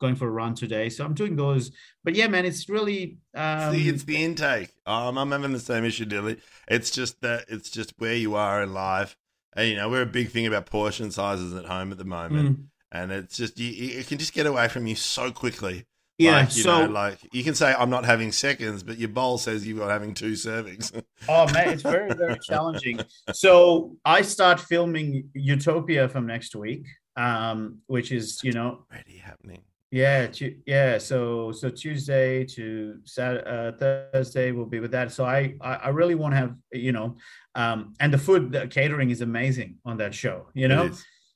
going 0.00 0.16
for 0.16 0.26
a 0.26 0.34
run 0.40 0.54
today. 0.54 0.88
So 0.88 1.04
i'm 1.04 1.14
doing 1.14 1.34
those. 1.34 1.64
But 2.04 2.14
yeah 2.14 2.28
man 2.28 2.44
it's 2.50 2.68
really 2.68 3.18
um... 3.34 3.74
See, 3.74 3.88
it's 3.88 4.04
the 4.04 4.18
intake. 4.24 4.70
Um, 4.86 5.18
i'm 5.18 5.32
having 5.32 5.52
the 5.52 5.66
same 5.72 5.84
issue 5.84 6.04
dilly. 6.04 6.36
It's 6.68 6.90
just 6.98 7.20
that 7.22 7.46
it's 7.48 7.70
just 7.78 7.90
where 7.98 8.18
you 8.24 8.36
are 8.36 8.62
in 8.62 8.72
life. 8.72 9.16
And 9.56 9.68
you 9.68 9.76
know 9.78 9.88
we're 9.92 10.08
a 10.10 10.16
big 10.20 10.28
thing 10.30 10.46
about 10.46 10.66
portion 10.66 11.10
sizes 11.10 11.52
at 11.60 11.64
home 11.64 11.90
at 11.90 11.98
the 11.98 12.10
moment. 12.20 12.48
Mm. 12.50 12.64
and 12.98 13.10
it's 13.10 13.36
just 13.36 13.58
you, 13.58 13.98
it 13.98 14.06
can 14.06 14.18
just 14.18 14.32
get 14.32 14.46
away 14.46 14.68
from 14.68 14.86
you 14.86 14.94
so 14.94 15.32
quickly 15.32 15.86
yeah, 16.22 16.36
like, 16.38 16.50
so 16.50 16.86
know, 16.86 16.92
like 16.92 17.18
you 17.32 17.44
can 17.44 17.54
say 17.54 17.74
I'm 17.76 17.90
not 17.90 18.04
having 18.04 18.32
seconds, 18.32 18.82
but 18.82 18.98
your 18.98 19.08
bowl 19.08 19.38
says 19.38 19.66
you're 19.66 19.88
having 19.88 20.14
two 20.14 20.32
servings. 20.32 20.92
oh 21.28 21.52
man, 21.52 21.68
it's 21.70 21.82
very 21.82 22.12
very 22.14 22.38
challenging. 22.42 23.00
So 23.32 23.96
I 24.04 24.22
start 24.22 24.60
filming 24.60 25.30
Utopia 25.34 26.08
from 26.08 26.26
next 26.26 26.54
week, 26.54 26.86
um, 27.16 27.78
which 27.86 28.12
is 28.12 28.40
you 28.42 28.52
know 28.52 28.84
already 28.90 29.18
happening. 29.18 29.62
Yeah, 29.90 30.28
yeah. 30.66 30.96
So 30.96 31.52
so 31.52 31.68
Tuesday 31.68 32.44
to 32.46 32.96
Saturday, 33.04 33.44
uh, 33.46 33.72
Thursday 34.12 34.50
will 34.50 34.64
be 34.64 34.80
with 34.80 34.90
that. 34.92 35.12
So 35.12 35.26
I 35.26 35.54
I 35.60 35.90
really 35.90 36.14
want 36.14 36.32
to 36.32 36.38
have 36.38 36.54
you 36.72 36.92
know, 36.92 37.16
um, 37.54 37.92
and 38.00 38.12
the 38.12 38.16
food 38.16 38.52
the 38.52 38.66
catering 38.68 39.10
is 39.10 39.20
amazing 39.20 39.76
on 39.84 39.98
that 39.98 40.14
show. 40.14 40.46
You 40.54 40.68
know, 40.68 40.90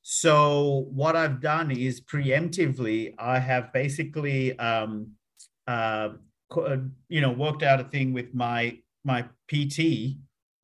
so 0.09 0.87
what 0.93 1.17
I've 1.17 1.41
done 1.41 1.73
is 1.73 2.01
preemptively, 2.01 3.13
I 3.19 3.41
have 3.41 3.73
basically, 3.73 4.57
um, 4.57 5.09
uh, 5.67 6.11
uh, 6.57 6.77
you 7.09 7.21
know, 7.21 7.33
worked 7.33 7.65
out 7.65 7.81
a 7.81 7.85
thing 7.85 8.13
with 8.13 8.33
my 8.33 8.79
my 9.03 9.23
PT, 9.49 10.15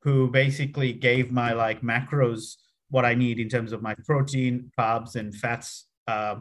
who 0.01 0.29
basically 0.29 0.93
gave 0.93 1.29
my 1.29 1.51
like 1.51 1.81
macros 1.81 2.55
what 2.89 3.03
I 3.03 3.15
need 3.15 3.37
in 3.37 3.49
terms 3.49 3.73
of 3.73 3.81
my 3.81 3.95
protein, 4.05 4.71
carbs, 4.79 5.17
and 5.17 5.35
fats 5.35 5.87
uh, 6.07 6.35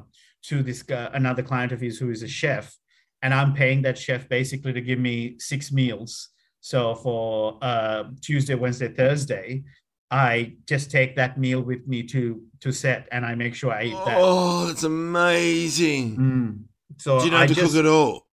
to 0.45 0.63
this 0.63 0.85
another 0.89 1.43
client 1.43 1.73
of 1.73 1.81
his 1.81 1.99
who 1.99 2.09
is 2.09 2.23
a 2.23 2.29
chef, 2.29 2.73
and 3.21 3.35
I'm 3.35 3.53
paying 3.53 3.83
that 3.83 3.99
chef 3.99 4.29
basically 4.29 4.75
to 4.75 4.81
give 4.81 5.01
me 5.01 5.41
six 5.41 5.73
meals. 5.73 6.29
So 6.61 6.95
for 6.95 7.59
uh, 7.63 8.05
Tuesday, 8.21 8.55
Wednesday, 8.55 8.95
Thursday, 8.95 9.65
I 10.13 10.57
just 10.69 10.91
take 10.91 11.17
that 11.17 11.39
meal 11.39 11.63
with 11.63 11.89
me 11.89 12.03
to 12.05 12.43
to 12.61 12.71
set, 12.71 13.09
and 13.11 13.25
I 13.25 13.35
make 13.35 13.55
sure 13.55 13.73
I 13.73 13.85
eat 13.85 14.05
that. 14.05 14.19
Oh, 14.19 14.67
that's 14.67 14.85
amazing! 14.85 16.17
Mm. 16.17 16.65
So 16.99 17.19
do 17.19 17.25
you 17.25 17.31
know 17.31 17.39
how 17.39 17.47
to 17.47 17.55
just, 17.55 17.73
cook 17.73 17.85
at 17.85 17.91
all? 17.91 18.27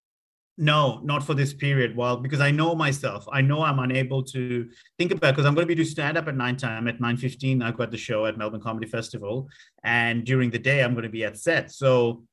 No, 0.57 0.99
not 1.05 1.23
for 1.23 1.33
this 1.33 1.53
period. 1.53 1.95
Well, 1.95 2.17
because 2.17 2.41
I 2.41 2.51
know 2.51 2.75
myself, 2.75 3.25
I 3.31 3.39
know 3.39 3.63
I'm 3.63 3.79
unable 3.79 4.21
to 4.23 4.69
think 4.97 5.13
about 5.13 5.33
because 5.33 5.45
I'm 5.45 5.55
going 5.55 5.65
to 5.65 5.73
be 5.73 5.75
doing 5.75 5.87
stand 5.87 6.17
up 6.17 6.27
at 6.27 6.35
nine 6.35 6.57
time 6.57 6.89
at 6.89 6.99
nine 6.99 7.15
fifteen. 7.15 7.61
I've 7.61 7.77
got 7.77 7.91
the 7.91 7.97
show 7.97 8.25
at 8.25 8.37
Melbourne 8.37 8.59
Comedy 8.59 8.85
Festival, 8.85 9.47
and 9.85 10.25
during 10.25 10.49
the 10.49 10.59
day 10.59 10.83
I'm 10.83 10.93
going 10.93 11.03
to 11.03 11.09
be 11.09 11.23
at 11.23 11.37
set. 11.37 11.71
So 11.71 12.25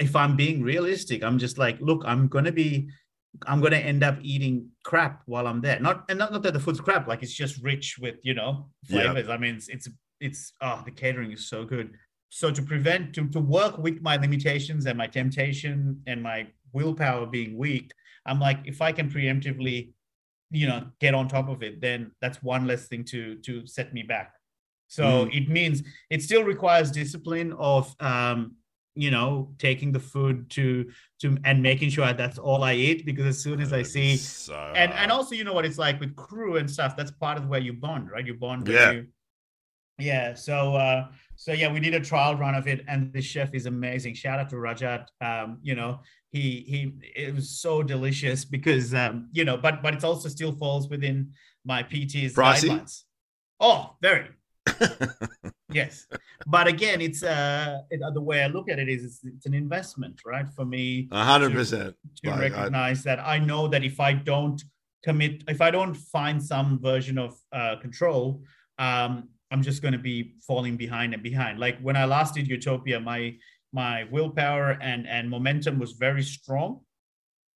if 0.00 0.16
I'm 0.16 0.34
being 0.34 0.62
realistic, 0.62 1.22
I'm 1.22 1.38
just 1.38 1.58
like, 1.58 1.78
look, 1.80 2.04
I'm 2.06 2.26
going 2.26 2.46
to 2.46 2.52
be 2.52 2.88
I'm 3.46 3.60
going 3.60 3.72
to 3.72 3.78
end 3.78 4.02
up 4.02 4.18
eating 4.22 4.68
crap 4.84 5.22
while 5.26 5.46
I'm 5.46 5.60
there. 5.60 5.78
Not 5.80 6.04
and 6.08 6.18
not, 6.18 6.32
not 6.32 6.42
that 6.42 6.52
the 6.52 6.60
food's 6.60 6.80
crap, 6.80 7.06
like 7.06 7.22
it's 7.22 7.32
just 7.32 7.62
rich 7.62 7.96
with 8.00 8.16
you 8.22 8.34
know 8.34 8.68
flavors. 8.86 9.28
Yeah. 9.28 9.34
I 9.34 9.38
mean, 9.38 9.56
it's 9.56 9.68
it's 9.68 9.88
it's 10.20 10.52
oh 10.60 10.82
the 10.84 10.90
catering 10.90 11.32
is 11.32 11.48
so 11.48 11.64
good. 11.64 11.94
So 12.30 12.50
to 12.50 12.62
prevent 12.62 13.14
to 13.14 13.28
to 13.28 13.40
work 13.40 13.78
with 13.78 14.02
my 14.02 14.16
limitations 14.16 14.86
and 14.86 14.98
my 14.98 15.06
temptation 15.06 16.02
and 16.06 16.22
my 16.22 16.48
willpower 16.72 17.26
being 17.26 17.56
weak, 17.56 17.92
I'm 18.26 18.40
like 18.40 18.60
if 18.64 18.82
I 18.82 18.92
can 18.92 19.10
preemptively, 19.10 19.92
you 20.50 20.66
know, 20.66 20.86
get 21.00 21.14
on 21.14 21.28
top 21.28 21.48
of 21.48 21.62
it, 21.62 21.80
then 21.80 22.12
that's 22.20 22.42
one 22.42 22.66
less 22.66 22.88
thing 22.88 23.04
to 23.04 23.36
to 23.36 23.66
set 23.66 23.94
me 23.94 24.02
back. 24.02 24.34
So 24.88 25.26
mm. 25.26 25.36
it 25.36 25.48
means 25.48 25.82
it 26.10 26.22
still 26.22 26.44
requires 26.44 26.90
discipline 26.90 27.52
of 27.52 27.94
um, 28.00 28.56
you 28.98 29.10
know 29.10 29.48
taking 29.58 29.92
the 29.92 30.00
food 30.00 30.50
to 30.50 30.90
to 31.20 31.38
and 31.44 31.62
making 31.62 31.88
sure 31.88 32.12
that's 32.12 32.38
all 32.38 32.64
i 32.64 32.74
eat 32.74 33.06
because 33.06 33.26
as 33.26 33.38
soon 33.38 33.60
as 33.60 33.72
i 33.72 33.82
see 33.82 34.16
so... 34.16 34.72
and 34.74 34.92
and 34.92 35.12
also 35.12 35.34
you 35.34 35.44
know 35.44 35.52
what 35.52 35.64
it's 35.64 35.78
like 35.78 36.00
with 36.00 36.14
crew 36.16 36.56
and 36.56 36.68
stuff 36.68 36.96
that's 36.96 37.12
part 37.12 37.38
of 37.38 37.46
where 37.46 37.60
you 37.60 37.72
bond 37.72 38.10
right? 38.10 38.26
You 38.26 38.34
bond 38.34 38.66
yeah. 38.68 38.90
you, 38.90 39.06
yeah 39.98 40.34
so 40.34 40.74
uh 40.74 41.06
so 41.36 41.52
yeah 41.52 41.72
we 41.72 41.80
did 41.80 41.94
a 41.94 42.00
trial 42.00 42.34
run 42.34 42.54
of 42.54 42.66
it 42.66 42.84
and 42.88 43.12
the 43.12 43.22
chef 43.22 43.54
is 43.54 43.66
amazing. 43.66 44.14
Shout 44.14 44.40
out 44.40 44.48
to 44.50 44.56
rajat 44.56 45.06
um 45.20 45.58
you 45.62 45.74
know 45.74 46.00
he 46.30 46.64
he 46.66 46.92
it 47.14 47.34
was 47.34 47.60
so 47.60 47.82
delicious 47.82 48.44
because 48.44 48.94
um 48.94 49.28
you 49.32 49.44
know 49.44 49.56
but 49.56 49.82
but 49.82 49.94
it 49.94 50.04
also 50.04 50.28
still 50.28 50.52
falls 50.52 50.88
within 50.88 51.32
my 51.64 51.82
pt's 51.82 52.34
guidelines. 52.34 53.04
Oh 53.60 53.96
very 54.02 54.28
yes. 55.72 56.06
But 56.46 56.66
again 56.66 57.00
it's 57.00 57.22
uh 57.22 57.80
it, 57.90 58.00
the 58.14 58.20
way 58.20 58.42
i 58.42 58.46
look 58.46 58.70
at 58.70 58.78
it 58.78 58.88
is 58.88 59.04
it's, 59.04 59.20
it's 59.24 59.46
an 59.46 59.54
investment 59.54 60.20
right? 60.24 60.46
For 60.54 60.64
me 60.64 61.08
100% 61.10 61.70
to, 61.70 61.94
to 62.24 62.30
like, 62.30 62.40
recognize 62.40 63.06
I, 63.06 63.16
that 63.16 63.26
i 63.26 63.38
know 63.38 63.68
that 63.68 63.84
if 63.84 64.00
i 64.00 64.12
don't 64.12 64.62
commit 65.04 65.44
if 65.48 65.60
i 65.60 65.70
don't 65.70 65.94
find 65.94 66.42
some 66.42 66.78
version 66.80 67.18
of 67.18 67.36
uh, 67.52 67.76
control 67.80 68.42
um 68.78 69.28
i'm 69.50 69.62
just 69.62 69.82
going 69.82 69.92
to 69.92 69.98
be 69.98 70.34
falling 70.46 70.76
behind 70.76 71.14
and 71.14 71.22
behind. 71.22 71.58
Like 71.58 71.78
when 71.80 71.96
i 71.96 72.04
last 72.04 72.34
did 72.34 72.46
utopia 72.48 73.00
my 73.00 73.36
my 73.72 74.04
willpower 74.10 74.78
and 74.80 75.06
and 75.06 75.28
momentum 75.28 75.78
was 75.78 75.92
very 75.92 76.22
strong. 76.22 76.80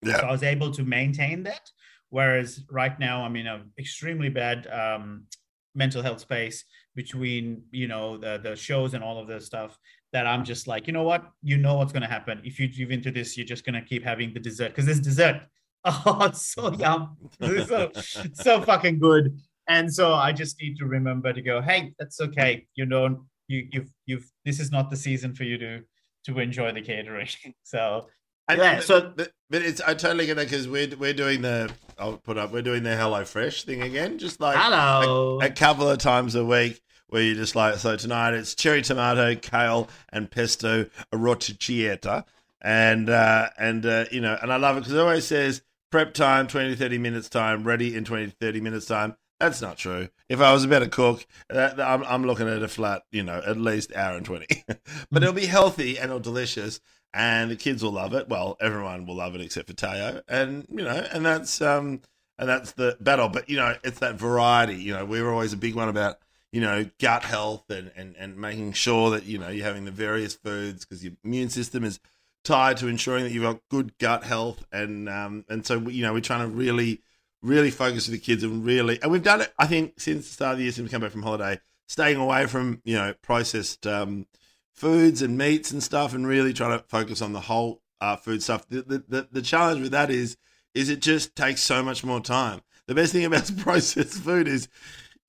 Yeah. 0.03 0.21
so 0.21 0.27
i 0.27 0.33
was 0.33 0.43
able 0.43 0.71
to 0.73 0.85
maintain 0.85 1.45
that. 1.45 1.71
Whereas 2.11 2.61
right 2.71 2.99
now 2.99 3.25
i'm 3.25 3.37
in 3.37 3.47
an 3.47 3.73
extremely 3.79 4.29
bad 4.29 4.67
um 4.67 5.25
mental 5.75 6.03
health 6.03 6.21
space 6.21 6.65
between 6.95 7.63
you 7.71 7.89
know 7.89 8.17
the 8.17 8.39
the 8.43 8.57
shows 8.57 8.95
and 8.95 9.03
all 9.03 9.19
of 9.19 9.27
this 9.27 9.47
stuff 9.47 9.79
that 10.13 10.27
I'm 10.27 10.45
just 10.45 10.67
like, 10.67 10.87
you 10.87 10.93
know 10.93 11.05
what? 11.05 11.25
You 11.43 11.57
know 11.57 11.75
what's 11.75 11.93
gonna 11.93 12.09
happen. 12.09 12.41
If 12.45 12.61
you 12.61 12.69
give 12.69 12.91
into 12.91 13.11
this, 13.11 13.37
you're 13.37 13.47
just 13.47 13.65
gonna 13.65 13.83
keep 13.83 14.05
having 14.05 14.33
the 14.35 14.41
dessert 14.41 14.69
because 14.69 14.87
this 14.87 15.01
dessert, 15.01 15.43
oh, 15.85 16.19
it's 16.27 16.55
so 16.55 16.73
yum, 16.73 17.17
it's 17.41 17.69
so 17.69 17.91
so 18.35 18.63
fucking 18.71 18.99
good. 18.99 19.39
And 19.69 19.93
so 19.93 20.13
I 20.13 20.33
just 20.33 20.61
need 20.61 20.77
to 20.79 20.87
remember 20.87 21.33
to 21.33 21.41
go, 21.41 21.61
hey, 21.61 21.95
that's 21.99 22.21
okay. 22.21 22.67
You 22.75 22.87
know, 22.87 23.25
you 23.49 23.69
you've 23.71 23.91
you've 24.07 24.31
this 24.45 24.61
is 24.61 24.71
not 24.71 24.91
the 24.91 24.97
season 24.97 25.35
for 25.35 25.45
you 25.45 25.59
to 25.59 25.81
to 26.27 26.39
enjoy 26.39 26.73
the 26.73 26.83
catering. 26.83 27.29
so 27.63 28.09
and 28.49 28.59
yeah, 28.59 28.81
so 28.81 29.13
but, 29.15 29.33
but, 29.51 29.63
it's 29.63 29.81
I 29.81 29.95
totally 29.95 30.27
get 30.27 30.37
that 30.37 30.49
because 30.49 30.69
we're 30.69 30.95
we're 30.97 31.15
doing 31.15 31.43
the 31.43 31.73
I'll 31.99 32.17
put 32.17 32.39
up 32.39 32.53
we're 32.53 32.63
doing 32.63 32.83
the 32.83 32.97
Hello 32.97 33.25
Fresh 33.25 33.65
thing 33.65 33.83
again, 33.83 34.19
just 34.19 34.41
like 34.41 34.57
hello 34.57 35.41
a, 35.41 35.47
a, 35.47 35.51
couple 35.51 35.89
of 35.89 35.99
times 35.99 36.35
a 36.35 36.45
week 36.45 36.83
where 37.09 37.23
you 37.23 37.35
just 37.35 37.55
like 37.55 37.77
so 37.77 37.97
tonight 37.97 38.35
it's 38.35 38.55
cherry 38.55 38.83
tomato, 38.83 39.35
kale, 39.35 39.89
and 40.13 40.31
pesto 40.31 40.87
arrocchiata, 41.13 42.25
and 42.61 43.09
uh, 43.09 43.49
and 43.59 43.87
uh, 43.87 44.07
you 44.11 44.21
know 44.21 44.37
and 44.41 44.53
I 44.53 44.57
love 44.57 44.77
it 44.77 44.81
because 44.81 44.95
it 44.95 44.99
always 44.99 45.27
says 45.27 45.63
prep 45.91 46.15
time 46.15 46.47
20 46.49 46.75
30 46.75 46.99
minutes 46.99 47.29
time, 47.29 47.65
ready 47.65 47.95
in 47.95 48.05
20 48.05 48.33
30 48.41 48.61
minutes 48.61 48.87
time. 48.87 49.17
That's 49.39 49.61
not 49.61 49.77
true. 49.77 50.09
If 50.29 50.41
I 50.41 50.53
was 50.53 50.63
a 50.63 50.69
better 50.69 50.87
cook, 50.87 51.27
that, 51.49 51.81
I'm, 51.81 52.05
I'm 52.05 52.25
looking 52.25 52.47
at 52.47 52.63
a 52.63 52.69
flat, 52.69 53.03
you 53.11 53.25
know, 53.25 53.43
at 53.45 53.57
least 53.57 53.93
hour 53.93 54.17
and 54.17 54.25
20. 54.25 54.47
but 55.11 55.23
it'll 55.25 55.35
be 55.35 55.47
healthy 55.47 55.99
and 55.99 56.11
it'll 56.11 56.21
delicious 56.21 56.81
and 57.15 57.51
the 57.51 57.57
kids 57.57 57.83
will 57.83 57.93
love 57.93 58.15
it. 58.15 58.29
Well, 58.29 58.57
everyone 58.61 59.07
will 59.07 59.17
love 59.17 59.35
it 59.35 59.41
except 59.41 59.69
for 59.69 59.75
Teo. 59.75 60.23
And, 60.29 60.67
you 60.71 60.85
know, 60.85 61.07
and 61.13 61.25
that's, 61.25 61.61
um, 61.61 62.01
and 62.39 62.49
that's 62.49 62.73
the 62.73 62.97
battle. 63.01 63.29
But, 63.29 63.51
you 63.51 63.57
know, 63.57 63.77
it's 63.85 63.99
that 64.01 64.15
variety. 64.15 64.77
You 64.77 64.95
know, 64.95 65.05
we 65.05 65.21
were 65.21 65.33
always 65.33 65.53
a 65.53 65.59
big 65.59 65.75
one 65.75 65.89
about, 65.89 66.19
you 66.53 66.61
know, 66.61 66.89
gut 67.01 67.25
health 67.25 67.71
and, 67.71 67.93
and, 67.97 68.17
and 68.17 68.37
making 68.37 68.73
sure 68.73 69.11
that, 69.11 69.25
you 69.25 69.39
know, 69.39 69.49
you're 69.49 69.67
having 69.67 69.85
the 69.85 69.91
various 69.91 70.35
foods 70.35 70.85
because 70.85 71.05
your 71.05 71.13
immune 71.25 71.51
system 71.51 71.85
is 71.85 72.01
tied 72.45 72.79
to 72.79 72.89
ensuring 72.89 73.25
that 73.25 73.33
you've 73.33 73.43
got 73.43 73.61
good 73.71 73.97
gut 73.99 74.25
health. 74.25 74.65
And, 74.73 75.09
um, 75.09 75.45
and 75.49 75.67
so, 75.67 75.79
you 75.79 76.03
know, 76.03 76.13
we're 76.13 76.21
trying 76.21 76.49
to 76.49 76.55
really, 76.55 77.01
really 77.43 77.71
focus 77.71 78.09
with 78.09 78.19
the 78.19 78.25
kids 78.25 78.43
and 78.43 78.65
really, 78.65 79.01
and 79.03 79.13
we've 79.13 79.23
done 79.23 79.43
it, 79.43 79.53
I 79.59 79.67
think, 79.67 80.01
since 80.01 80.27
the 80.27 80.33
start 80.33 80.53
of 80.53 80.59
the 80.59 80.65
year, 80.65 80.73
since 80.73 80.85
we 80.85 80.91
come 80.91 81.03
back 81.03 81.13
from 81.13 81.23
holiday, 81.23 81.61
staying 81.89 82.17
away 82.17 82.47
from, 82.47 82.81
you 82.85 82.95
know, 82.95 83.15
processed 83.23 83.87
um, 83.87 84.27
foods 84.75 85.23
and 85.23 85.37
meats 85.39 85.71
and 85.71 85.83
stuff 85.83 86.15
and 86.15 86.27
really 86.27 86.53
trying 86.53 86.79
to 86.79 86.85
focus 86.89 87.23
on 87.23 87.33
the 87.33 87.41
whole 87.41 87.83
uh, 88.01 88.17
food 88.17 88.43
stuff. 88.43 88.67
The, 88.69 88.83
the, 88.83 89.05
the, 89.09 89.29
the 89.33 89.43
challenge 89.43 89.81
with 89.83 89.93
that 89.93 90.11
is, 90.11 90.37
is 90.75 90.89
it 90.89 91.01
just 91.01 91.37
takes 91.37 91.61
so 91.63 91.83
much 91.83 92.03
more 92.05 92.21
time. 92.21 92.63
The 92.87 92.95
best 92.95 93.13
thing 93.13 93.25
about 93.25 93.51
processed 93.59 94.15
food 94.23 94.49
is 94.49 94.69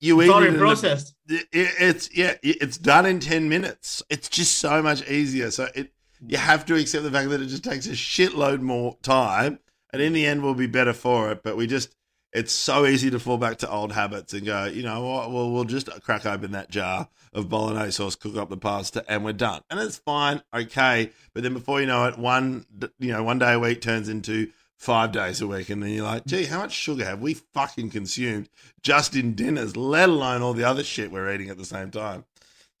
you 0.00 0.20
It's 0.20 0.30
eat 0.30 0.42
it 0.54 0.58
processed. 0.58 1.14
it, 1.28 1.46
it- 1.52 1.74
it's 1.78 2.10
yeah, 2.16 2.32
it- 2.42 2.58
it's 2.60 2.78
done 2.78 3.06
in 3.06 3.20
ten 3.20 3.48
minutes. 3.48 4.02
It's 4.10 4.28
just 4.28 4.58
so 4.58 4.82
much 4.82 5.08
easier. 5.08 5.50
So 5.50 5.68
it 5.74 5.92
you 6.26 6.36
have 6.38 6.64
to 6.66 6.74
accept 6.76 7.04
the 7.04 7.10
fact 7.10 7.30
that 7.30 7.40
it 7.40 7.46
just 7.46 7.64
takes 7.64 7.86
a 7.86 7.90
shitload 7.90 8.60
more 8.60 8.96
time, 9.02 9.58
and 9.92 10.00
in 10.02 10.12
the 10.14 10.26
end, 10.26 10.42
we'll 10.42 10.54
be 10.54 10.66
better 10.66 10.92
for 10.94 11.30
it. 11.30 11.42
But 11.42 11.56
we 11.56 11.66
just 11.66 11.94
it's 12.34 12.52
so 12.52 12.84
easy 12.84 13.10
to 13.10 13.20
fall 13.20 13.38
back 13.38 13.58
to 13.58 13.70
old 13.70 13.92
habits 13.92 14.32
and 14.34 14.44
go, 14.44 14.64
you 14.64 14.82
know 14.82 15.02
what? 15.04 15.30
Well, 15.30 15.52
we'll 15.52 15.64
just 15.64 15.88
crack 16.02 16.26
open 16.26 16.50
that 16.52 16.68
jar 16.68 17.08
of 17.32 17.48
bolognese 17.48 17.92
sauce, 17.92 18.16
cook 18.16 18.36
up 18.36 18.50
the 18.50 18.56
pasta, 18.56 19.04
and 19.08 19.24
we're 19.24 19.32
done. 19.32 19.62
And 19.70 19.78
it's 19.78 19.98
fine, 19.98 20.42
okay. 20.52 21.12
But 21.32 21.44
then 21.44 21.54
before 21.54 21.80
you 21.80 21.86
know 21.86 22.06
it, 22.06 22.18
one 22.18 22.66
you 22.98 23.12
know 23.12 23.22
one 23.22 23.38
day 23.38 23.54
a 23.54 23.58
week 23.58 23.80
turns 23.80 24.08
into 24.08 24.50
five 24.76 25.12
days 25.12 25.40
a 25.40 25.46
week, 25.46 25.70
and 25.70 25.80
then 25.80 25.90
you're 25.90 26.04
like, 26.04 26.26
gee, 26.26 26.44
how 26.44 26.58
much 26.58 26.72
sugar 26.72 27.04
have 27.04 27.20
we 27.20 27.34
fucking 27.34 27.90
consumed 27.90 28.48
just 28.82 29.14
in 29.14 29.34
dinners, 29.34 29.76
let 29.76 30.08
alone 30.08 30.42
all 30.42 30.54
the 30.54 30.64
other 30.64 30.82
shit 30.82 31.12
we're 31.12 31.32
eating 31.32 31.50
at 31.50 31.56
the 31.56 31.64
same 31.64 31.92
time? 31.92 32.24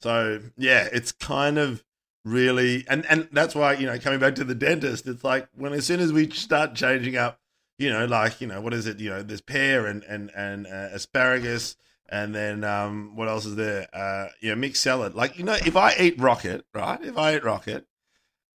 So 0.00 0.40
yeah, 0.56 0.88
it's 0.92 1.12
kind 1.12 1.58
of 1.58 1.84
really, 2.24 2.84
and 2.88 3.06
and 3.06 3.28
that's 3.30 3.54
why 3.54 3.74
you 3.74 3.86
know 3.86 3.96
coming 4.00 4.18
back 4.18 4.34
to 4.34 4.44
the 4.44 4.54
dentist, 4.56 5.06
it's 5.06 5.22
like 5.22 5.48
when 5.54 5.72
as 5.72 5.86
soon 5.86 6.00
as 6.00 6.12
we 6.12 6.28
start 6.30 6.74
changing 6.74 7.16
up, 7.16 7.38
you 7.78 7.90
know, 7.90 8.06
like 8.06 8.40
you 8.40 8.46
know 8.46 8.60
what 8.60 8.74
is 8.74 8.86
it? 8.86 9.00
You 9.00 9.10
know, 9.10 9.22
there's 9.22 9.40
pear 9.40 9.86
and 9.86 10.02
and 10.04 10.30
and 10.36 10.66
uh, 10.66 10.88
asparagus. 10.92 11.76
And 12.06 12.34
then 12.34 12.64
um, 12.64 13.16
what 13.16 13.28
else 13.28 13.46
is 13.46 13.56
there? 13.56 13.88
Uh, 13.92 14.28
you 14.40 14.50
know, 14.50 14.56
mixed 14.56 14.82
salad. 14.82 15.14
Like 15.14 15.38
you 15.38 15.44
know, 15.44 15.54
if 15.54 15.76
I 15.76 15.94
eat 15.98 16.20
rocket, 16.20 16.66
right? 16.74 17.02
If 17.02 17.16
I 17.16 17.36
eat 17.36 17.44
rocket, 17.44 17.86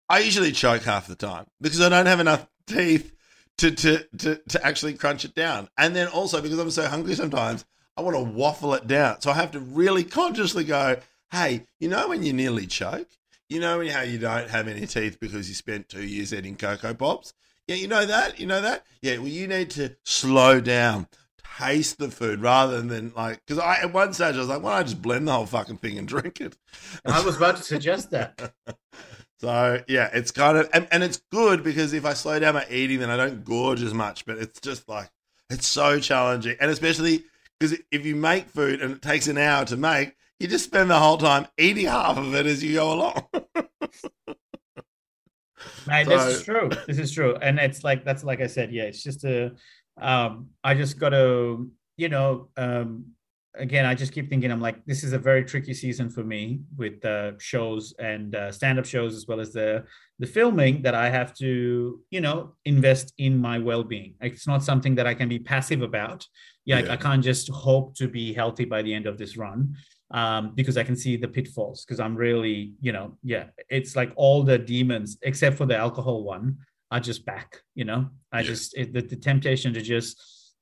I 0.07 0.19
usually 0.19 0.51
choke 0.51 0.83
half 0.83 1.07
the 1.07 1.15
time 1.15 1.45
because 1.59 1.81
I 1.81 1.89
don't 1.89 2.05
have 2.05 2.19
enough 2.19 2.47
teeth 2.67 3.13
to, 3.59 3.71
to, 3.71 4.07
to, 4.17 4.35
to 4.49 4.65
actually 4.65 4.93
crunch 4.93 5.25
it 5.25 5.35
down. 5.35 5.69
And 5.77 5.95
then 5.95 6.07
also 6.07 6.41
because 6.41 6.57
I'm 6.57 6.71
so 6.71 6.87
hungry 6.87 7.15
sometimes, 7.15 7.65
I 7.95 8.01
want 8.01 8.15
to 8.15 8.23
waffle 8.23 8.73
it 8.73 8.87
down. 8.87 9.21
So 9.21 9.31
I 9.31 9.35
have 9.35 9.51
to 9.51 9.59
really 9.59 10.03
consciously 10.03 10.63
go, 10.63 10.97
hey, 11.31 11.65
you 11.79 11.89
know 11.89 12.09
when 12.09 12.23
you 12.23 12.33
nearly 12.33 12.65
choke? 12.65 13.09
You 13.49 13.59
know 13.59 13.87
how 13.89 14.01
you 14.01 14.17
don't 14.19 14.49
have 14.49 14.67
any 14.67 14.87
teeth 14.87 15.19
because 15.19 15.49
you 15.49 15.55
spent 15.55 15.89
two 15.89 16.03
years 16.03 16.33
eating 16.33 16.55
Cocoa 16.55 16.93
Pops? 16.93 17.33
Yeah, 17.69 17.75
you 17.75 17.87
know 17.87 18.03
that? 18.03 18.39
You 18.39 18.47
know 18.47 18.61
that? 18.61 18.83
Yeah, 19.03 19.19
well, 19.19 19.27
you 19.27 19.47
need 19.47 19.69
to 19.71 19.95
slow 20.03 20.59
down. 20.59 21.07
Taste 21.59 21.99
the 21.99 22.09
food 22.09 22.41
rather 22.41 22.81
than 22.81 23.13
like, 23.15 23.45
because 23.45 23.59
I 23.59 23.81
at 23.81 23.93
one 23.93 24.11
stage 24.13 24.35
I 24.37 24.39
was 24.39 24.47
like, 24.47 24.63
why 24.63 24.71
don't 24.71 24.79
I 24.79 24.83
just 24.83 25.03
blend 25.03 25.27
the 25.27 25.33
whole 25.33 25.45
fucking 25.45 25.77
thing 25.77 25.99
and 25.99 26.07
drink 26.07 26.41
it? 26.41 26.57
I 27.05 27.23
was 27.23 27.37
about 27.37 27.57
to 27.57 27.63
suggest 27.63 28.09
that. 28.11 28.53
So 29.41 29.81
yeah, 29.87 30.09
it's 30.11 30.31
kind 30.31 30.57
of 30.57 30.69
and, 30.73 30.85
and 30.91 31.01
it's 31.01 31.21
good 31.31 31.63
because 31.63 31.93
if 31.93 32.03
I 32.03 32.11
slow 32.11 32.39
down 32.39 32.55
my 32.55 32.65
eating, 32.69 32.99
then 32.99 33.09
I 33.09 33.15
don't 33.15 33.45
gorge 33.45 33.81
as 33.81 33.93
much. 33.93 34.25
But 34.25 34.37
it's 34.37 34.59
just 34.59 34.89
like 34.89 35.09
it's 35.49 35.65
so 35.65 35.97
challenging, 36.01 36.57
and 36.59 36.69
especially 36.69 37.23
because 37.57 37.79
if 37.89 38.05
you 38.05 38.17
make 38.17 38.49
food 38.49 38.81
and 38.81 38.95
it 38.95 39.01
takes 39.01 39.29
an 39.29 39.37
hour 39.37 39.63
to 39.63 39.77
make, 39.77 40.17
you 40.41 40.49
just 40.49 40.65
spend 40.65 40.89
the 40.89 40.99
whole 40.99 41.17
time 41.17 41.47
eating 41.57 41.85
half 41.85 42.17
of 42.17 42.35
it 42.35 42.47
as 42.47 42.61
you 42.61 42.73
go 42.73 42.91
along. 42.91 43.29
Mate, 45.87 46.07
this 46.07 46.25
is 46.25 46.43
true. 46.43 46.69
This 46.87 46.99
is 46.99 47.11
true. 47.11 47.35
And 47.41 47.59
it's 47.59 47.83
like 47.83 48.03
that's 48.05 48.23
like 48.23 48.41
I 48.41 48.47
said, 48.47 48.71
yeah, 48.71 48.83
it's 48.83 49.03
just 49.03 49.23
a 49.23 49.51
um 50.01 50.47
I 50.63 50.73
just 50.75 50.99
gotta, 50.99 51.65
you 51.97 52.09
know, 52.09 52.49
um 52.57 53.05
again, 53.55 53.85
I 53.85 53.95
just 53.95 54.13
keep 54.13 54.29
thinking 54.29 54.51
I'm 54.51 54.61
like, 54.61 54.85
this 54.85 55.03
is 55.03 55.11
a 55.13 55.17
very 55.19 55.43
tricky 55.43 55.73
season 55.73 56.09
for 56.09 56.23
me 56.23 56.61
with 56.77 57.03
uh 57.03 57.31
shows 57.39 57.93
and 57.99 58.35
uh 58.35 58.51
stand-up 58.51 58.85
shows 58.85 59.15
as 59.15 59.27
well 59.27 59.39
as 59.39 59.51
the 59.53 59.83
the 60.19 60.27
filming 60.27 60.81
that 60.83 60.95
I 60.95 61.09
have 61.09 61.33
to, 61.35 62.01
you 62.09 62.21
know, 62.21 62.53
invest 62.65 63.13
in 63.17 63.37
my 63.37 63.57
well-being. 63.59 64.15
It's 64.21 64.47
not 64.47 64.63
something 64.63 64.95
that 64.95 65.07
I 65.07 65.13
can 65.13 65.29
be 65.29 65.39
passive 65.39 65.81
about. 65.81 66.25
Yeah, 66.65 66.79
Yeah. 66.79 66.93
I 66.93 66.97
can't 66.97 67.23
just 67.23 67.49
hope 67.49 67.95
to 67.95 68.07
be 68.07 68.33
healthy 68.33 68.65
by 68.65 68.81
the 68.81 68.93
end 68.93 69.07
of 69.07 69.17
this 69.17 69.37
run 69.37 69.75
um, 70.11 70.53
because 70.55 70.77
I 70.77 70.83
can 70.83 70.95
see 70.95 71.17
the 71.17 71.27
pitfalls. 71.27 71.85
Because 71.85 71.99
I'm 71.99 72.15
really, 72.15 72.73
you 72.81 72.91
know, 72.91 73.17
yeah, 73.23 73.45
it's 73.69 73.95
like 73.95 74.11
all 74.15 74.43
the 74.43 74.57
demons 74.57 75.17
except 75.21 75.57
for 75.57 75.65
the 75.65 75.77
alcohol 75.77 76.23
one 76.23 76.57
are 76.91 76.99
just 76.99 77.25
back. 77.25 77.61
You 77.75 77.85
know, 77.85 78.09
I 78.31 78.39
Yeah. 78.41 78.47
just 78.47 78.77
it, 78.77 78.93
the, 78.93 79.01
the 79.01 79.15
temptation 79.15 79.73
to 79.73 79.81
just, 79.81 80.19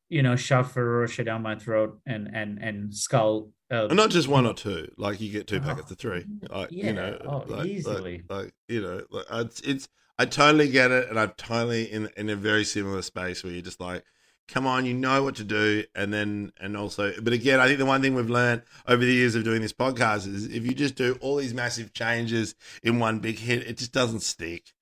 you 0.09 0.21
know, 0.23 0.35
shove 0.35 0.75
Rocher 0.75 1.23
down 1.23 1.41
my 1.41 1.55
throat 1.55 1.99
and 2.05 2.29
and 2.33 2.59
and 2.61 2.93
skull. 2.93 3.51
Uh, 3.71 3.87
And 3.87 3.97
not 3.97 4.09
just 4.09 4.27
one 4.29 4.45
or 4.45 4.53
two. 4.53 4.89
Like 4.97 5.19
you 5.21 5.31
get 5.31 5.47
two 5.47 5.59
packets 5.59 5.91
of 5.91 5.97
three. 5.97 6.25
Like, 6.49 6.69
Yeah. 6.71 6.85
you 6.87 6.93
know, 6.93 7.17
Oh, 7.25 7.37
like, 7.39 7.49
like- 7.49 7.67
easily. 7.67 8.23
Like, 8.29 8.53
you 8.67 8.81
know, 8.81 9.03
like, 9.11 9.25
it's 9.31 9.59
it's. 9.61 9.87
I 10.19 10.25
totally 10.25 10.67
get 10.69 10.89
it, 10.89 11.09
and 11.09 11.19
I'm 11.19 11.31
totally 11.37 11.83
in 11.91 12.09
in 12.17 12.29
a 12.29 12.35
very 12.35 12.63
similar 12.65 13.01
space 13.03 13.43
where 13.43 13.53
you're 13.53 13.61
just 13.61 13.79
like, 13.79 14.03
come 14.47 14.65
on, 14.65 14.85
you 14.85 14.93
know 14.93 15.23
what 15.23 15.35
to 15.35 15.43
do, 15.43 15.83
and 15.95 16.13
then 16.13 16.51
and 16.59 16.75
also, 16.77 17.13
but 17.21 17.33
again, 17.33 17.59
I 17.59 17.67
think 17.67 17.79
the 17.79 17.85
one 17.85 18.01
thing 18.01 18.15
we've 18.15 18.29
learned 18.29 18.63
over 18.87 19.03
the 19.03 19.13
years 19.13 19.35
of 19.35 19.43
doing 19.43 19.61
this 19.61 19.73
podcast 19.73 20.27
is 20.33 20.45
if 20.45 20.65
you 20.65 20.73
just 20.73 20.95
do 20.95 21.17
all 21.21 21.35
these 21.37 21.53
massive 21.53 21.93
changes 21.93 22.55
in 22.83 22.99
one 22.99 23.19
big 23.19 23.39
hit, 23.39 23.67
it 23.67 23.77
just 23.77 23.91
doesn't 23.91 24.21
stick. 24.21 24.73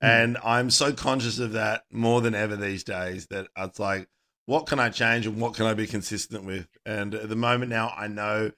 Hmm. 0.00 0.06
And 0.06 0.38
I'm 0.44 0.70
so 0.70 0.92
conscious 0.92 1.38
of 1.38 1.52
that 1.52 1.84
more 1.90 2.20
than 2.20 2.34
ever 2.34 2.56
these 2.56 2.82
days 2.84 3.26
that 3.28 3.48
it's 3.56 3.78
like, 3.78 4.08
what 4.46 4.66
can 4.66 4.80
I 4.80 4.88
change 4.88 5.26
and 5.26 5.40
what 5.40 5.54
can 5.54 5.66
I 5.66 5.74
be 5.74 5.86
consistent 5.86 6.44
with? 6.44 6.66
And 6.84 7.14
at 7.14 7.28
the 7.28 7.36
moment 7.36 7.70
now, 7.70 7.94
I 7.96 8.08
know, 8.08 8.50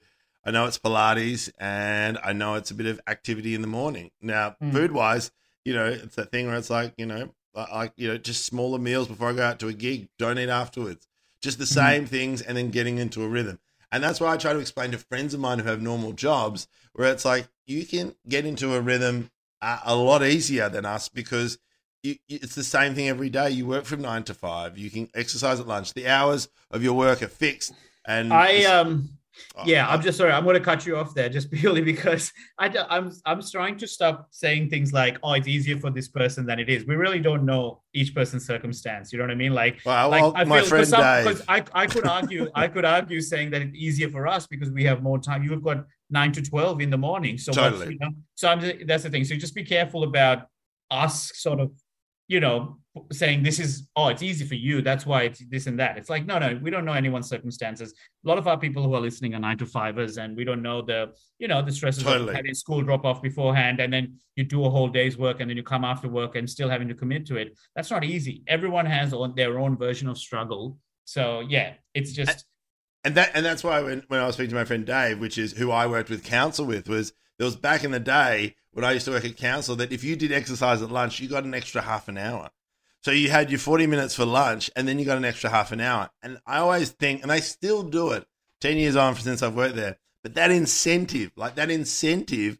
I 0.43 0.51
know 0.51 0.65
it's 0.65 0.79
Pilates 0.79 1.51
and 1.59 2.17
I 2.23 2.33
know 2.33 2.55
it's 2.55 2.71
a 2.71 2.75
bit 2.75 2.87
of 2.87 2.99
activity 3.07 3.53
in 3.53 3.61
the 3.61 3.67
morning. 3.67 4.09
Now, 4.19 4.55
Mm. 4.61 4.71
food 4.71 4.91
wise, 4.91 5.31
you 5.63 5.73
know, 5.75 5.85
it's 5.85 6.15
that 6.15 6.31
thing 6.31 6.47
where 6.47 6.55
it's 6.55 6.71
like, 6.71 6.93
you 6.97 7.05
know, 7.05 7.29
like 7.55 7.93
you 7.95 8.07
know, 8.07 8.17
just 8.17 8.45
smaller 8.45 8.79
meals 8.79 9.07
before 9.07 9.29
I 9.29 9.33
go 9.33 9.43
out 9.43 9.59
to 9.59 9.67
a 9.67 9.73
gig. 9.73 10.09
Don't 10.17 10.39
eat 10.39 10.49
afterwards. 10.49 11.07
Just 11.41 11.57
the 11.57 11.65
Mhm. 11.65 11.67
same 11.67 12.05
things, 12.05 12.41
and 12.41 12.57
then 12.57 12.69
getting 12.71 12.97
into 12.97 13.23
a 13.23 13.27
rhythm. 13.27 13.59
And 13.91 14.03
that's 14.03 14.19
why 14.19 14.33
I 14.33 14.37
try 14.37 14.53
to 14.53 14.59
explain 14.59 14.91
to 14.91 14.97
friends 14.97 15.33
of 15.33 15.39
mine 15.39 15.59
who 15.59 15.69
have 15.69 15.81
normal 15.81 16.11
jobs, 16.13 16.67
where 16.93 17.11
it's 17.11 17.23
like 17.25 17.47
you 17.65 17.85
can 17.85 18.15
get 18.27 18.45
into 18.45 18.75
a 18.75 18.81
rhythm 18.81 19.31
uh, 19.61 19.79
a 19.85 19.95
lot 19.95 20.21
easier 20.23 20.69
than 20.69 20.85
us 20.85 21.07
because 21.09 21.57
you- 22.03 22.17
it's 22.27 22.55
the 22.55 22.63
same 22.63 22.93
thing 22.93 23.07
every 23.07 23.29
day. 23.29 23.49
You 23.49 23.65
work 23.65 23.85
from 23.85 24.01
nine 24.01 24.23
to 24.25 24.33
five. 24.33 24.77
You 24.77 24.89
can 24.91 25.09
exercise 25.15 25.59
at 25.59 25.67
lunch. 25.67 25.93
The 25.93 26.07
hours 26.07 26.49
of 26.71 26.83
your 26.83 26.93
work 26.93 27.23
are 27.23 27.27
fixed. 27.27 27.73
And 28.05 28.31
I 28.33 28.65
um 28.65 29.17
Oh, 29.55 29.63
yeah 29.65 29.87
i'm 29.87 30.01
just 30.01 30.17
sorry 30.17 30.31
i'm 30.31 30.43
going 30.43 30.55
to 30.55 30.59
cut 30.59 30.85
you 30.85 30.97
off 30.97 31.13
there 31.13 31.29
just 31.29 31.51
purely 31.59 31.81
because 31.81 32.31
I, 32.57 32.73
I'm, 32.89 33.11
I'm 33.25 33.41
trying 33.41 33.77
to 33.77 33.87
stop 33.87 34.27
saying 34.31 34.69
things 34.69 34.93
like 34.93 35.17
oh 35.23 35.33
it's 35.33 35.47
easier 35.47 35.77
for 35.77 35.89
this 35.89 36.07
person 36.07 36.45
than 36.45 36.59
it 36.59 36.69
is 36.69 36.85
we 36.85 36.95
really 36.95 37.19
don't 37.19 37.45
know 37.45 37.81
each 37.93 38.13
person's 38.13 38.45
circumstance 38.45 39.11
you 39.11 39.17
know 39.19 39.23
what 39.25 39.31
i 39.31 39.35
mean 39.35 39.53
like 39.53 39.79
Well, 39.85 40.09
like 40.09 40.21
well, 40.21 40.33
I 40.35 40.43
my 40.43 40.59
feel 40.59 40.69
friend 40.69 40.87
some. 40.87 41.01
I, 41.47 41.63
I 41.73 41.85
could 41.87 42.07
argue 42.07 42.49
I 42.55 42.67
could 42.67 42.85
argue 42.85 43.21
saying 43.21 43.51
that 43.51 43.61
it's 43.61 43.75
easier 43.75 44.09
for 44.09 44.27
us 44.27 44.47
because 44.47 44.71
we 44.71 44.83
have 44.85 45.03
more 45.03 45.19
time. 45.19 45.43
You've 45.43 45.63
got 45.63 45.85
nine 46.09 46.31
to 46.33 46.41
twelve 46.41 46.81
in 46.81 46.89
the 46.89 46.97
morning, 46.97 47.37
so 47.37 47.51
Totally. 47.51 47.93
you 47.93 47.99
know, 47.99 48.09
so 48.35 48.49
I'm 48.49 48.59
just, 48.59 48.75
that's 48.87 49.03
the 49.03 49.09
thing. 49.09 49.23
So 49.23 49.35
just 49.35 49.55
be 49.55 49.63
careful 49.63 50.03
about 50.03 50.47
us 50.91 51.31
sort 51.35 51.59
of, 51.59 51.71
you 52.27 52.39
know, 52.39 52.77
saying 53.11 53.43
this 53.43 53.59
is 53.59 53.87
oh 53.95 54.07
it's 54.07 54.23
easy 54.23 54.45
for 54.45 54.55
you. 54.55 54.81
That's 54.81 55.05
why 55.05 55.23
it's 55.23 55.43
this 55.49 55.67
and 55.67 55.79
that. 55.79 55.97
It's 55.97 56.09
like 56.09 56.25
no 56.25 56.39
no 56.39 56.57
we 56.61 56.69
don't 56.69 56.85
know 56.85 56.93
anyone's 56.93 57.27
circumstances. 57.27 57.93
A 58.23 58.27
lot 58.27 58.37
of 58.37 58.47
our 58.47 58.57
people 58.57 58.83
who 58.83 58.93
are 58.93 59.01
listening 59.01 59.35
are 59.35 59.39
nine 59.39 59.57
to 59.57 59.65
fivers, 59.65 60.17
and 60.17 60.35
we 60.35 60.43
don't 60.43 60.61
know 60.61 60.81
the 60.81 61.11
you 61.37 61.47
know 61.47 61.61
the 61.61 61.71
stresses 61.71 62.03
Totally. 62.03 62.29
of 62.29 62.35
having 62.35 62.53
school 62.53 62.81
drop 62.81 63.05
off 63.05 63.21
beforehand, 63.21 63.79
and 63.79 63.91
then 63.91 64.15
you 64.35 64.43
do 64.43 64.65
a 64.65 64.69
whole 64.69 64.87
day's 64.87 65.17
work, 65.17 65.41
and 65.41 65.49
then 65.49 65.57
you 65.57 65.63
come 65.63 65.83
after 65.83 66.07
work 66.07 66.35
and 66.35 66.49
still 66.49 66.69
having 66.69 66.87
to 66.87 66.95
commit 66.95 67.25
to 67.27 67.35
it. 67.35 67.57
That's 67.75 67.91
not 67.91 68.03
easy. 68.03 68.43
Everyone 68.47 68.85
has 68.85 69.13
on 69.13 69.35
their 69.35 69.59
own 69.59 69.77
version 69.77 70.07
of 70.07 70.17
struggle. 70.17 70.77
So 71.03 71.41
yeah, 71.41 71.73
it's 71.93 72.13
just 72.13 72.45
and 73.03 73.15
that 73.15 73.31
and 73.35 73.45
that's 73.45 73.63
why 73.63 73.81
when, 73.81 74.03
when 74.07 74.19
I 74.19 74.25
was 74.25 74.35
speaking 74.35 74.49
to 74.49 74.55
my 74.55 74.65
friend 74.65 74.85
Dave, 74.85 75.19
which 75.19 75.37
is 75.37 75.53
who 75.53 75.69
I 75.69 75.85
worked 75.85 76.09
with 76.09 76.23
counsel 76.23 76.65
with, 76.65 76.89
was 76.89 77.13
there 77.37 77.45
was 77.45 77.55
back 77.55 77.83
in 77.83 77.91
the 77.91 77.99
day 77.99 78.55
when 78.71 78.85
I 78.85 78.91
used 78.91 79.05
to 79.05 79.11
work 79.11 79.25
at 79.25 79.37
council 79.37 79.75
that 79.77 79.91
if 79.91 80.03
you 80.03 80.15
did 80.15 80.31
exercise 80.31 80.81
at 80.81 80.91
lunch, 80.91 81.19
you 81.19 81.29
got 81.29 81.43
an 81.43 81.53
extra 81.53 81.81
half 81.81 82.07
an 82.07 82.17
hour. 82.17 82.49
So 83.03 83.11
you 83.11 83.29
had 83.29 83.51
your 83.51 83.59
40 83.59 83.87
minutes 83.87 84.15
for 84.15 84.25
lunch 84.25 84.69
and 84.75 84.87
then 84.87 84.99
you 84.99 85.05
got 85.05 85.17
an 85.17 85.25
extra 85.25 85.49
half 85.49 85.71
an 85.71 85.79
hour. 85.79 86.09
And 86.23 86.39
I 86.45 86.57
always 86.57 86.89
think, 86.89 87.21
and 87.23 87.31
I 87.31 87.39
still 87.39 87.83
do 87.83 88.11
it 88.11 88.25
10 88.61 88.77
years 88.77 88.95
on 88.95 89.15
since 89.15 89.43
I've 89.43 89.55
worked 89.55 89.75
there, 89.75 89.97
but 90.23 90.33
that 90.35 90.49
incentive, 90.49 91.31
like 91.35 91.55
that 91.55 91.69
incentive 91.69 92.57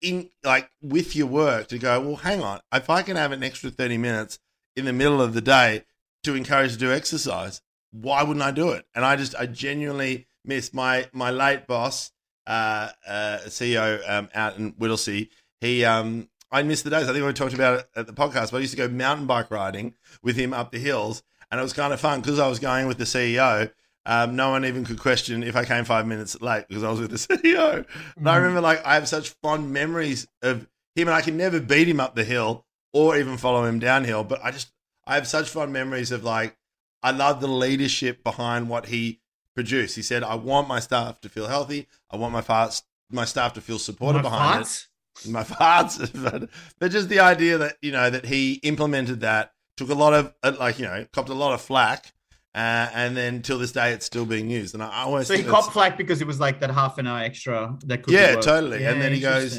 in 0.00 0.30
like 0.42 0.70
with 0.80 1.14
your 1.14 1.26
work 1.26 1.68
to 1.68 1.78
go, 1.78 2.00
well, 2.00 2.16
hang 2.16 2.42
on, 2.42 2.60
if 2.72 2.88
I 2.88 3.02
can 3.02 3.16
have 3.16 3.32
an 3.32 3.42
extra 3.42 3.70
30 3.70 3.98
minutes 3.98 4.38
in 4.74 4.84
the 4.84 4.92
middle 4.92 5.20
of 5.20 5.34
the 5.34 5.40
day 5.40 5.84
to 6.22 6.34
encourage 6.34 6.72
to 6.72 6.78
do 6.78 6.92
exercise, 6.92 7.60
why 7.90 8.22
wouldn't 8.22 8.44
I 8.44 8.52
do 8.52 8.70
it? 8.70 8.86
And 8.94 9.04
I 9.04 9.16
just, 9.16 9.34
I 9.34 9.46
genuinely 9.46 10.26
miss 10.44 10.72
my, 10.72 11.08
my 11.12 11.30
late 11.30 11.66
boss, 11.66 12.12
uh, 12.48 12.88
uh, 13.06 13.38
CEO 13.46 14.00
um, 14.10 14.28
out 14.34 14.56
in 14.56 14.72
Whittlesea. 14.72 15.28
He, 15.60 15.84
um, 15.84 16.28
I 16.50 16.62
miss 16.62 16.82
the 16.82 16.90
days. 16.90 17.08
I 17.08 17.12
think 17.12 17.24
we 17.24 17.32
talked 17.32 17.54
about 17.54 17.80
it 17.80 17.88
at 17.94 18.06
the 18.06 18.12
podcast, 18.12 18.50
but 18.50 18.54
I 18.54 18.60
used 18.60 18.72
to 18.72 18.78
go 18.78 18.88
mountain 18.88 19.26
bike 19.26 19.50
riding 19.50 19.94
with 20.22 20.36
him 20.36 20.54
up 20.54 20.72
the 20.72 20.78
hills, 20.78 21.22
and 21.50 21.60
it 21.60 21.62
was 21.62 21.72
kind 21.74 21.92
of 21.92 22.00
fun 22.00 22.20
because 22.20 22.38
I 22.38 22.48
was 22.48 22.58
going 22.58 22.86
with 22.86 22.98
the 22.98 23.04
CEO. 23.04 23.70
Um, 24.06 24.34
no 24.36 24.50
one 24.50 24.64
even 24.64 24.86
could 24.86 24.98
question 24.98 25.42
if 25.42 25.54
I 25.54 25.66
came 25.66 25.84
five 25.84 26.06
minutes 26.06 26.40
late 26.40 26.66
because 26.66 26.82
I 26.82 26.90
was 26.90 27.00
with 27.00 27.10
the 27.10 27.16
CEO. 27.36 27.84
And 28.16 28.28
I 28.28 28.36
Mhm. 28.36 28.38
remember, 28.38 28.60
like, 28.62 28.84
I 28.86 28.94
have 28.94 29.06
such 29.06 29.30
fond 29.42 29.70
memories 29.70 30.26
of 30.40 30.62
him, 30.96 31.08
and 31.08 31.10
I 31.10 31.20
can 31.20 31.36
never 31.36 31.60
beat 31.60 31.86
him 31.88 32.00
up 32.00 32.14
the 32.14 32.24
hill 32.24 32.64
or 32.94 33.18
even 33.18 33.36
follow 33.36 33.64
him 33.64 33.78
downhill. 33.78 34.24
But 34.24 34.40
I 34.42 34.50
just, 34.50 34.72
I 35.06 35.16
have 35.16 35.28
such 35.28 35.50
fond 35.50 35.72
memories 35.74 36.10
of 36.10 36.24
like, 36.24 36.56
I 37.02 37.10
love 37.10 37.40
the 37.42 37.48
leadership 37.48 38.24
behind 38.24 38.70
what 38.70 38.86
he 38.86 39.20
produced. 39.58 39.96
He 39.96 40.02
said, 40.02 40.22
"I 40.22 40.36
want 40.36 40.68
my 40.68 40.78
staff 40.78 41.20
to 41.22 41.28
feel 41.28 41.48
healthy. 41.48 41.88
I 42.12 42.16
want 42.16 42.32
my 42.32 42.42
fast, 42.42 42.84
my 43.10 43.24
staff 43.24 43.54
to 43.54 43.60
feel 43.60 43.80
supported 43.80 44.22
My 44.22 44.30
behind 44.30 44.62
it." 44.62 44.86
my 45.26 45.42
farts, 45.42 45.98
but, 46.30 46.48
but 46.78 46.92
just 46.92 47.08
the 47.08 47.18
idea 47.18 47.58
that 47.58 47.76
you 47.82 47.90
know 47.90 48.08
that 48.08 48.24
he 48.24 48.54
implemented 48.62 49.20
that 49.22 49.52
took 49.76 49.90
a 49.90 49.94
lot 49.94 50.14
of 50.14 50.32
uh, 50.44 50.52
like 50.60 50.78
you 50.78 50.84
know 50.84 51.04
copped 51.12 51.28
a 51.28 51.34
lot 51.34 51.54
of 51.54 51.60
flack, 51.60 52.12
uh, 52.54 52.88
and 52.94 53.16
then 53.16 53.42
till 53.42 53.58
this 53.58 53.72
day 53.72 53.90
it's 53.90 54.06
still 54.06 54.26
being 54.26 54.48
used. 54.48 54.74
And 54.74 54.82
I 54.82 55.02
always 55.02 55.26
So 55.26 55.34
he 55.34 55.42
copped 55.42 55.72
flack 55.72 55.98
because 55.98 56.20
it 56.20 56.26
was 56.28 56.38
like 56.38 56.60
that 56.60 56.70
half 56.70 56.98
an 56.98 57.08
hour 57.08 57.18
extra 57.18 57.76
that 57.86 58.04
could 58.04 58.14
Yeah, 58.14 58.36
totally. 58.36 58.86
And 58.86 59.00
then 59.02 59.12
he 59.12 59.20
goes- 59.20 59.58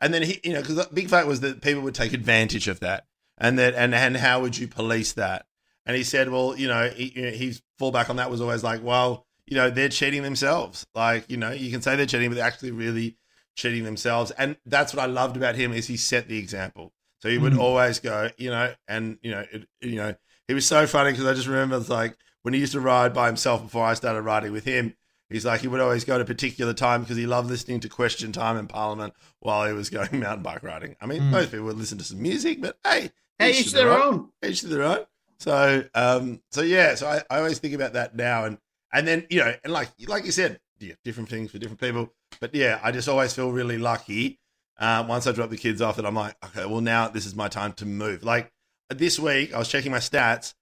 and 0.00 0.12
then 0.14 0.22
he 0.22 0.40
you 0.42 0.54
know 0.54 0.62
because 0.62 0.76
the 0.76 0.88
big 0.90 1.10
fact 1.10 1.26
was 1.26 1.40
that 1.40 1.60
people 1.60 1.82
would 1.82 1.94
take 1.94 2.14
advantage 2.14 2.66
of 2.66 2.80
that, 2.80 3.04
and 3.36 3.58
that 3.58 3.74
and 3.74 3.94
and 3.94 4.16
how 4.16 4.40
would 4.40 4.56
you 4.56 4.68
police 4.68 5.12
that? 5.12 5.44
And 5.86 5.96
he 5.96 6.02
said, 6.02 6.30
well, 6.30 6.56
you 6.56 6.66
know, 6.66 6.88
he, 6.88 7.12
you 7.14 7.22
know, 7.22 7.30
his 7.30 7.60
fallback 7.78 8.08
on 8.08 8.16
that 8.16 8.30
was 8.30 8.40
always 8.40 8.64
like, 8.64 8.82
well, 8.82 9.26
you 9.46 9.56
know, 9.56 9.70
they're 9.70 9.88
cheating 9.88 10.22
themselves. 10.22 10.86
Like, 10.94 11.28
you 11.28 11.36
know, 11.36 11.50
you 11.50 11.70
can 11.70 11.82
say 11.82 11.96
they're 11.96 12.06
cheating, 12.06 12.30
but 12.30 12.36
they're 12.36 12.44
actually 12.46 12.70
really 12.72 13.16
cheating 13.56 13.84
themselves. 13.84 14.30
And 14.32 14.56
that's 14.66 14.94
what 14.94 15.02
I 15.02 15.06
loved 15.06 15.36
about 15.36 15.54
him 15.54 15.72
is 15.72 15.86
he 15.86 15.96
set 15.96 16.28
the 16.28 16.38
example. 16.38 16.92
So 17.20 17.28
he 17.28 17.38
would 17.38 17.54
Mhm. 17.54 17.60
always 17.60 18.00
go, 18.00 18.30
you 18.36 18.50
know, 18.50 18.74
and 18.88 19.18
you 19.22 19.30
know, 19.30 19.44
it, 19.52 19.66
you 19.80 19.96
know, 19.96 20.14
he 20.48 20.54
was 20.54 20.66
so 20.66 20.86
funny 20.86 21.12
because 21.12 21.26
I 21.26 21.34
just 21.34 21.46
remember 21.46 21.76
it's 21.76 21.88
like 21.88 22.16
when 22.42 22.52
he 22.54 22.60
used 22.60 22.72
to 22.72 22.80
ride 22.80 23.14
by 23.14 23.26
himself 23.28 23.62
before 23.62 23.84
I 23.86 23.94
started 23.94 24.22
riding 24.22 24.52
with 24.52 24.64
him. 24.64 24.94
He's 25.30 25.44
like 25.46 25.62
he 25.62 25.68
would 25.68 25.80
always 25.80 26.04
go 26.04 26.16
to 26.18 26.22
a 26.22 26.26
particular 26.26 26.74
time 26.74 27.00
because 27.00 27.16
he 27.16 27.26
loved 27.26 27.48
listening 27.48 27.80
to 27.80 27.88
Question 27.88 28.30
Time 28.30 28.56
in 28.58 28.68
Parliament 28.68 29.14
while 29.40 29.66
he 29.66 29.72
was 29.72 29.88
going 29.90 30.08
mountain 30.20 30.42
bike 30.42 30.62
riding. 30.62 30.96
I 31.00 31.06
mean, 31.06 31.22
Mm. 31.22 31.30
most 31.30 31.50
people 31.50 31.66
would 31.66 31.78
listen 31.78 31.98
to 31.98 32.04
some 32.04 32.20
music, 32.22 32.60
but 32.60 32.78
hey, 32.84 33.10
Hey, 33.38 33.50
each 33.50 33.60
each 33.60 33.70
to 33.70 33.76
their 33.76 33.88
their 33.88 34.02
own. 34.02 34.30
each 34.44 34.60
to 34.60 34.68
their 34.68 34.82
own. 34.82 35.06
So, 35.40 35.84
um, 35.94 36.40
so 36.52 36.60
yeah, 36.60 36.94
so 36.94 37.06
I, 37.08 37.22
I 37.30 37.38
always 37.38 37.58
think 37.58 37.74
about 37.74 37.94
that 37.94 38.14
now, 38.14 38.44
and 38.44 38.58
and 38.94 39.06
then 39.06 39.26
you 39.28 39.40
know, 39.40 39.52
and 39.62 39.72
like 39.72 39.88
like 40.06 40.24
you 40.24 40.32
said, 40.32 40.60
yeah, 40.78 40.94
different 41.04 41.28
things 41.28 41.50
for 41.50 41.58
different 41.58 41.80
people. 41.80 42.10
But 42.40 42.54
yeah, 42.54 42.80
I 42.82 42.92
just 42.92 43.08
always 43.08 43.34
feel 43.34 43.52
really 43.52 43.76
lucky 43.78 44.40
uh, 44.78 45.04
once 45.06 45.26
I 45.26 45.32
drop 45.32 45.50
the 45.50 45.56
kids 45.58 45.82
off 45.82 45.96
that 45.96 46.06
I'm 46.06 46.14
like, 46.14 46.34
okay, 46.46 46.64
well 46.64 46.80
now 46.80 47.08
this 47.08 47.26
is 47.26 47.34
my 47.34 47.48
time 47.48 47.72
to 47.74 47.86
move. 47.86 48.22
Like 48.22 48.50
this 48.88 49.18
week, 49.18 49.52
I 49.52 49.58
was 49.58 49.68
checking 49.68 49.92
my 49.92 49.98
stats. 49.98 50.54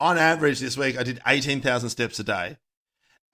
On 0.00 0.16
average, 0.16 0.60
this 0.60 0.78
week 0.78 0.98
I 0.98 1.02
did 1.02 1.20
eighteen 1.26 1.60
thousand 1.60 1.90
steps 1.90 2.18
a 2.18 2.24
day, 2.24 2.56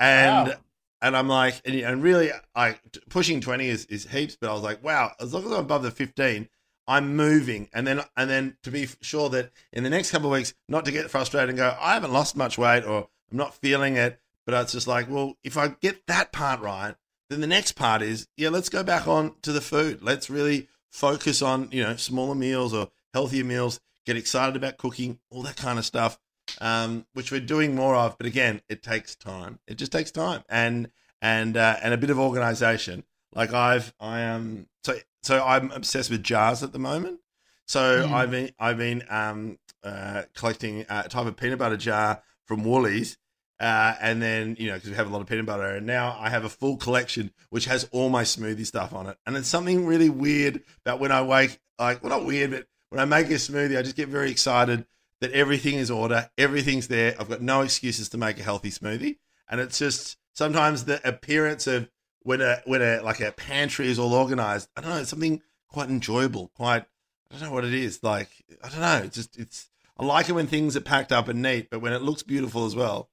and 0.01 0.49
Wow. 0.49 0.55
and 1.03 1.17
I'm 1.17 1.29
like, 1.29 1.61
and, 1.65 1.75
and 1.77 2.03
really, 2.03 2.31
I 2.55 2.77
pushing 3.09 3.41
twenty 3.41 3.69
is 3.69 3.87
is 3.87 4.07
heaps, 4.09 4.37
but 4.41 4.51
I 4.51 4.53
was 4.53 4.63
like, 4.63 4.83
wow, 4.83 5.13
as 5.21 5.33
long 5.33 5.45
as 5.45 5.53
I'm 5.53 5.61
above 5.61 5.83
the 5.85 5.91
fifteen, 5.91 6.49
I'm 6.89 7.15
moving, 7.17 7.69
and 7.73 7.87
then 7.87 8.01
and 8.17 8.29
then 8.29 8.57
to 8.65 8.71
be 8.71 8.89
sure 9.01 9.29
that 9.31 9.53
in 9.73 9.85
the 9.85 9.91
next 9.91 10.11
couple 10.11 10.33
of 10.33 10.37
weeks, 10.37 10.55
not 10.69 10.85
to 10.87 10.93
get 10.93 11.11
frustrated 11.11 11.51
and 11.51 11.59
go, 11.59 11.77
I 11.81 11.95
haven't 11.95 12.13
lost 12.13 12.37
much 12.37 12.59
weight 12.59 12.85
or 12.85 13.09
I'm 13.31 13.39
not 13.39 13.55
feeling 13.55 13.97
it, 13.97 14.21
but 14.47 14.55
it's 14.55 14.73
just 14.73 14.87
like, 14.87 15.11
well, 15.11 15.35
if 15.45 15.59
I 15.59 15.69
get 15.81 16.07
that 16.07 16.33
part 16.33 16.61
right, 16.61 16.95
then 17.29 17.41
the 17.41 17.47
next 17.47 17.73
part 17.73 18.01
is, 18.01 18.29
yeah, 18.37 18.49
let's 18.49 18.69
go 18.69 18.83
back 18.85 19.07
on 19.09 19.35
to 19.43 19.53
the 19.53 19.61
food. 19.61 20.01
Let's 20.01 20.31
really 20.31 20.69
focus 20.91 21.43
on 21.43 21.69
you 21.73 21.83
know 21.83 21.97
smaller 21.97 22.35
meals 22.35 22.73
or 22.73 22.89
healthier 23.13 23.45
meals. 23.45 23.81
Get 24.07 24.17
excited 24.17 24.55
about 24.57 24.77
cooking, 24.79 25.19
all 25.31 25.43
that 25.43 25.57
kind 25.57 25.79
of 25.79 25.85
stuff, 25.85 26.19
um, 26.61 27.05
which 27.13 27.33
we're 27.33 27.41
doing 27.41 27.75
more 27.75 27.97
of. 27.97 28.17
But 28.17 28.27
again, 28.27 28.63
it 28.69 28.83
takes 28.83 29.17
time. 29.17 29.59
It 29.67 29.75
just 29.77 29.91
takes 29.93 30.13
time 30.13 30.45
and 30.49 30.91
and 31.21 31.57
uh, 31.57 31.77
and 31.83 31.93
a 31.93 31.97
bit 31.97 32.11
of 32.11 32.19
organization. 32.21 33.03
Like 33.35 33.53
I've 33.53 33.93
I 33.99 34.21
am 34.21 34.69
so 34.85 34.97
so 35.25 35.45
I'm 35.45 35.73
obsessed 35.73 36.11
with 36.11 36.23
jars 36.23 36.63
at 36.63 36.73
the 36.73 36.79
moment. 36.79 37.19
So 37.67 38.07
Mm. 38.07 38.13
I've 38.13 38.31
been 38.31 38.51
I've 38.61 38.79
been 38.79 39.03
um, 39.11 39.59
uh, 39.83 40.23
collecting 40.37 40.87
a 40.89 41.09
type 41.09 41.27
of 41.27 41.37
peanut 41.37 41.59
butter 41.59 41.77
jar 41.77 42.23
from 42.45 42.63
Woolies, 42.63 43.19
uh, 43.59 43.95
and 44.01 44.21
then 44.21 44.57
you 44.59 44.69
know 44.69 44.75
because 44.75 44.91
we 44.91 44.97
have 44.97 45.09
a 45.09 45.11
lot 45.11 45.21
of 45.21 45.27
peanut 45.27 45.47
butter, 45.47 45.67
and 45.67 45.87
now 45.87 46.17
I 46.19 46.31
have 46.31 46.45
a 46.45 46.49
full 46.49 46.77
collection 46.77 47.33
which 47.51 47.67
has 47.67 47.89
all 47.91 48.09
my 48.09 48.23
smoothie 48.23 48.67
stuff 48.67 48.93
on 48.93 49.07
it. 49.07 49.17
And 49.27 49.37
it's 49.37 49.49
something 49.49 49.87
really 49.87 50.11
weird 50.11 50.63
about 50.85 51.01
when 51.01 51.13
I 51.13 51.23
wake, 51.23 51.59
like 51.79 52.03
well 52.03 52.11
not 52.11 52.27
weird, 52.27 52.51
but 52.51 52.67
when 52.91 53.01
I 53.01 53.05
make 53.05 53.31
a 53.31 53.35
smoothie, 53.35 53.79
I 53.79 53.83
just 53.83 53.97
get 53.97 54.09
very 54.09 54.31
excited 54.31 54.87
that 55.21 55.33
everything 55.33 55.77
is 55.77 55.91
order, 55.91 56.31
everything's 56.37 56.89
there. 56.89 57.15
I've 57.19 57.29
got 57.29 57.41
no 57.41 57.63
excuses 57.63 58.09
to 58.11 58.19
make 58.19 58.39
a 58.39 58.43
healthy 58.43 58.71
smoothie, 58.71 59.17
and 59.49 59.61
it's 59.61 59.79
just 59.79 60.19
sometimes 60.35 60.85
the 60.85 61.07
appearance 61.09 61.67
of 61.67 61.89
when 62.21 62.41
a 62.41 62.61
when 62.67 62.83
a 62.83 63.01
like 63.03 63.21
a 63.21 63.33
pantry 63.33 63.89
is 63.89 63.99
all 63.99 64.13
organized. 64.13 64.69
I 64.77 64.83
don't 64.83 64.91
know, 64.91 64.99
it's 64.99 65.11
something 65.11 65.43
quite 65.69 65.89
enjoyable, 65.89 66.49
quite 66.55 66.85
I 67.31 67.39
don't 67.39 67.49
know 67.49 67.55
what 67.55 67.65
it 67.65 67.75
is. 67.75 68.03
Like 68.03 68.29
I 68.63 68.69
don't 68.69 68.81
know, 68.81 69.01
it's 69.05 69.17
just 69.17 69.39
it's 69.39 69.71
I 69.99 70.05
like 70.05 70.29
it 70.29 70.33
when 70.33 70.47
things 70.47 70.77
are 70.77 70.83
packed 70.83 71.13
up 71.13 71.29
and 71.29 71.41
neat, 71.41 71.71
but 71.71 71.81
when 71.81 71.93
it 71.93 72.03
looks 72.03 72.23
beautiful 72.23 72.67
as 72.67 72.77
well. 72.77 73.09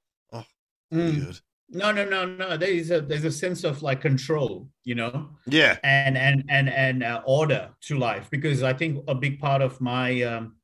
Mm. 0.92 1.40
No, 1.70 1.90
no, 1.92 2.04
no, 2.04 2.24
no. 2.26 2.56
There 2.56 2.68
is 2.70 2.90
a 2.90 3.00
there's 3.00 3.24
a 3.24 3.32
sense 3.32 3.64
of 3.64 3.82
like 3.82 4.00
control, 4.00 4.68
you 4.84 4.94
know, 4.94 5.30
Yeah, 5.46 5.78
and 5.82 6.16
and 6.16 6.44
and 6.48 6.68
and 6.68 7.02
uh, 7.02 7.22
order 7.26 7.70
to 7.82 7.98
life 7.98 8.28
because 8.30 8.62
I 8.62 8.74
think 8.74 9.02
a 9.08 9.14
big 9.14 9.38
part 9.40 9.62
of 9.62 9.80
my 9.80 10.22
um, 10.22 10.56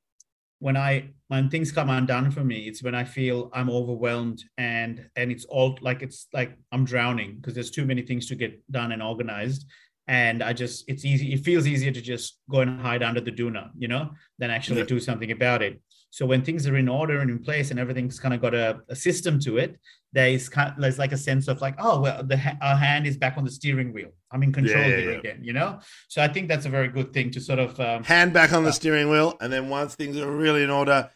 when 0.58 0.76
I 0.76 1.10
when 1.28 1.48
things 1.48 1.72
come 1.72 1.88
undone 1.90 2.30
for 2.30 2.44
me, 2.44 2.68
it's 2.68 2.82
when 2.82 2.94
I 2.94 3.04
feel 3.04 3.50
I'm 3.54 3.70
overwhelmed 3.70 4.44
and 4.58 5.08
and 5.16 5.32
it's 5.32 5.46
all 5.46 5.78
like 5.80 6.02
it's 6.02 6.28
like 6.32 6.56
I'm 6.70 6.84
drowning 6.84 7.36
because 7.36 7.54
there's 7.54 7.70
too 7.70 7.86
many 7.86 8.02
things 8.02 8.26
to 8.28 8.34
get 8.36 8.60
done 8.70 8.92
and 8.92 9.02
organized. 9.02 9.66
And 10.06 10.42
I 10.42 10.52
just 10.52 10.84
it's 10.86 11.04
easy. 11.04 11.32
It 11.32 11.44
feels 11.44 11.66
easier 11.66 11.92
to 11.92 12.00
just 12.02 12.40
go 12.50 12.60
and 12.60 12.80
hide 12.80 13.02
under 13.02 13.20
the 13.20 13.32
doona, 13.32 13.70
you 13.76 13.88
know, 13.88 14.10
than 14.38 14.50
actually 14.50 14.80
Yeah. 14.80 14.86
do 14.86 15.00
something 15.00 15.30
about 15.30 15.62
it. 15.62 15.80
So 16.10 16.26
when 16.26 16.42
things 16.42 16.66
are 16.66 16.76
in 16.76 16.88
order 16.88 17.20
and 17.20 17.30
in 17.30 17.38
place 17.38 17.70
and 17.70 17.78
everything's 17.78 18.18
kind 18.18 18.34
of 18.34 18.40
got 18.40 18.52
a, 18.54 18.80
a 18.88 18.96
system 18.96 19.38
to 19.40 19.58
it, 19.58 19.78
there 20.12 20.28
is 20.28 20.48
kind 20.48 20.74
there's 20.76 20.98
like 20.98 21.12
a 21.12 21.16
sense 21.16 21.46
of 21.46 21.60
like, 21.60 21.76
oh 21.78 22.00
well, 22.00 22.24
the 22.24 22.36
our 22.60 22.76
hand 22.76 23.06
is 23.06 23.16
back 23.16 23.38
on 23.38 23.44
the 23.44 23.50
steering 23.50 23.92
wheel. 23.92 24.10
I'm 24.32 24.42
in 24.42 24.52
control 24.52 24.82
yeah, 24.82 24.96
here 24.96 25.12
yeah. 25.12 25.18
again, 25.18 25.38
you 25.42 25.52
know. 25.52 25.78
So 26.08 26.20
I 26.20 26.28
think 26.28 26.48
that's 26.48 26.66
a 26.66 26.68
very 26.68 26.88
good 26.88 27.12
thing 27.12 27.30
to 27.30 27.40
sort 27.40 27.60
of 27.60 27.78
um, 27.78 28.02
hand 28.02 28.32
back 28.32 28.52
on 28.52 28.64
the 28.64 28.72
steering 28.72 29.08
wheel, 29.08 29.36
and 29.40 29.52
then 29.52 29.68
once 29.68 29.94
things 29.94 30.16
are 30.16 30.30
really 30.30 30.64
in 30.64 30.70
order, 30.70 31.10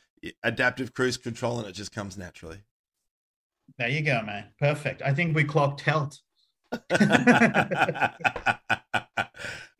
adaptive 0.45 0.95
cruise 0.95 1.17
control, 1.17 1.59
and 1.59 1.67
it 1.69 1.73
just 1.73 1.93
comes 1.93 2.17
naturally. 2.17 2.63
There 3.79 3.89
you 3.89 4.03
go, 4.03 4.23
man. 4.23 4.47
Perfect. 4.61 5.03
I 5.03 5.13
think 5.13 5.35
we 5.35 5.43
clocked 5.43 5.81
health. 5.81 6.21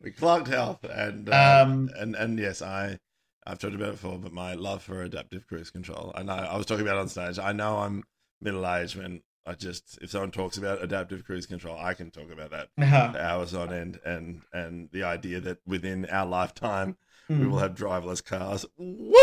we 0.01 0.11
clocked 0.11 0.47
health, 0.47 0.83
and 0.83 1.29
uh, 1.29 1.63
Um, 1.65 1.89
and 1.97 2.15
and 2.15 2.37
yes, 2.37 2.61
I 2.61 2.99
I've 3.45 3.59
talked 3.59 3.75
about 3.75 3.89
it 3.89 4.01
before, 4.01 4.17
but 4.17 4.33
my 4.33 4.53
love 4.53 4.81
for 4.81 5.03
adaptive 5.03 5.47
cruise 5.47 5.69
control. 5.69 6.11
I 6.15 6.23
know 6.23 6.33
I 6.33 6.57
was 6.57 6.65
talking 6.65 6.85
about 6.85 6.97
it 6.97 7.01
on 7.01 7.09
stage. 7.09 7.37
I 7.37 7.51
know 7.51 7.77
I'm 7.77 8.03
middle 8.41 8.67
aged 8.67 8.95
when 8.95 9.21
I 9.45 9.53
just 9.53 9.99
if 10.01 10.09
someone 10.09 10.31
talks 10.31 10.57
about 10.57 10.83
adaptive 10.83 11.23
cruise 11.25 11.45
control, 11.45 11.77
I 11.77 11.93
can 11.93 12.09
talk 12.09 12.31
about 12.31 12.51
that 12.51 12.69
uh, 12.81 13.11
for 13.11 13.19
hours 13.19 13.53
on 13.53 13.71
end, 13.71 13.99
and 14.03 14.41
and 14.51 14.89
the 14.91 15.03
idea 15.03 15.39
that 15.41 15.59
within 15.65 16.05
our 16.07 16.25
lifetime 16.25 16.97
we 17.29 17.35
hmm. 17.35 17.51
will 17.51 17.59
have 17.59 17.75
driverless 17.75 18.23
cars. 18.23 18.65
Woo! 18.77 19.13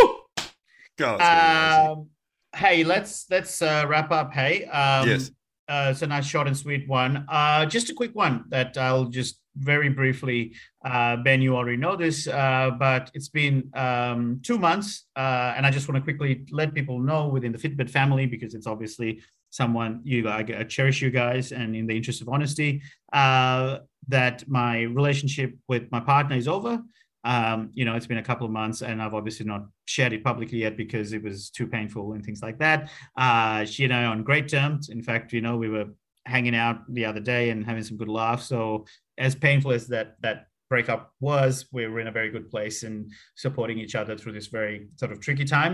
God, 0.99 1.21
it's 1.21 1.25
gonna 1.25 1.41
be 1.41 1.89
amazing. 1.89 1.91
Um, 1.91 2.09
hey, 2.55 2.85
let's 2.85 3.27
let's 3.31 3.63
uh, 3.63 3.85
wrap 3.89 4.11
up. 4.13 4.33
Hey, 4.33 4.65
um, 4.67 5.09
Yes. 5.09 5.31
Uh, 5.69 5.89
it's 5.91 6.03
a 6.03 6.07
nice 6.07 6.27
short 6.27 6.47
and 6.47 6.57
sweet 6.57 6.87
one. 6.89 7.25
Uh, 7.29 7.65
just 7.65 7.89
a 7.89 7.95
quick 7.95 8.15
one 8.15 8.45
that 8.49 8.77
I'll 8.77 9.07
just 9.07 9.39
very 9.57 9.89
briefly. 9.89 10.55
Uh, 10.85 11.17
ben, 11.17 11.41
you 11.41 11.57
already 11.57 11.77
know 11.77 11.95
this, 11.95 12.27
uh, 12.27 12.71
but 12.79 13.11
it's 13.15 13.29
been 13.29 13.71
um, 13.75 14.41
two 14.43 14.59
months, 14.59 15.07
uh, 15.17 15.55
and 15.57 15.65
I 15.65 15.71
just 15.71 15.89
want 15.89 15.97
to 15.97 16.03
quickly 16.03 16.45
let 16.51 16.75
people 16.75 16.99
know 16.99 17.29
within 17.29 17.53
the 17.53 17.59
Fitbit 17.59 17.89
family 17.89 18.27
because 18.27 18.55
it's 18.55 18.67
obviously 18.67 19.23
someone 19.51 20.01
you 20.03 20.29
I, 20.29 20.43
cherish 20.65 21.01
you 21.01 21.11
guys, 21.11 21.53
and 21.53 21.77
in 21.77 21.87
the 21.87 21.97
interest 21.97 22.21
of 22.21 22.29
honesty, 22.29 22.83
uh, 23.13 23.79
that 24.09 24.49
my 24.49 24.83
relationship 24.83 25.55
with 25.69 25.85
my 25.93 26.01
partner 26.01 26.37
is 26.37 26.49
over. 26.49 26.83
Um, 27.25 27.71
you 27.75 27.85
know, 27.85 27.95
it's 27.95 28.09
been 28.09 28.19
a 28.19 28.23
couple 28.23 28.47
of 28.47 28.53
months, 28.53 28.83
and 28.83 29.01
I've 29.01 29.15
obviously 29.15 29.47
not 29.47 29.67
shared 29.85 30.13
it 30.13 30.25
publicly 30.25 30.59
yet 30.59 30.77
because 30.77 31.13
it 31.13 31.23
was 31.23 31.51
too 31.51 31.69
painful 31.69 32.15
and 32.15 32.25
things 32.25 32.43
like 32.43 32.59
that. 32.59 32.91
Uh, 33.17 33.65
she 33.65 33.85
and 33.85 33.95
I 33.95 34.07
on 34.07 34.25
great 34.25 34.49
terms. 34.49 34.89
In 34.89 35.03
fact, 35.03 35.33
you 35.33 35.41
know, 35.41 35.57
we 35.57 35.69
were 35.69 35.87
hanging 36.27 36.57
out 36.57 36.93
the 36.93 37.05
other 37.05 37.21
day 37.21 37.51
and 37.51 37.65
having 37.65 37.83
some 37.85 37.97
good 37.97 38.09
laughs. 38.09 38.47
So 38.47 38.87
as 39.19 39.35
painful 39.35 39.73
as 39.73 39.87
that 39.89 40.17
that 40.23 40.47
breakup 40.75 41.03
was, 41.21 41.53
we 41.77 41.87
were 41.87 42.01
in 42.01 42.09
a 42.13 42.17
very 42.21 42.31
good 42.37 42.47
place 42.55 42.83
and 42.87 42.97
supporting 43.45 43.79
each 43.85 43.95
other 44.01 44.15
through 44.17 44.33
this 44.39 44.49
very 44.59 44.77
sort 45.01 45.13
of 45.13 45.21
tricky 45.21 45.45
time. 45.45 45.73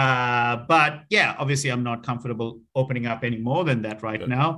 Uh, 0.00 0.54
but 0.74 0.92
yeah, 1.10 1.28
obviously, 1.38 1.70
I'm 1.74 1.84
not 1.90 1.98
comfortable 2.10 2.50
opening 2.74 3.06
up 3.12 3.20
any 3.24 3.38
more 3.48 3.62
than 3.68 3.82
that 3.82 4.02
right 4.02 4.20
Good. 4.20 4.30
now. 4.38 4.48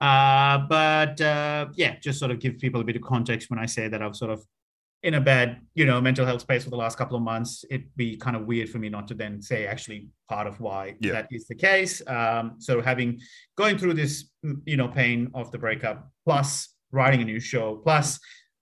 Uh, 0.00 0.56
but 0.76 1.20
uh, 1.20 1.66
yeah, 1.82 1.92
just 2.06 2.18
sort 2.18 2.30
of 2.30 2.38
give 2.44 2.54
people 2.64 2.80
a 2.80 2.84
bit 2.84 2.96
of 2.96 3.02
context 3.02 3.50
when 3.50 3.58
I 3.58 3.66
say 3.76 3.84
that 3.88 4.00
I've 4.02 4.16
sort 4.16 4.32
of 4.36 4.40
in 5.08 5.14
a 5.14 5.20
bad, 5.20 5.48
you 5.74 5.84
know, 5.84 6.00
mental 6.00 6.24
health 6.24 6.40
space 6.40 6.64
for 6.64 6.70
the 6.70 6.82
last 6.84 6.96
couple 6.96 7.14
of 7.14 7.22
months. 7.22 7.52
It'd 7.70 7.94
be 7.94 8.16
kind 8.16 8.36
of 8.38 8.46
weird 8.46 8.70
for 8.70 8.78
me 8.78 8.88
not 8.88 9.06
to 9.08 9.14
then 9.22 9.42
say 9.42 9.66
actually 9.66 10.08
part 10.30 10.46
of 10.46 10.58
why 10.60 10.96
Yeah. 11.00 11.12
that 11.16 11.26
is 11.30 11.46
the 11.46 11.54
case. 11.54 11.94
Um, 12.18 12.44
so 12.58 12.80
having 12.80 13.20
going 13.60 13.76
through 13.76 13.94
this, 14.02 14.14
mm, 14.42 14.56
you 14.64 14.78
know, 14.78 14.88
pain 14.88 15.18
of 15.34 15.50
the 15.52 15.58
breakup, 15.58 15.98
plus 16.24 16.50
writing 16.90 17.20
a 17.20 17.24
new 17.32 17.40
show, 17.52 17.66
plus, 17.86 18.18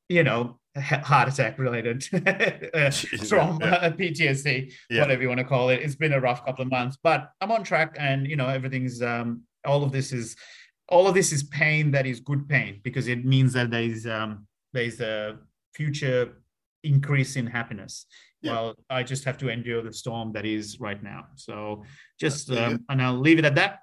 you 0.08 0.24
know, 0.24 0.58
heart 0.80 1.28
attack 1.28 1.58
related 1.58 2.04
uh, 2.74 2.90
trauma, 3.26 3.58
Yeah. 3.60 3.90
PTSD, 3.98 4.72
Yeah. 4.90 5.00
whatever 5.02 5.22
you 5.22 5.28
want 5.28 5.38
to 5.38 5.44
call 5.44 5.68
it. 5.68 5.80
It's 5.82 5.94
been 5.96 6.12
a 6.14 6.20
rough 6.20 6.44
couple 6.44 6.62
of 6.62 6.70
months, 6.70 6.96
but 7.02 7.30
I'm 7.40 7.52
on 7.52 7.62
track, 7.64 7.96
and 7.98 8.26
you 8.26 8.36
know, 8.36 8.48
everything's 8.48 9.02
um, 9.02 9.42
all 9.66 9.84
of 9.84 9.92
this 9.92 10.12
is 10.12 10.36
all 10.88 11.06
of 11.06 11.14
this 11.14 11.32
is 11.32 11.42
pain 11.44 11.90
that 11.92 12.06
is 12.06 12.20
good 12.20 12.48
pain 12.48 12.80
because 12.82 13.08
it 13.08 13.24
means 13.24 13.52
that 13.52 13.70
there's 13.70 14.06
um, 14.06 14.46
there's 14.72 15.00
a 15.00 15.38
future 15.74 16.42
increase 16.84 17.36
in 17.36 17.46
happiness. 17.46 18.06
Yeah. 18.40 18.52
Well, 18.52 18.74
I 18.90 19.02
just 19.04 19.24
have 19.24 19.38
to 19.38 19.48
endure 19.50 19.82
the 19.82 19.92
storm 19.92 20.32
that 20.32 20.44
is 20.44 20.80
right 20.80 21.00
now. 21.02 21.26
So 21.36 21.84
just 22.18 22.48
There 22.48 22.66
um, 22.70 22.84
and 22.88 23.00
I'll 23.00 23.18
leave 23.18 23.38
it 23.38 23.44
at 23.44 23.54
that. 23.54 23.80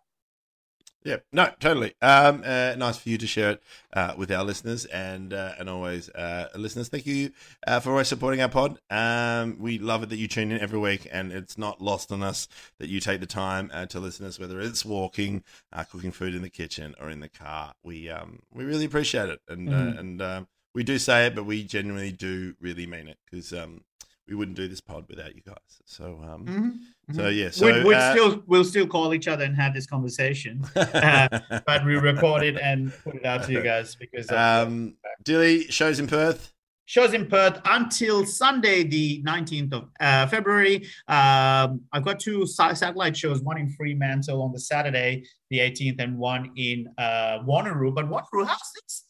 Yeah, 1.10 1.18
no, 1.34 1.50
totally. 1.60 1.96
Um, 2.04 2.44
uh, 2.46 2.76
nice 2.78 2.98
for 2.98 3.10
you 3.10 3.18
to 3.18 3.26
share 3.26 3.50
it 3.54 3.64
uh, 3.94 4.14
with 4.16 4.32
our 4.32 4.44
listeners 4.44 4.86
and 4.86 5.34
uh, 5.34 5.54
and 5.58 5.68
always 5.68 6.08
uh, 6.10 6.50
listeners. 6.56 6.88
Thank 6.88 7.08
you 7.08 7.32
uh, 7.66 7.80
for 7.80 7.90
always 7.90 8.08
supporting 8.08 8.42
our 8.42 8.48
pod. 8.48 8.78
Um, 8.92 9.58
we 9.60 9.80
love 9.80 10.04
it 10.04 10.10
that 10.10 10.18
you 10.18 10.28
tune 10.28 10.52
in 10.52 10.62
every 10.62 10.78
week, 10.78 11.08
and 11.12 11.32
it's 11.32 11.58
not 11.58 11.82
lost 11.82 12.12
on 12.12 12.22
us 12.22 12.48
that 12.78 12.90
you 12.90 13.00
take 13.00 13.22
the 13.22 13.26
time 13.26 13.72
uh, 13.74 13.88
to 13.88 14.00
listen 14.00 14.24
to 14.26 14.30
us, 14.30 14.40
whether 14.40 14.62
it's 14.62 14.86
walking, 14.86 15.44
uh, 15.74 15.84
cooking 15.84 16.12
food 16.12 16.36
in 16.36 16.44
the 16.44 16.50
kitchen, 16.50 16.94
or 17.02 17.10
in 17.10 17.22
the 17.22 17.30
car. 17.30 17.74
We 17.84 18.08
um, 18.08 18.44
we 18.54 18.64
really 18.64 18.86
appreciate 18.86 19.30
it, 19.30 19.40
and 19.50 19.68
uh, 19.68 19.78
Mhm. 19.78 20.00
and 20.00 20.22
um, 20.22 20.48
we 20.76 20.84
do 20.84 21.00
say 21.00 21.26
it, 21.26 21.34
but 21.34 21.44
we 21.46 21.64
genuinely 21.64 22.12
do 22.12 22.54
really 22.62 22.86
mean 22.86 23.08
it 23.08 23.18
because 23.26 23.52
um, 23.52 23.82
we 24.30 24.36
wouldn't 24.36 24.56
do 24.56 24.68
this 24.68 24.80
pod 24.82 25.06
without 25.10 25.36
you 25.36 25.42
guys. 25.42 25.82
So 25.86 26.22
um, 26.24 26.82
so 27.14 27.28
yeah, 27.30 27.50
so 27.50 27.66
we'd, 27.66 27.84
we'd 27.84 27.96
uh, 27.96 28.12
still 28.12 28.44
we'll 28.48 28.64
still 28.64 28.86
call 28.88 29.14
each 29.14 29.28
other 29.28 29.44
and 29.44 29.56
have 29.56 29.74
this 29.74 29.88
conversation, 29.88 30.64
uh, 30.76 31.28
but 31.66 31.86
we 31.86 31.96
record 31.96 32.44
it 32.44 32.58
and 32.58 32.94
put 33.04 33.16
it 33.16 33.26
out 33.26 33.44
to 33.46 33.52
you 33.52 33.62
guys 33.64 33.96
because 33.96 34.32
Um, 34.32 34.96
Dilly 35.24 35.64
shows 35.70 36.00
in 36.00 36.08
Perth. 36.08 36.54
shows 36.86 37.14
in 37.14 37.26
Perth 37.28 37.60
until 37.66 38.26
Sunday, 38.26 38.84
the 38.84 39.24
19th 39.24 39.74
of 39.74 39.90
uh, 40.00 40.28
February. 40.28 40.86
Um, 41.08 41.82
I've 41.92 42.04
got 42.06 42.20
two 42.20 42.46
satellite 42.46 43.18
shows, 43.18 43.42
one 43.42 43.58
in 43.58 43.70
Fremantle 43.72 44.42
on 44.42 44.52
the 44.52 44.60
Saturday, 44.60 45.24
the 45.50 45.60
18th, 45.60 46.00
and 46.00 46.18
one 46.18 46.52
in 46.56 46.88
uh, 46.98 47.40
Wanneroo. 47.48 47.94
But 47.94 48.06
Wanneroo, 48.10 48.46
how's 48.48 48.72
this 48.76 49.06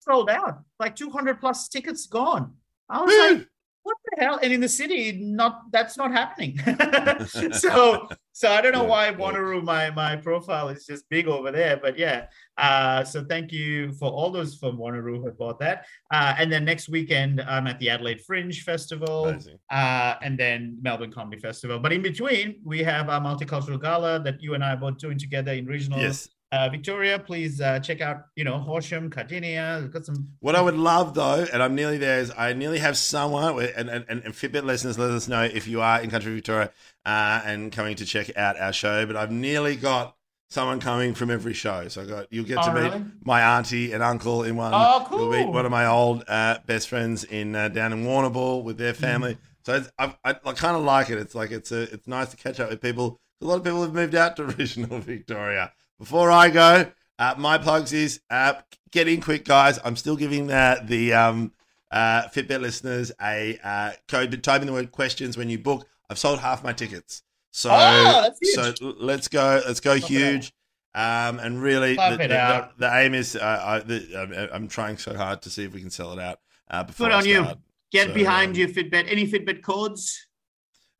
sold 0.00 0.28
out? 0.30 0.60
Like 0.78 0.96
200 0.96 1.40
plus 1.40 1.68
tickets 1.68 2.06
gone. 2.06 2.54
I 2.88 3.02
was 3.02 3.14
like, 3.38 3.46
what 3.82 3.96
the 4.04 4.22
hell? 4.22 4.38
And 4.42 4.52
in 4.52 4.60
the 4.60 4.68
city, 4.68 5.12
not 5.12 5.70
that's 5.72 5.96
not 5.96 6.12
happening. 6.12 6.58
so 7.52 8.08
so 8.32 8.50
I 8.50 8.60
don't 8.60 8.72
know 8.72 8.82
Yeah, 8.82 8.88
why 8.88 9.10
yeah. 9.10 9.60
My 9.60 9.90
my 9.90 10.16
profile 10.16 10.68
is 10.68 10.86
just 10.86 11.08
big 11.08 11.28
over 11.28 11.50
there. 11.50 11.76
But 11.76 11.98
yeah. 11.98 12.26
Uh, 12.56 13.04
so 13.04 13.24
thank 13.24 13.52
you 13.52 13.92
for 13.92 14.10
all 14.10 14.30
those 14.30 14.56
from 14.56 14.76
Wanneroo 14.76 15.22
who 15.22 15.30
bought 15.32 15.58
that. 15.60 15.86
Uh, 16.10 16.34
and 16.38 16.52
then 16.52 16.64
next 16.64 16.88
weekend, 16.88 17.40
I'm 17.40 17.66
at 17.66 17.78
the 17.78 17.88
Adelaide 17.88 18.20
Fringe 18.20 18.62
Festival 18.62 19.34
uh, 19.70 20.14
and 20.22 20.38
then 20.38 20.76
Melbourne 20.82 21.12
Comedy 21.12 21.40
Festival. 21.40 21.78
But 21.78 21.92
in 21.92 22.02
between, 22.02 22.60
we 22.64 22.82
have 22.82 23.08
our 23.08 23.20
multicultural 23.20 23.80
gala 23.80 24.20
that 24.20 24.42
you 24.42 24.54
and 24.54 24.62
I 24.62 24.74
are 24.74 24.76
both 24.76 24.98
doing 24.98 25.18
together 25.18 25.52
in 25.52 25.66
regional 25.66 26.00
Yes. 26.00 26.28
Uh, 26.52 26.68
Victoria. 26.68 27.18
Please 27.18 27.60
uh, 27.60 27.78
check 27.80 28.00
out, 28.00 28.24
you 28.36 28.44
know, 28.44 28.58
Horsham, 28.58 29.10
Cardinia. 29.10 29.80
We've 29.82 29.92
got 29.92 30.04
some. 30.04 30.28
What 30.40 30.56
I 30.56 30.60
would 30.60 30.76
love 30.76 31.14
though, 31.14 31.46
and 31.52 31.62
I'm 31.62 31.74
nearly 31.74 31.98
there, 31.98 32.18
is 32.20 32.32
I 32.36 32.52
nearly 32.52 32.78
have 32.78 32.96
someone, 32.96 33.58
and, 33.76 33.88
and, 33.88 34.04
and 34.08 34.22
Fitbit 34.34 34.64
listeners, 34.64 34.98
let 34.98 35.10
us 35.10 35.28
know 35.28 35.42
if 35.42 35.66
you 35.68 35.80
are 35.80 36.00
in 36.00 36.10
country 36.10 36.34
Victoria 36.34 36.70
uh, 37.06 37.42
and 37.44 37.70
coming 37.72 37.96
to 37.96 38.04
check 38.04 38.36
out 38.36 38.58
our 38.58 38.72
show. 38.72 39.06
But 39.06 39.16
I've 39.16 39.30
nearly 39.30 39.76
got 39.76 40.16
someone 40.48 40.80
coming 40.80 41.14
from 41.14 41.30
every 41.30 41.54
show. 41.54 41.86
So 41.88 42.02
I 42.02 42.06
got 42.06 42.26
you'll 42.32 42.44
get 42.44 42.56
to 42.62 42.70
Oh, 42.70 42.74
meet 42.74 42.80
really? 42.80 43.04
my 43.24 43.56
auntie 43.56 43.92
and 43.92 44.02
uncle 44.02 44.42
in 44.42 44.56
one. 44.56 44.72
Oh, 44.74 45.06
cool. 45.08 45.18
You'll 45.20 45.30
meet 45.46 45.52
one 45.52 45.64
of 45.64 45.70
my 45.70 45.86
old 45.86 46.24
uh, 46.26 46.58
best 46.66 46.88
friends 46.88 47.22
in 47.24 47.54
uh, 47.54 47.68
down 47.68 47.92
in 47.92 48.04
Warrnambool 48.04 48.64
with 48.64 48.76
their 48.76 48.94
family. 48.94 49.38
So 49.64 49.74
it's, 49.76 49.90
I, 49.98 50.14
I, 50.24 50.30
I 50.44 50.52
kind 50.54 50.76
of 50.76 50.82
like 50.82 51.10
it. 51.10 51.18
It's 51.18 51.34
like 51.34 51.50
it's 51.52 51.70
a 51.70 51.82
it's 51.82 52.08
nice 52.08 52.30
to 52.30 52.36
catch 52.36 52.58
up 52.58 52.70
with 52.70 52.80
people. 52.80 53.20
A 53.40 53.44
lot 53.46 53.56
of 53.56 53.64
people 53.64 53.82
have 53.82 53.94
moved 53.94 54.14
out 54.14 54.36
to 54.36 54.44
regional 54.58 54.98
Victoria. 54.98 55.72
Before 56.00 56.30
I 56.30 56.48
go, 56.48 56.90
uh, 57.18 57.34
my 57.36 57.58
plugs 57.58 57.92
is 57.92 58.22
uh, 58.30 58.54
get 58.90 59.06
in 59.06 59.20
quick, 59.20 59.44
guys. 59.44 59.78
I'm 59.84 59.96
still 59.96 60.16
giving 60.16 60.46
the 60.46 60.80
the 60.82 61.12
um, 61.12 61.52
uh, 61.90 62.22
Fitbit 62.28 62.62
listeners 62.62 63.12
a 63.20 63.58
uh, 63.62 63.92
code. 64.08 64.42
Type 64.42 64.62
in 64.62 64.66
the 64.66 64.72
word 64.72 64.92
questions 64.92 65.36
when 65.36 65.50
you 65.50 65.58
book. 65.58 65.86
I've 66.08 66.18
sold 66.18 66.40
half 66.40 66.64
my 66.64 66.72
tickets. 66.72 67.22
So 67.50 67.68
Oh, 67.70 68.30
so 68.54 68.72
let's 68.80 69.28
go. 69.28 69.60
Let's 69.66 69.80
go 69.80 69.94
huge. 69.94 70.54
Um, 70.94 71.38
and 71.38 71.62
really, 71.62 71.96
the, 71.96 72.16
the, 72.16 72.68
the, 72.78 72.96
aim 72.96 73.12
is 73.12 73.36
uh, 73.36 73.82
I, 73.84 74.48
I'm 74.52 74.66
trying 74.68 74.96
so 74.96 75.14
hard 75.14 75.42
to 75.42 75.50
see 75.50 75.64
if 75.64 75.74
we 75.74 75.80
can 75.82 75.90
sell 75.90 76.14
it 76.14 76.18
out 76.18 76.38
uh, 76.70 76.82
before 76.82 77.08
Good 77.08 77.14
on 77.14 77.26
you. 77.26 77.46
Get 77.92 78.08
So, 78.08 78.14
behind 78.14 78.52
um, 78.52 78.54
your 78.56 78.68
Fitbit. 78.68 79.04
Any 79.06 79.26
Fitbit 79.26 79.62
codes? 79.62 80.26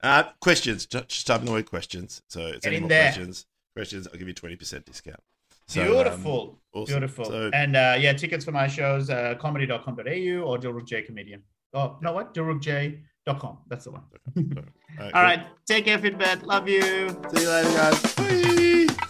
Uh, 0.03 0.25
questions. 0.41 0.85
Just 0.85 1.27
type 1.27 1.41
in 1.41 1.47
the 1.47 1.53
word 1.53 1.67
questions. 1.67 2.23
So 2.29 2.47
it's 2.47 2.65
Get 2.65 2.75
any 2.75 2.81
more 2.81 2.89
there. 2.91 3.13
questions. 3.13 3.47
Questions. 3.81 4.07
I'll 4.13 4.19
give 4.19 4.29
you 4.29 4.35
twenty 4.35 4.57
percent 4.57 4.85
discount. 4.85 5.21
So, 5.67 5.81
um, 5.81 5.89
Beautiful. 5.89 6.59
awesome. 6.75 6.93
Beautiful. 6.93 7.25
So- 7.25 7.51
and 7.55 7.75
uh, 7.77 7.97
yeah, 7.99 8.13
tickets 8.13 8.45
for 8.45 8.53
my 8.53 8.67
shows, 8.67 9.09
uh, 9.09 9.37
comedy.com.au 9.41 10.03
or 10.43 10.59
Dilruk 10.59 10.85
J 10.87 11.01
Comedian. 11.03 11.43
Oh, 11.73 11.97
no, 12.03 12.13
what? 12.13 12.35
DilrukJ.com. 12.35 13.59
That's 13.69 13.85
the 13.85 13.93
one. 13.93 14.03
all 14.37 14.43
right, 14.99 15.15
All 15.15 15.23
right. 15.23 15.47
Take 15.67 15.87
care, 15.87 15.99
Fitbit. 15.99 16.45
Love 16.45 16.69
you. 16.69 16.83
See 16.83 17.43
you 17.43 17.49
later, 17.49 17.71
guys. 17.71 18.15
Bye. 18.17 19.07